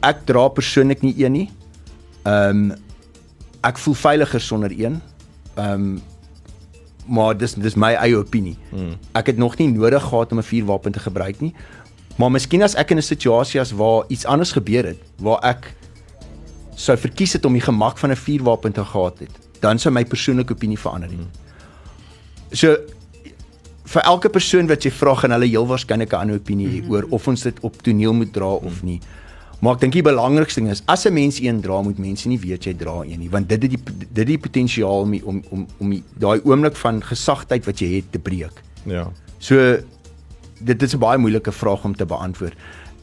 ek 0.01 0.25
dra 0.25 0.47
persoonlik 0.47 1.01
nie 1.01 1.15
een 1.17 1.32
nie. 1.32 1.49
Ehm 2.23 2.71
um, 2.71 2.75
ek 3.62 3.77
voel 3.77 3.93
veiliger 3.93 4.41
sonder 4.41 4.71
een. 4.71 5.01
Ehm 5.56 5.71
um, 5.73 6.01
maar 7.06 7.38
dis 7.38 7.53
dis 7.53 7.75
my 7.75 7.93
eie 7.93 8.17
opinie. 8.17 8.58
Hmm. 8.69 8.95
Ek 9.12 9.27
het 9.27 9.38
nog 9.38 9.58
nie 9.58 9.67
nodig 9.67 10.03
gehad 10.03 10.32
om 10.32 10.38
'n 10.38 10.43
vuurwapen 10.43 10.91
te 10.91 10.99
gebruik 10.99 11.39
nie. 11.39 11.53
Maar 12.15 12.32
miskien 12.32 12.62
as 12.62 12.75
ek 12.75 12.91
in 12.91 12.97
'n 12.97 13.01
situasie 13.01 13.60
as 13.60 13.71
waar 13.71 14.03
iets 14.08 14.25
anders 14.25 14.51
gebeur 14.51 14.86
het, 14.86 14.99
waar 15.17 15.39
ek 15.43 15.73
sou 16.75 16.97
verkies 16.97 17.34
het 17.34 17.45
om 17.45 17.53
die 17.53 17.62
gemak 17.62 17.97
van 17.97 18.12
'n 18.12 18.15
vuurwapen 18.15 18.71
te 18.71 18.86
gehad 18.86 19.19
het, 19.19 19.42
dan 19.63 19.80
sou 19.80 19.93
my 19.93 20.04
persoonlike 20.06 20.54
opinie 20.54 20.80
verander 20.80 21.10
het. 21.10 21.41
So 22.52 22.76
vir 23.93 24.06
elke 24.10 24.30
persoon 24.30 24.69
wat 24.71 24.86
jy 24.86 24.91
vra 24.95 25.15
gaan 25.19 25.36
hulle 25.36 25.49
heel 25.49 25.67
waarskynlik 25.69 26.13
'n 26.13 26.21
ander 26.21 26.39
opinie 26.39 26.69
hê 26.69 26.80
oor 26.89 27.08
of 27.10 27.28
ons 27.28 27.43
dit 27.43 27.58
op 27.62 27.82
toneel 27.84 28.13
moet 28.13 28.34
dra 28.34 28.52
of 28.69 28.84
nie. 28.84 28.99
Maar 29.63 29.78
ek 29.78 29.80
dink 29.80 29.93
die 29.93 30.04
belangrikste 30.04 30.60
ding 30.60 30.71
is 30.71 30.84
as 30.88 31.06
'n 31.06 31.13
mens 31.13 31.39
een 31.39 31.62
dra, 31.62 31.82
moet 31.82 31.97
mense 31.97 32.28
nie 32.28 32.39
weet 32.39 32.65
jy 32.65 32.73
dra 32.73 33.04
een 33.04 33.19
nie, 33.19 33.30
want 33.30 33.49
dit 33.49 33.62
het 33.62 33.71
die 33.71 33.80
dit 33.84 34.17
het 34.17 34.28
die 34.28 34.38
potensiaal 34.38 35.02
om 35.02 35.13
om 35.23 35.43
om 35.49 35.67
om 35.80 36.04
daai 36.19 36.41
oomblik 36.43 36.76
van 36.76 37.02
gesagtheid 37.02 37.65
wat 37.65 37.80
jy 37.80 37.95
het 37.95 38.12
te 38.12 38.19
breek. 38.19 38.62
Ja. 38.86 39.12
So 39.39 39.78
dit 40.60 40.84
is 40.84 40.93
'n 40.93 40.99
baie 40.99 41.17
moeilike 41.17 41.52
vraag 41.52 41.84
om 41.84 41.95
te 41.95 42.06
beantwoord. 42.06 42.54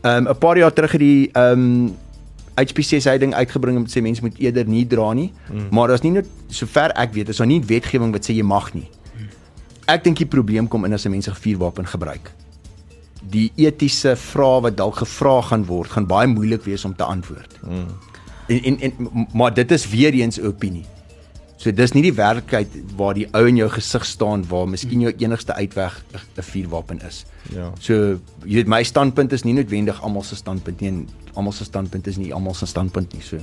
Um 0.03 0.29
'n 0.29 0.38
paar 0.38 0.57
jaar 0.59 0.73
terug 0.73 0.92
het 0.92 1.01
die 1.01 1.31
um 1.33 1.96
HPCS 2.61 3.09
hy 3.11 3.16
ding 3.18 3.35
uitgebring 3.35 3.81
om 3.81 3.87
te 3.87 3.99
sê 3.99 4.03
mense 4.05 4.23
moet 4.25 4.38
eerder 4.38 4.68
nie 4.68 4.85
dra 4.87 5.12
nie, 5.16 5.31
mm. 5.49 5.68
maar 5.75 5.88
daar's 5.88 6.05
nie 6.05 6.14
net 6.18 6.29
sover 6.49 6.94
ek 6.99 7.14
weet, 7.16 7.33
is 7.33 7.40
daar 7.42 7.51
nie 7.51 7.61
wetgewing 7.64 8.12
wat 8.12 8.29
sê 8.29 8.37
jy 8.37 8.46
mag 8.46 8.73
nie. 8.75 8.88
Ek 9.90 10.05
dink 10.05 10.20
die 10.23 10.29
probleem 10.31 10.68
kom 10.70 10.85
in 10.87 10.94
as 10.94 11.09
mense 11.11 11.33
vuurwapen 11.35 11.88
gebruik. 11.90 12.31
Die 13.33 13.49
etiese 13.61 14.14
vrae 14.16 14.61
wat 14.68 14.77
dalk 14.79 15.01
gevra 15.03 15.40
gaan 15.49 15.66
word, 15.66 15.90
gaan 15.96 16.07
baie 16.07 16.31
moeilik 16.31 16.62
wees 16.68 16.85
om 16.85 16.94
te 16.94 17.05
antwoord. 17.05 17.59
Mm. 17.66 17.90
En, 18.51 18.64
en 18.64 18.81
en 18.81 19.27
maar 19.35 19.55
dit 19.55 19.70
is 19.70 19.88
weer 19.90 20.14
eens 20.14 20.38
'n 20.38 20.46
opinie. 20.46 20.87
So 21.61 21.68
dis 21.77 21.92
nie 21.92 22.01
die 22.07 22.14
werklikheid 22.16 22.73
waar 22.96 23.12
die 23.18 23.27
ou 23.37 23.42
in 23.49 23.59
jou 23.61 23.68
gesig 23.68 24.07
staan 24.09 24.46
waar 24.49 24.68
miskien 24.68 25.03
jou 25.05 25.12
enigste 25.12 25.53
uitweg 25.53 25.99
'n 26.16 26.42
vuurwapen 26.42 27.01
is. 27.07 27.27
Ja. 27.53 27.73
So 27.81 28.18
jy 28.44 28.55
weet 28.55 28.66
my 28.66 28.83
standpunt 28.83 29.33
is 29.33 29.44
nie 29.44 29.53
noodwendig 29.53 30.03
almal 30.03 30.23
se 30.23 30.37
standpunt 30.37 30.81
nie 30.81 30.88
en 30.88 31.09
almal 31.35 31.53
se 31.53 31.64
standpunt 31.64 32.07
is 32.07 32.16
nie 32.16 32.33
almal 32.33 32.55
se 32.55 32.66
standpunt 32.66 33.12
nie 33.12 33.23
so. 33.23 33.38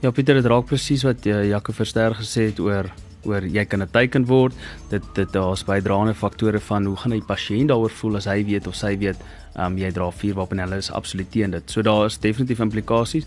Ja 0.00 0.10
Pieter, 0.10 0.34
dit 0.34 0.44
raak 0.44 0.66
presies 0.66 1.02
wat 1.02 1.26
uh, 1.26 1.48
Jaco 1.48 1.72
Verster 1.72 2.14
gesê 2.14 2.46
het 2.52 2.60
oor 2.60 2.90
oor 3.24 3.42
jy 3.42 3.64
kan 3.64 3.82
'n 3.82 3.88
teken 3.90 4.26
word. 4.26 4.54
Dit 4.90 5.02
dit 5.14 5.32
daar's 5.32 5.64
bydraende 5.64 6.14
faktore 6.14 6.60
van 6.60 6.84
hoe 6.84 6.96
gaan 6.96 7.12
die 7.12 7.22
pasiënt 7.22 7.68
daaroor 7.68 7.90
voel 7.90 8.16
as 8.16 8.26
hy 8.26 8.44
weet 8.44 8.66
of 8.66 8.76
sy 8.76 8.96
weet 8.98 9.16
um, 9.56 9.78
jy 9.78 9.90
dra 9.90 10.10
vuurwapen 10.10 10.58
hulle 10.58 10.76
is 10.76 10.90
absoluut 10.90 11.30
teen 11.30 11.50
dit. 11.50 11.70
So 11.70 11.82
daar 11.82 12.06
is 12.06 12.18
definitief 12.18 12.60
implikasies. 12.60 13.26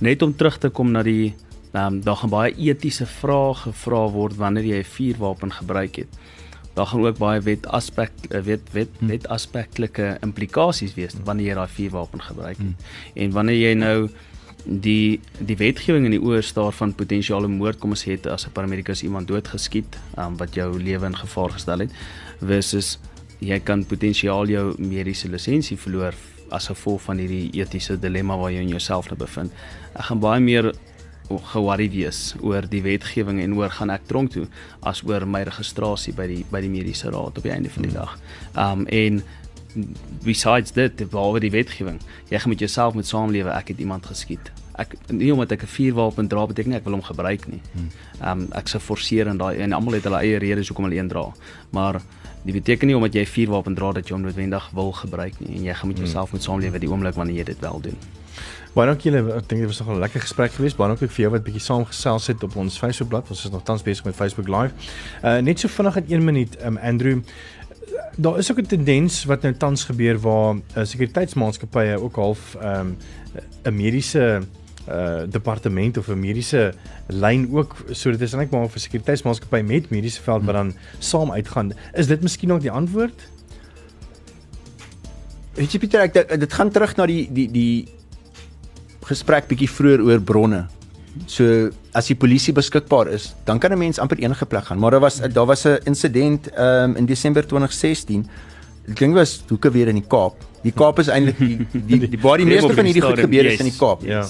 Net 0.00 0.22
om 0.22 0.36
terug 0.36 0.58
te 0.58 0.68
kom 0.68 0.92
na 0.92 1.02
die 1.02 1.34
Ehm 1.72 1.84
um, 1.84 2.00
daar 2.04 2.16
gaan 2.16 2.30
baie 2.30 2.54
etiese 2.56 3.06
vrae 3.06 3.54
gevra 3.54 4.08
word 4.10 4.36
wanneer 4.36 4.64
jy 4.64 4.78
'n 4.78 4.84
vuurwapen 4.84 5.52
gebruik 5.52 5.96
het. 5.96 6.08
Daar 6.74 6.86
gaan 6.86 7.06
ook 7.06 7.18
baie 7.18 7.40
wet 7.40 7.66
aspek 7.66 8.12
eh, 8.30 8.40
wet 8.40 8.72
wet 8.72 8.88
hm. 8.98 9.06
wet 9.06 9.28
aspektelike 9.28 10.16
implikasies 10.20 10.94
wees 10.94 11.14
wanneer 11.24 11.46
jy 11.46 11.54
daai 11.54 11.68
vuurwapen 11.68 12.22
gebruik 12.22 12.56
het. 12.56 12.66
Hmm. 12.66 12.76
En 13.14 13.30
wanneer 13.30 13.68
jy 13.68 13.74
nou 13.74 14.08
die 14.64 15.20
die 15.38 15.56
wetgewing 15.56 16.04
in 16.04 16.10
die 16.10 16.22
oor 16.22 16.42
staar 16.42 16.72
van 16.72 16.94
potensiale 16.94 17.48
moord 17.48 17.78
kom 17.78 17.90
ons 17.90 18.04
het 18.04 18.26
as 18.26 18.46
'n 18.46 18.52
paramedikus 18.52 19.02
iemand 19.02 19.28
doodgeskiet 19.28 19.98
um, 20.18 20.36
wat 20.36 20.54
jou 20.54 20.82
lewe 20.82 21.06
in 21.06 21.16
gevaar 21.16 21.50
gestel 21.50 21.78
het 21.78 21.90
versus 22.40 22.98
jy 23.38 23.58
kan 23.60 23.84
potensiaal 23.84 24.46
jou 24.46 24.74
mediese 24.78 25.28
lisensie 25.28 25.76
verloor 25.76 26.14
as 26.50 26.66
gevolg 26.66 27.02
van 27.02 27.18
hierdie 27.18 27.50
etiese 27.60 27.98
dilemma 28.00 28.36
waar 28.36 28.52
jy 28.52 28.60
in 28.60 28.68
jouself 28.72 29.08
nou 29.10 29.18
bevind. 29.18 29.52
Ek 29.94 30.08
gaan 30.08 30.20
baie 30.20 30.40
meer 30.40 30.72
ge-worried 31.28 31.92
wees 31.92 32.34
oor 32.40 32.68
die 32.68 32.82
wetgewing 32.82 33.40
en 33.42 33.54
oor 33.54 33.70
gaan 33.70 33.90
ek 33.90 34.06
tronk 34.06 34.32
toe 34.32 34.46
as 34.80 35.02
oor 35.04 35.26
my 35.26 35.42
registrasie 35.48 36.14
by 36.16 36.26
die 36.26 36.44
by 36.50 36.60
die 36.64 36.72
mediese 36.72 37.10
raad 37.12 37.36
op 37.36 37.42
die 37.44 37.52
einde 37.52 37.70
van 37.70 37.82
die 37.82 37.92
dag. 37.92 38.16
Um 38.56 38.86
en 38.86 39.22
besides 40.24 40.72
dit, 40.72 41.02
behalwe 41.10 41.40
die 41.44 41.52
wetgewing, 41.52 42.00
jy 42.30 42.40
gaan 42.40 42.54
met 42.54 42.64
jouself 42.64 42.94
moet 42.94 43.06
saamlewe. 43.06 43.52
Ek 43.52 43.68
het 43.68 43.78
iemand 43.78 44.06
geskiet. 44.08 44.52
Ek 44.78 44.94
nie 45.10 45.32
omdat 45.32 45.52
ek 45.52 45.62
'n 45.62 45.74
vuurwapen 45.74 46.28
dra 46.28 46.46
beteken 46.46 46.72
ek 46.72 46.84
wil 46.84 46.92
hom 46.92 47.02
gebruik 47.02 47.46
nie. 47.48 47.60
Um 48.22 48.48
ek 48.52 48.68
se 48.68 48.80
forceer 48.80 49.26
en 49.26 49.36
daai 49.36 49.58
en 49.58 49.72
almal 49.72 49.94
het 49.94 50.04
hulle 50.04 50.22
eie 50.22 50.38
redes 50.38 50.68
hoekom 50.68 50.84
hulle 50.84 50.98
een 50.98 51.08
dra. 51.08 51.32
Maar 51.70 52.00
dit 52.44 52.54
beteken 52.54 52.86
nie 52.86 52.96
omdat 52.96 53.14
jy 53.14 53.20
'n 53.20 53.26
vuurwapen 53.26 53.74
dra 53.74 53.92
dat 53.92 54.08
jy 54.08 54.14
hom 54.14 54.22
noodwendig 54.22 54.70
wil 54.70 54.92
gebruik 54.92 55.40
nie 55.40 55.56
en 55.56 55.64
jy 55.64 55.74
gaan 55.74 55.88
met 55.88 55.98
jouself 55.98 56.32
moet 56.32 56.42
saamlewe 56.42 56.78
die 56.78 56.88
oomblik 56.88 57.14
wanneer 57.14 57.36
jy 57.36 57.44
dit 57.44 57.60
wel 57.60 57.80
doen. 57.80 57.98
Baie 58.74 58.86
dankie 58.86 59.10
julle. 59.10 59.34
Ek 59.34 59.48
dink 59.48 59.64
dit 59.64 59.66
was 59.66 59.78
nog 59.80 59.88
'n 59.96 59.98
lekker 59.98 60.20
gesprek 60.20 60.52
geweest. 60.52 60.76
Baie 60.76 60.88
dankie 60.88 61.08
vir 61.08 61.22
jou 61.24 61.30
wat 61.32 61.44
bietjie 61.44 61.62
saamgesels 61.62 62.26
het 62.26 62.42
op 62.42 62.56
ons 62.56 62.78
Facebookblad. 62.78 63.30
Ons 63.30 63.44
is 63.44 63.50
nog 63.50 63.62
tans 63.62 63.82
besig 63.82 64.04
met 64.04 64.14
Facebook 64.14 64.48
Live. 64.48 64.74
Uh 65.24 65.38
net 65.38 65.58
so 65.58 65.68
vinnig 65.68 65.96
in 65.96 66.04
1 66.08 66.24
minuut, 66.24 66.56
um, 66.64 66.76
Andrew. 66.76 67.20
Daar 68.16 68.38
is 68.38 68.50
ook 68.50 68.58
'n 68.58 68.66
tendens 68.66 69.24
wat 69.24 69.42
nou 69.42 69.54
tans 69.54 69.84
gebeur 69.84 70.18
waar 70.20 70.54
uh, 70.54 70.84
sekuriteitsmaatskappye 70.84 72.00
ook 72.00 72.16
half 72.16 72.56
'n 72.60 72.96
um, 73.64 73.74
mediese 73.74 74.42
uh 74.88 75.22
departement 75.28 75.96
of 75.96 76.08
'n 76.08 76.20
mediese 76.20 76.74
lyn 77.06 77.48
ook 77.52 77.76
so 77.90 78.10
dit 78.10 78.20
is 78.20 78.32
eintlik 78.32 78.50
maar 78.50 78.68
'n 78.68 78.78
sekuriteitsmaatskappy 78.78 79.60
met 79.60 79.90
mediese 79.90 80.22
veld 80.22 80.44
wat 80.44 80.54
dan 80.54 80.74
saam 80.98 81.32
uitgaan. 81.32 81.72
Is 81.92 82.06
dit 82.06 82.22
miskien 82.22 82.52
ook 82.52 82.60
die 82.60 82.70
antwoord? 82.70 83.28
Weet 85.54 85.72
jy 85.72 85.78
Pieter, 85.78 86.00
ek 86.00 86.40
dit 86.40 86.52
gaan 86.52 86.70
terug 86.70 86.96
na 86.96 87.06
die 87.06 87.28
die 87.32 87.50
die 87.50 87.97
gesprek 89.08 89.48
bietjie 89.50 89.70
vroeër 89.70 90.04
oor 90.04 90.20
bronne. 90.20 90.66
So 91.26 91.70
as 91.96 92.10
die 92.10 92.16
polisie 92.18 92.54
beskikbaar 92.54 93.10
is, 93.10 93.32
dan 93.44 93.58
kan 93.58 93.72
'n 93.72 93.78
mens 93.78 93.98
amper 93.98 94.18
enige 94.18 94.46
plek 94.46 94.64
gaan. 94.64 94.78
Maar 94.78 94.90
daar 94.90 95.00
was 95.00 95.16
daar 95.20 95.46
was 95.46 95.64
'n 95.64 95.78
insident 95.84 96.50
um, 96.58 96.96
in 96.96 97.06
Desember 97.06 97.42
2016. 97.46 98.28
Dit 98.86 98.96
klink 98.96 99.14
was 99.14 99.42
hoeke 99.48 99.70
weer 99.70 99.88
in 99.88 99.94
die 99.94 100.06
Kaap. 100.08 100.34
Die 100.62 100.72
Kaap 100.72 100.98
is 100.98 101.08
eintlik 101.08 101.38
die 101.38 101.66
die 101.72 102.08
die 102.12 102.18
waar 102.20 102.38
die 102.38 102.46
meeste 102.46 102.74
van 102.74 102.84
hierdie 102.84 103.02
goed 103.02 103.18
gebeur 103.18 103.44
is 103.44 103.58
in 103.58 103.70
die 103.70 103.78
Kaap. 103.78 104.02
Ja. 104.02 104.26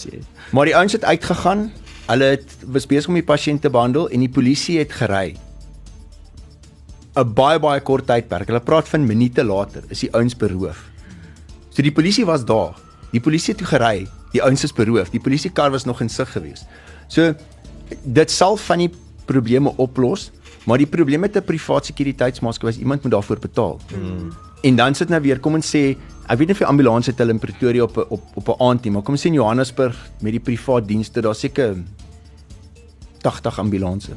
Maar 0.51 0.65
die 0.65 0.77
ouens 0.77 0.93
het 0.93 1.05
uitgegaan. 1.05 1.71
Hulle 2.09 2.25
het 2.25 2.57
was 2.65 2.87
besig 2.87 3.09
om 3.09 3.15
die 3.15 3.23
pasiënt 3.23 3.61
te 3.61 3.71
behandel 3.71 4.09
en 4.09 4.21
die 4.21 4.33
polisie 4.33 4.79
het 4.79 4.93
gery. 4.93 5.37
'n 7.19 7.35
baie 7.35 7.59
baie 7.59 7.81
kort 7.81 8.07
tydperk. 8.07 8.47
Hulle 8.47 8.61
praat 8.61 8.89
van 8.89 9.07
minute 9.07 9.45
later 9.45 9.83
is 9.89 10.01
die 10.01 10.13
ouens 10.15 10.37
beroof. 10.37 10.85
So 11.71 11.83
die 11.83 11.93
polisie 11.93 12.25
was 12.27 12.45
daar. 12.45 12.88
Die 13.13 13.21
polisie 13.21 13.55
het 13.55 13.59
toe 13.59 13.67
gery 13.67 14.07
die 14.33 14.43
ouens 14.45 14.65
is 14.65 14.75
beroof. 14.75 15.13
Die 15.13 15.23
polisiekar 15.23 15.71
was 15.73 15.87
nog 15.89 16.03
in 16.05 16.11
sig 16.13 16.33
geweest. 16.33 16.67
So 17.09 17.35
dit 18.05 18.31
sal 18.31 18.59
van 18.61 18.85
die 18.85 18.91
probleme 19.29 19.73
oplos, 19.81 20.31
maar 20.69 20.81
die 20.81 20.89
probleem 20.89 21.21
met 21.21 21.37
'n 21.37 21.45
privaat 21.45 21.87
sekuriteitsmaatskappy 21.87 22.75
is 22.75 22.81
iemand 22.81 23.03
moet 23.03 23.13
daarvoor 23.13 23.39
betaal. 23.39 23.81
Hmm. 23.89 24.33
En 24.63 24.77
dan 24.77 24.95
sit 24.95 25.09
nou 25.09 25.21
weer 25.23 25.39
kom 25.41 25.55
en 25.55 25.63
sê 25.63 25.97
ek 26.29 26.39
weet 26.39 26.49
nie 26.49 26.53
of 26.53 26.59
die 26.59 26.67
ambulans 26.67 27.07
het 27.07 27.19
hulle 27.19 27.33
in 27.33 27.39
Pretoria 27.39 27.83
op 27.83 27.97
op 28.11 28.23
op 28.35 28.49
'n 28.49 28.63
aand 28.63 28.85
nie, 28.85 28.93
maar 28.93 29.03
kom 29.03 29.15
ons 29.15 29.23
sê 29.23 29.27
in 29.27 29.35
Johannesburg 29.35 29.97
met 30.21 30.33
die 30.33 30.41
privaat 30.41 30.89
dienste, 30.89 31.21
daar 31.21 31.35
seker 31.35 31.77
80 33.23 33.59
ambulanse. 33.59 34.13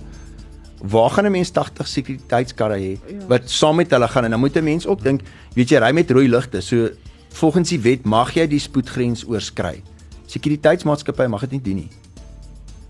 Waar 0.82 1.10
gaan 1.10 1.26
'n 1.26 1.32
mens 1.32 1.50
80 1.50 1.88
sekuriteitskarre 1.88 2.78
hê 2.78 2.98
ja. 3.08 3.28
wat 3.28 3.50
saam 3.50 3.76
met 3.76 3.92
hulle 3.92 4.08
gaan 4.08 4.24
en 4.24 4.32
dan 4.32 4.40
moet 4.40 4.56
'n 4.56 4.64
mens 4.64 4.88
ook 4.88 5.04
dink, 5.04 5.22
weet 5.54 5.70
jy, 5.70 5.78
ry 5.78 5.92
met 5.94 6.12
rooi 6.12 6.28
ligte. 6.30 6.62
So 6.62 6.90
volgens 7.32 7.70
die 7.70 7.80
wet 7.80 8.06
mag 8.06 8.34
jy 8.36 8.48
die 8.48 8.60
spoedgrens 8.60 9.24
oorskry 9.28 9.82
sekuriteitsmaatskappy 10.32 11.28
mag 11.32 11.44
dit 11.48 11.58
nie 11.58 11.66
doen 11.66 11.82
nie. 11.84 11.90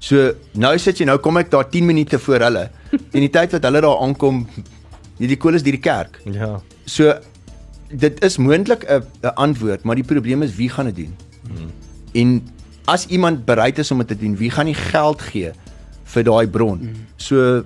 So 0.02 0.32
nou 0.58 0.74
sit 0.82 1.02
jy 1.02 1.08
nou 1.10 1.18
kom 1.22 1.40
ek 1.42 1.52
daar 1.54 1.68
10 1.70 1.88
minute 1.90 2.20
voor 2.22 2.48
hulle. 2.48 2.70
En 3.16 3.24
die 3.24 3.32
tyd 3.32 3.54
wat 3.56 3.66
hulle 3.68 3.84
daar 3.86 4.00
aankom, 4.04 4.46
die 5.22 5.38
koel 5.40 5.60
is 5.60 5.66
deur 5.66 5.78
die 5.78 5.84
kerk. 5.84 6.18
Ja. 6.28 6.56
So 6.90 7.14
dit 7.92 8.24
is 8.26 8.38
moontlik 8.38 8.86
'n 8.88 9.04
'n 9.24 9.36
antwoord, 9.36 9.84
maar 9.84 9.96
die 9.96 10.08
probleem 10.08 10.42
is 10.44 10.56
wie 10.56 10.70
gaan 10.70 10.92
dit 10.92 10.96
doen? 11.06 11.14
Hmm. 11.48 11.72
En 12.14 12.30
as 12.86 13.06
iemand 13.08 13.46
bereid 13.46 13.78
is 13.78 13.92
om 13.92 13.98
dit 13.98 14.08
te 14.08 14.18
doen, 14.18 14.36
wie 14.36 14.50
gaan 14.50 14.66
die 14.66 14.76
geld 14.76 15.22
gee 15.22 15.52
vir 16.04 16.24
daai 16.24 16.48
bron? 16.48 16.80
Hmm. 16.80 17.08
So 17.16 17.64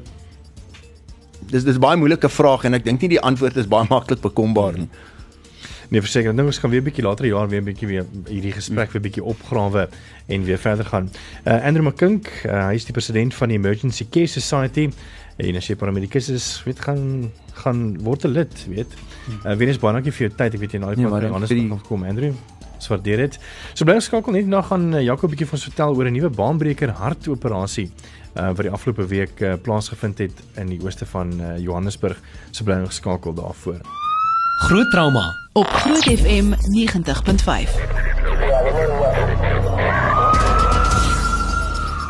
dis 1.50 1.64
dis 1.64 1.80
baie 1.80 1.98
moeilike 1.98 2.30
vraag 2.30 2.66
en 2.66 2.74
ek 2.74 2.84
dink 2.84 3.02
nie 3.02 3.10
die 3.10 3.22
antwoord 3.22 3.58
is 3.58 3.68
baie 3.68 3.88
maklik 3.96 4.22
bekombaar 4.22 4.74
nie. 4.78 4.90
Nee, 5.90 6.02
verseker, 6.02 6.30
ek 6.32 6.36
dink 6.38 6.48
ons 6.48 6.58
gaan 6.58 6.72
weer 6.72 6.82
'n 6.82 6.86
bietjie 6.90 7.04
later 7.04 7.26
jaar 7.26 7.48
weer 7.50 7.62
'n 7.62 7.66
bietjie 7.66 7.88
weer 7.88 8.06
hierdie 8.28 8.52
gesprek 8.54 8.92
weer 8.92 9.02
'n 9.02 9.06
bietjie 9.08 9.24
opgrawe 9.24 9.88
en 10.28 10.44
weer 10.44 10.58
verder 10.58 10.86
gaan. 10.86 11.10
Uh 11.46 11.62
Andrew 11.66 11.86
McKink, 11.86 12.28
uh, 12.46 12.68
hy 12.68 12.74
is 12.76 12.86
die 12.86 12.94
president 12.94 13.34
van 13.36 13.50
die 13.50 13.58
Emergency 13.58 14.06
Care 14.10 14.28
Society 14.28 14.90
en 15.38 15.56
as 15.56 15.68
jy 15.68 15.76
paramedikus 15.76 16.30
is, 16.30 16.64
weet 16.66 16.80
gaan 16.80 17.32
gaan 17.54 17.98
word 18.04 18.26
'n 18.26 18.32
lid, 18.32 18.66
weet. 18.70 18.88
Uh 19.46 19.56
Venus 19.58 19.78
baie 19.80 19.94
dankie 19.94 20.12
vir 20.12 20.28
jou 20.28 20.38
tyd. 20.38 20.54
Ek 20.54 20.60
weet 20.60 20.72
jy 20.72 20.80
nou 20.80 20.96
Nee, 20.96 21.06
dankie 21.06 21.30
anders 21.34 21.50
die- 21.50 21.68
kan 21.70 21.82
kom, 21.82 22.04
Andrew. 22.04 22.34
Ons 22.76 22.88
waardeer 22.88 23.18
dit. 23.18 23.40
So 23.74 23.86
bly 23.86 24.00
skakel 24.00 24.32
net 24.34 24.48
na 24.48 24.62
gaan 24.62 24.92
Jaco 25.04 25.28
'n 25.28 25.30
bietjie 25.32 25.46
vir 25.48 25.54
ons 25.54 25.64
vertel 25.64 25.96
oor 25.96 26.06
'n 26.06 26.14
nuwe 26.14 26.30
baanbreker 26.30 26.90
hartoperasie 26.90 27.90
uh 28.36 28.48
wat 28.54 28.62
die 28.64 28.70
afgelope 28.72 29.08
week 29.08 29.40
uh, 29.42 29.56
plaasgevind 29.56 30.18
het 30.18 30.34
in 30.58 30.68
die 30.68 30.80
ooste 30.84 31.06
van 31.06 31.32
uh, 31.40 31.58
Johannesburg. 31.58 32.18
So 32.52 32.64
bly 32.66 32.76
nog 32.76 32.92
skakel 32.92 33.34
daarvoor. 33.34 33.80
Groot 34.56 34.92
trauma 34.92 35.36
op 35.54 35.66
Groot 35.68 36.04
FM 36.04 36.54
90.5. 36.54 36.56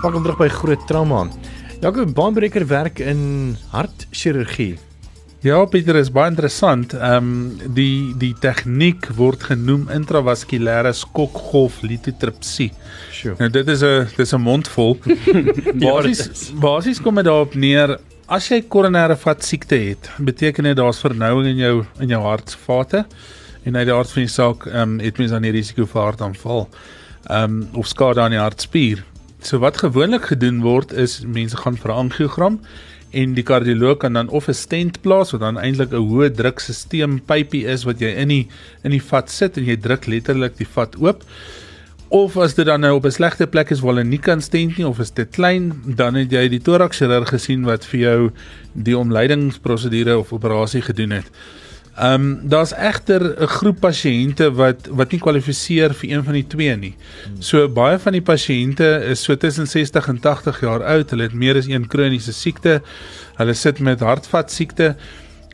Welkom 0.01 0.21
terug 0.21 0.37
by 0.37 0.47
Groot 0.47 0.87
Trauma. 0.87 1.27
Jaco 1.81 2.05
baanbreker 2.05 2.67
werk 2.67 2.99
in 2.99 3.57
hartchirurgie. 3.69 4.77
Ja, 5.41 5.65
Pieter 5.65 5.97
is 5.97 6.11
baie 6.13 6.29
interessant. 6.29 6.93
Ehm 6.93 7.15
um, 7.17 7.73
die 7.73 8.13
die 8.21 8.33
tegniek 8.39 9.09
word 9.17 9.43
genoem 9.49 9.89
intravaskulêre 9.93 10.93
skokgolf 10.93 11.81
litotripsie. 11.81 12.71
Sjoe. 13.11 13.35
Nou 13.41 13.49
dit 13.49 13.67
is 13.67 13.81
'n 13.81 14.07
dis 14.17 14.33
'n 14.33 14.41
mondvol. 14.41 14.97
Basies 15.85 16.51
basies 16.61 17.01
kom 17.01 17.15
dit 17.15 17.25
daarop 17.25 17.55
neer 17.55 17.97
as 18.27 18.47
jy 18.49 18.63
koronêre 18.71 19.15
vat 19.21 19.43
siekte 19.45 19.77
het, 19.77 20.09
beteken 20.17 20.65
dit 20.65 20.77
daar's 20.77 21.01
vernouing 21.03 21.45
in 21.51 21.59
jou 21.61 21.75
in 22.01 22.09
jou 22.09 22.21
hartvate 22.23 23.03
en 23.65 23.77
uit 23.77 23.85
die 23.85 23.93
aard 23.93 24.11
van 24.13 24.25
die 24.25 24.31
saak 24.31 24.65
ehm 24.69 24.95
um, 24.95 24.99
het 25.03 25.19
mens 25.21 25.33
dan 25.33 25.45
die 25.45 25.53
risiko 25.53 25.85
vir 25.85 26.01
hartaanval. 26.01 26.65
Ehm 27.29 27.43
um, 27.43 27.59
of 27.81 27.87
skade 27.87 28.21
aan 28.21 28.33
die 28.33 28.41
hartspier. 28.41 29.03
So 29.45 29.61
wat 29.61 29.77
gewoonlik 29.77 30.31
gedoen 30.31 30.63
word 30.65 30.93
is 30.93 31.21
mense 31.21 31.57
gaan 31.57 31.77
vir 31.77 31.91
'n 31.91 31.97
angiogram 32.05 32.59
en 33.11 33.33
die 33.33 33.43
kardioloog 33.43 33.97
kan 33.97 34.13
dan 34.13 34.29
of 34.29 34.49
'n 34.49 34.53
stent 34.53 35.01
plaas 35.01 35.31
wat 35.31 35.41
dan 35.41 35.57
eintlik 35.57 35.93
'n 35.93 36.09
hoë 36.09 36.31
drukstelsel 36.33 37.19
pypie 37.25 37.65
is 37.65 37.85
wat 37.85 37.99
jy 37.99 38.09
in 38.09 38.27
die 38.27 38.47
in 38.83 38.91
die 38.91 39.05
vat 39.11 39.29
sit 39.29 39.57
en 39.57 39.65
jy 39.65 39.77
druk 39.77 40.05
letterlik 40.07 40.57
die 40.57 40.71
vat 40.73 40.95
oop. 40.97 41.23
Of 42.07 42.37
as 42.37 42.53
dit 42.53 42.65
dan 42.65 42.79
nou 42.79 42.95
op 42.95 43.05
'n 43.05 43.11
slegte 43.11 43.47
plek 43.47 43.69
is 43.69 43.79
waar 43.79 43.93
hulle 43.93 44.03
nie 44.03 44.19
kan 44.19 44.41
stent 44.41 44.77
nie 44.77 44.87
of 44.87 44.99
is 44.99 45.11
dit 45.11 45.29
klein, 45.29 45.81
dan 45.85 46.15
het 46.15 46.31
jy 46.31 46.47
die 46.49 46.61
thoraxchirurg 46.61 47.29
gesien 47.29 47.63
wat 47.63 47.85
vir 47.85 47.99
jou 47.99 48.31
die 48.73 48.97
omleidingsprosedure 48.97 50.17
of 50.17 50.33
operasie 50.33 50.81
gedoen 50.81 51.09
het. 51.09 51.31
Ehm 51.95 52.13
um, 52.13 52.39
daar's 52.43 52.73
egter 52.73 53.41
'n 53.41 53.47
groep 53.47 53.79
pasiënte 53.79 54.51
wat 54.51 54.87
wat 54.91 55.11
nie 55.11 55.19
kwalifiseer 55.19 55.93
vir 55.93 56.09
een 56.09 56.23
van 56.23 56.33
die 56.33 56.47
twee 56.47 56.75
nie. 56.75 56.95
So 57.39 57.69
baie 57.69 57.99
van 57.99 58.11
die 58.11 58.21
pasiënte 58.21 59.05
is 59.09 59.23
so 59.23 59.37
tussen 59.37 59.67
60 59.67 60.07
en 60.07 60.19
80 60.19 60.59
jaar 60.61 60.83
oud. 60.83 61.09
Hulle 61.09 61.23
het 61.23 61.33
meer 61.33 61.55
as 61.55 61.67
een 61.67 61.87
kroniese 61.87 62.33
siekte. 62.33 62.81
Hulle 63.35 63.53
sit 63.53 63.79
met 63.79 63.99
hartvat 63.99 64.51
siekte. 64.51 64.95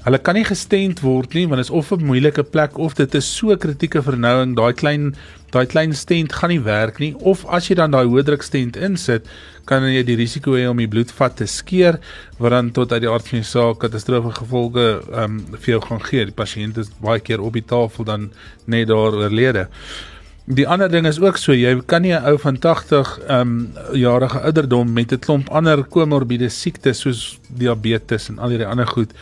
Hulle 0.02 0.18
kan 0.18 0.34
nie 0.34 0.46
gestent 0.48 1.04
word 1.06 1.36
nie 1.38 1.44
want 1.46 1.62
dit 1.62 1.68
is 1.68 1.76
of 1.78 1.92
'n 1.94 2.06
moeilike 2.10 2.42
plek 2.44 2.78
of 2.78 2.96
dit 2.98 3.16
is 3.16 3.26
so 3.38 3.56
kritieke 3.56 4.02
vernouing, 4.02 4.56
daai 4.58 4.74
klein 4.74 5.14
daai 5.52 5.68
klein 5.68 5.94
stent 5.94 6.34
gaan 6.34 6.50
nie 6.50 6.64
werk 6.64 6.98
nie 7.00 7.14
of 7.20 7.46
as 7.46 7.68
jy 7.70 7.76
dan 7.76 7.92
daai 7.92 8.08
hoë 8.08 8.24
druk 8.26 8.42
stent 8.42 8.78
insit, 8.78 9.28
kan 9.66 9.84
jy 9.84 10.02
die 10.04 10.16
risiko 10.16 10.56
hê 10.58 10.66
om 10.70 10.78
die 10.78 10.88
bloedvat 10.88 11.36
te 11.38 11.46
skeer 11.46 12.00
wat 12.40 12.52
dan 12.52 12.72
tot 12.72 12.94
uit 12.94 13.02
die 13.02 13.12
aard 13.12 13.28
van 13.28 13.40
die 13.44 13.50
saak 13.50 13.78
katastrofe 13.84 14.32
gevolge 14.40 14.88
ehm 15.12 15.24
um, 15.24 15.38
vir 15.60 15.74
jou 15.76 15.82
gaan 15.82 16.02
gee. 16.02 16.26
Die 16.26 16.40
pasiënt 16.42 16.78
is 16.78 16.90
baie 17.02 17.20
keer 17.20 17.42
op 17.42 17.54
die 17.54 17.66
tafel 17.66 18.04
dan 18.04 18.32
net 18.66 18.88
daar 18.88 19.14
oorlede. 19.14 19.68
Die 20.48 20.68
ander 20.68 20.90
ding 20.90 21.06
is 21.06 21.20
ook 21.22 21.38
so, 21.38 21.54
jy 21.54 21.78
kan 21.86 22.02
nie 22.02 22.14
'n 22.14 22.26
ou 22.26 22.38
van 22.38 22.58
80 22.58 23.20
ehm 23.28 23.40
um, 23.40 23.74
jarige 23.94 24.42
ouderdom 24.42 24.94
met 24.94 25.12
'n 25.14 25.20
klomp 25.20 25.50
ander 25.50 25.84
komorbiede 25.84 26.50
siektes 26.50 27.00
soos 27.00 27.40
diabetes 27.48 28.30
en 28.30 28.40
al 28.40 28.50
hierdie 28.50 28.68
ander 28.68 28.88
goed 28.88 29.14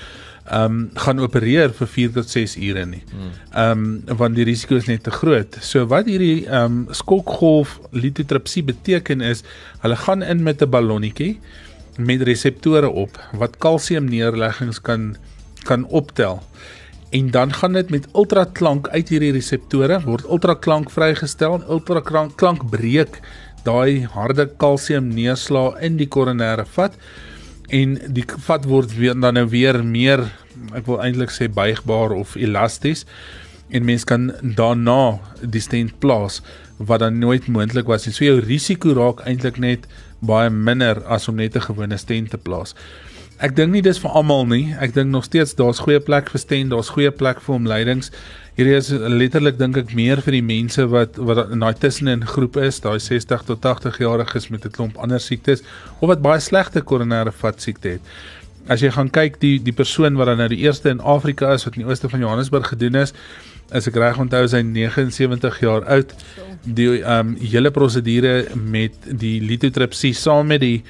ehm 0.49 0.65
um, 0.65 0.89
gaan 0.97 1.19
opereer 1.21 1.73
vir 1.77 1.87
4 1.87 2.11
tot 2.17 2.29
6 2.29 2.55
ure 2.57 2.85
nie. 2.85 3.03
Ehm 3.53 3.85
um, 4.09 4.17
want 4.17 4.35
die 4.35 4.45
risiko 4.47 4.75
is 4.75 4.87
net 4.89 5.03
te 5.03 5.11
groot. 5.11 5.57
So 5.61 5.85
wat 5.85 6.09
hierdie 6.09 6.47
ehm 6.47 6.65
um, 6.65 6.87
skokgolf 6.91 7.79
litotripsie 7.91 8.63
beteken 8.63 9.21
is 9.21 9.43
hulle 9.83 9.95
gaan 9.95 10.23
in 10.23 10.43
met 10.43 10.61
'n 10.61 10.69
ballonnetjie 10.69 11.39
met 11.97 12.21
reseptore 12.21 12.89
op 12.89 13.19
wat 13.33 13.57
kalsiumneerleggings 13.57 14.81
kan 14.81 15.15
kan 15.63 15.85
optel. 15.85 16.41
En 17.09 17.31
dan 17.31 17.53
gaan 17.53 17.73
dit 17.73 17.89
met 17.89 18.07
ultraklank 18.13 18.87
uit 18.87 19.09
hierdie 19.09 19.31
reseptore 19.31 20.01
word 20.05 20.25
ultraklank 20.29 20.89
vrygestel. 20.89 21.61
Ultraklank 21.69 22.35
klank 22.37 22.69
breek 22.69 23.19
daai 23.63 24.05
harde 24.13 24.45
kalsium 24.57 25.09
neerslaa 25.13 25.75
in 25.81 25.97
die 25.97 26.07
koronêre 26.07 26.65
vat 26.75 26.95
en 27.69 27.97
die 28.13 28.25
vat 28.47 28.65
word 28.65 28.93
weer 28.97 29.17
dan 29.19 29.37
nou 29.37 29.45
weer 29.49 29.83
meer 29.85 30.25
ek 30.75 30.87
wil 30.89 31.01
eintlik 31.03 31.31
sê 31.33 31.47
buigbaar 31.53 32.15
of 32.17 32.35
elasties 32.35 33.05
en 33.69 33.85
mens 33.85 34.05
kan 34.09 34.31
daarna 34.41 35.19
die 35.41 35.61
stent 35.61 35.99
plaas 36.01 36.41
wat 36.79 37.03
dan 37.03 37.19
nooit 37.19 37.47
moontlik 37.47 37.89
was 37.91 38.05
nie. 38.07 38.13
So 38.15 38.25
jou 38.25 38.39
risiko 38.41 38.93
raak 38.97 39.21
eintlik 39.27 39.59
net 39.59 39.85
baie 40.25 40.49
minder 40.49 41.03
as 41.05 41.27
om 41.27 41.35
net 41.35 41.55
'n 41.55 41.67
gewone 41.67 41.97
stent 41.97 42.31
te 42.31 42.37
plaas. 42.37 42.73
Ek 43.39 43.55
dink 43.55 43.71
nie 43.71 43.81
dis 43.81 43.99
vir 43.99 44.11
almal 44.11 44.45
nie. 44.45 44.75
Ek 44.79 44.93
dink 44.93 45.09
nog 45.11 45.23
steeds 45.23 45.55
daar's 45.55 45.79
goeie 45.79 45.99
plek 45.99 46.29
vir 46.29 46.39
stent, 46.39 46.69
daar's 46.69 46.89
goeie 46.89 47.11
plek 47.11 47.41
vir 47.41 47.55
omleidings. 47.55 48.11
Hierdie 48.59 48.75
is 48.75 48.89
letterlik 48.91 49.55
dink 49.55 49.77
ek 49.79 49.93
meer 49.95 50.19
vir 50.19 50.35
die 50.35 50.43
mense 50.43 50.83
wat 50.91 51.15
wat 51.23 51.53
in 51.53 51.61
daai 51.63 51.77
tussenin 51.79 52.25
groep 52.27 52.57
is, 52.59 52.81
daai 52.83 52.97
60 52.99 53.45
tot 53.47 53.61
80 53.63 54.01
jariges 54.03 54.49
met 54.51 54.65
'n 54.67 54.73
klomp 54.75 54.97
ander 54.99 55.21
siektes 55.23 55.63
of 56.01 56.09
wat 56.11 56.19
baie 56.21 56.41
slegte 56.43 56.81
koronêre 56.81 57.31
vat 57.31 57.61
siekte 57.61 57.93
het. 57.93 58.01
As 58.67 58.81
jy 58.83 58.91
gaan 58.91 59.09
kyk 59.09 59.39
die 59.39 59.63
die 59.63 59.71
persoon 59.71 60.19
wat 60.19 60.27
dan 60.27 60.43
nou 60.43 60.49
die 60.51 60.59
eerste 60.59 60.89
in 60.89 60.99
Afrika 60.99 61.53
is 61.53 61.63
wat 61.63 61.77
in 61.77 61.85
die 61.85 61.89
ooste 61.89 62.09
van 62.09 62.19
Johannesburg 62.19 62.67
gedoen 62.67 62.95
is, 62.95 63.13
as 63.71 63.87
ek 63.87 63.95
reg 63.95 64.19
onthou 64.19 64.43
is 64.43 64.51
hy 64.51 64.61
79 64.61 65.59
jaar 65.61 65.87
oud. 65.87 66.11
Die 66.65 66.99
ehm 66.99 67.19
um, 67.19 67.35
hele 67.39 67.71
prosedure 67.71 68.45
met 68.55 68.91
die 69.07 69.39
litotripsie 69.39 70.13
saam 70.13 70.47
met 70.47 70.59
die 70.59 70.83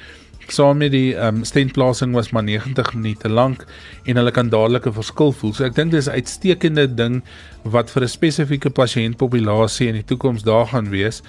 saam 0.51 0.77
met 0.77 0.91
die 0.91 1.15
ehm 1.15 1.41
um, 1.41 1.43
stentplasing 1.43 2.13
was 2.13 2.31
maar 2.31 2.43
90 2.43 2.93
minute 2.93 3.29
lank 3.29 3.65
en 4.05 4.15
hulle 4.15 4.31
kan 4.31 4.49
dadelik 4.49 4.85
'n 4.87 4.93
verskil 4.93 5.31
voel. 5.31 5.53
So 5.53 5.63
ek 5.65 5.75
dink 5.75 5.91
dis 5.91 6.07
'n 6.07 6.17
uitstekende 6.19 6.87
ding 6.95 7.23
wat 7.63 7.89
vir 7.91 8.03
'n 8.03 8.07
spesifieke 8.07 8.69
pasiëntpopulasie 8.69 9.87
in 9.87 9.93
die 9.93 10.05
toekoms 10.05 10.43
daar 10.43 10.67
gaan 10.67 10.89
wees. 10.89 11.21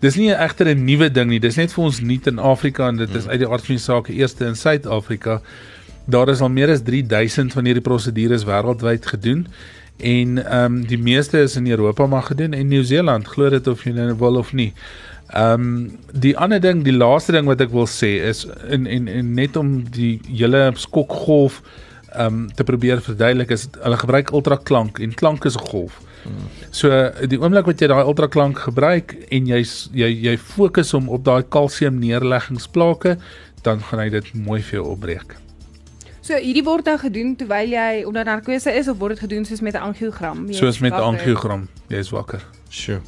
Dis 0.00 0.16
nie 0.16 0.30
egter 0.34 0.66
'n 0.68 0.84
nuwe 0.84 1.10
ding 1.10 1.30
nie. 1.30 1.40
Dis 1.40 1.56
net 1.56 1.72
vir 1.72 1.84
ons 1.84 2.00
nuut 2.00 2.26
in 2.26 2.38
Afrika 2.38 2.88
en 2.88 2.96
dit 2.96 3.14
is 3.14 3.28
uit 3.28 3.38
die 3.38 3.48
aard 3.48 3.64
van 3.64 3.74
die 3.74 3.82
saak 3.82 4.08
eerste 4.08 4.44
in 4.46 4.56
Suid-Afrika. 4.56 5.40
Daar 6.06 6.28
is 6.28 6.40
al 6.40 6.48
meer 6.48 6.70
as 6.70 6.82
3000 6.82 7.52
van 7.52 7.64
hierdie 7.64 7.82
prosedures 7.82 8.44
wêreldwyd 8.44 9.06
gedoen 9.06 9.46
en 10.02 10.38
ehm 10.42 10.64
um, 10.64 10.82
die 10.86 10.98
meeste 10.98 11.40
is 11.40 11.56
in 11.56 11.70
Europa 11.70 12.06
maar 12.06 12.22
gedoen 12.22 12.52
en 12.52 12.68
Nieu-Seeland, 12.68 13.28
glo 13.28 13.50
dit 13.50 13.66
of 13.66 13.84
jy 13.84 13.94
nou 13.96 14.14
wil 14.18 14.36
of 14.36 14.52
nie. 14.52 14.72
Ehm 15.32 15.52
um, 15.52 15.98
die 16.12 16.36
ander 16.36 16.60
ding, 16.60 16.82
die 16.84 16.96
laaste 16.96 17.32
ding 17.32 17.46
wat 17.48 17.60
ek 17.64 17.72
wil 17.72 17.86
sê 17.86 18.18
is 18.28 18.44
en 18.68 18.86
en, 18.86 19.08
en 19.08 19.34
net 19.34 19.56
om 19.56 19.80
die 19.94 20.18
hele 20.28 20.70
skokgolf 20.76 21.62
ehm 22.12 22.26
um, 22.26 22.48
te 22.54 22.64
probeer 22.64 23.00
verduidelik 23.00 23.54
is 23.54 23.68
hulle 23.80 24.00
gebruik 24.00 24.32
ultraklank 24.32 24.98
en 24.98 25.14
klank 25.14 25.44
is 25.48 25.56
'n 25.56 25.68
golf. 25.70 26.00
So 26.70 26.88
die 27.28 27.38
oomblik 27.40 27.66
wat 27.66 27.80
jy 27.82 27.88
daai 27.90 28.04
ultraklank 28.04 28.58
gebruik 28.66 29.14
en 29.30 29.46
jy 29.50 29.62
jy 29.92 30.10
jy 30.28 30.36
fokus 30.38 30.92
hom 30.92 31.08
op 31.08 31.24
daai 31.24 31.42
kalsium 31.42 31.98
neerleggingsplake, 32.02 33.16
dan 33.62 33.82
gaan 33.88 34.04
hy 34.04 34.08
dit 34.10 34.34
mooi 34.34 34.60
vir 34.60 34.80
jou 34.80 34.86
opbreek. 34.94 35.36
So 36.32 36.38
hierdie 36.40 36.62
word 36.64 36.86
nou 36.88 36.94
gedoen 36.96 37.34
terwyl 37.36 37.74
jy 37.74 38.04
onder 38.08 38.24
narkose 38.24 38.72
is 38.72 38.86
of 38.88 38.96
word 39.02 39.12
dit 39.12 39.26
gedoen 39.26 39.42
soos 39.44 39.60
met 39.60 39.74
'n 39.76 39.84
angiogram? 39.84 40.46
Jy 40.48 40.54
Soos 40.56 40.78
met 40.80 40.94
'n 40.94 41.04
angiogram, 41.04 41.68
jy 41.88 41.98
is 41.98 42.10
wakker. 42.10 42.40
Sjoe. 42.70 43.00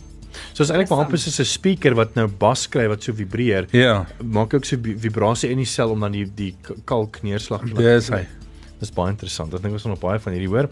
So 0.52 0.62
is 0.62 0.68
eintlik 0.68 0.90
maar 0.90 1.04
amper 1.06 1.18
soos 1.18 1.40
'n 1.40 1.44
speaker 1.44 1.94
wat 1.94 2.14
nou 2.14 2.26
bas 2.28 2.68
kry 2.68 2.86
wat 2.86 3.02
so 3.02 3.14
vibreer. 3.14 3.66
Ja, 3.70 4.06
Maak 4.22 4.52
ook 4.52 4.64
so 4.64 4.76
vi- 4.76 4.98
vibrasie 4.98 5.50
in 5.50 5.56
die 5.56 5.64
sel 5.64 5.90
om 5.90 6.00
dan 6.00 6.12
die 6.12 6.26
die 6.34 6.54
kalk 6.84 7.22
neerslag 7.22 7.60
te 7.60 7.72
laat 7.72 7.76
dis 7.76 8.08
kry. 8.08 8.18
hy. 8.18 8.26
Dis 8.78 8.90
baie 8.90 9.10
interessant. 9.10 9.54
Ek 9.54 9.62
dink 9.62 9.72
ons 9.72 9.82
gaan 9.82 9.92
nog 9.92 10.00
baie 10.00 10.18
van 10.18 10.32
hierdie 10.32 10.48
hoor. 10.48 10.68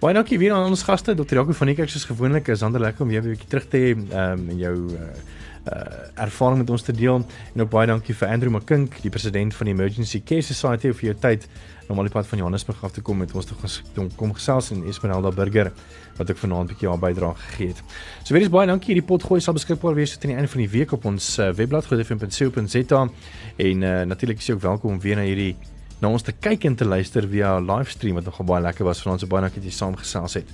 Baie 0.00 0.14
dankie 0.14 0.38
weer 0.38 0.52
aan 0.52 0.70
ons 0.70 0.82
gaste, 0.82 1.14
Dr. 1.14 1.34
Jaco 1.34 1.52
van 1.52 1.66
Niekerk 1.68 1.88
soos 1.88 2.04
gewoonlik. 2.04 2.48
Is 2.48 2.62
ander 2.62 2.80
lekker 2.80 3.02
om 3.02 3.10
jou 3.10 3.22
weer 3.22 3.32
'n 3.32 3.36
bietjie 3.36 3.48
terug 3.48 3.68
te 3.68 3.76
hê 3.76 3.92
um, 3.92 4.48
en 4.48 4.58
jou 4.58 4.88
uh, 4.90 4.94
uh 4.94 5.06
ervaring 6.14 6.58
met 6.58 6.70
ons 6.70 6.82
te 6.82 6.92
deel. 6.92 7.24
En 7.54 7.60
ook 7.60 7.70
baie 7.70 7.86
dankie 7.86 8.14
vir 8.14 8.28
Andrew 8.28 8.54
McKink, 8.54 9.00
die 9.02 9.10
president 9.10 9.54
van 9.54 9.66
die 9.66 9.74
Emergency 9.74 10.22
Care 10.24 10.42
Society 10.42 10.92
vir 10.92 11.12
jou 11.12 11.18
tyd 11.20 11.48
om 11.88 11.98
al 11.98 12.08
die 12.08 12.12
pad 12.12 12.26
van 12.26 12.40
Johannesburg 12.40 12.84
af 12.84 12.92
te 12.92 13.02
kom 13.04 13.18
met 13.20 13.34
ons 13.36 13.46
te 13.46 13.54
te 13.94 14.06
kom 14.16 14.32
gesels 14.34 14.70
en 14.72 14.84
Esmeralda 14.88 15.30
Burger 15.34 15.72
wat 16.16 16.30
ook 16.30 16.38
vanaand 16.38 16.70
'n 16.70 16.72
bietjie 16.72 16.88
haar 16.88 16.98
bydrae 16.98 17.34
gegee 17.34 17.68
het. 17.68 17.82
So 18.24 18.34
weer 18.34 18.42
eens 18.42 18.50
baie 18.50 18.66
dankie. 18.66 18.94
Hierdie 18.94 19.06
potgooi 19.06 19.40
sal 19.40 19.54
beskikbaar 19.54 19.94
wees 19.94 20.12
tot 20.12 20.24
aan 20.24 20.30
die 20.30 20.36
einde 20.36 20.50
van 20.50 20.60
die 20.60 20.70
week 20.70 20.92
op 20.92 21.04
ons 21.04 21.38
uh, 21.38 21.50
webblad 21.52 21.84
grootfm.co.za 21.84 23.08
en 23.56 23.82
uh, 23.82 24.02
natuurlik 24.02 24.38
is 24.38 24.46
jy 24.46 24.54
ook 24.54 24.60
welkom 24.60 24.92
om 24.92 25.00
weer 25.00 25.16
na 25.16 25.22
hierdie 25.22 25.56
na 26.00 26.08
ons 26.08 26.22
te 26.22 26.32
kyk 26.32 26.64
en 26.64 26.74
te 26.74 26.84
luister 26.84 27.28
via 27.28 27.58
livestream 27.60 28.14
wat 28.14 28.24
nogal 28.24 28.44
baie 28.44 28.62
lekker 28.62 28.84
was. 28.84 29.02
Vanaand 29.02 29.20
so 29.20 29.26
baie 29.26 29.42
dankie 29.42 29.62
dat 29.62 29.70
jy 29.70 29.76
saamgesels 29.76 30.34
het. 30.34 30.48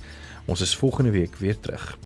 Ons 0.45 0.61
is 0.61 0.75
volgende 0.75 1.11
week 1.11 1.35
weer 1.35 1.59
terug. 1.59 1.97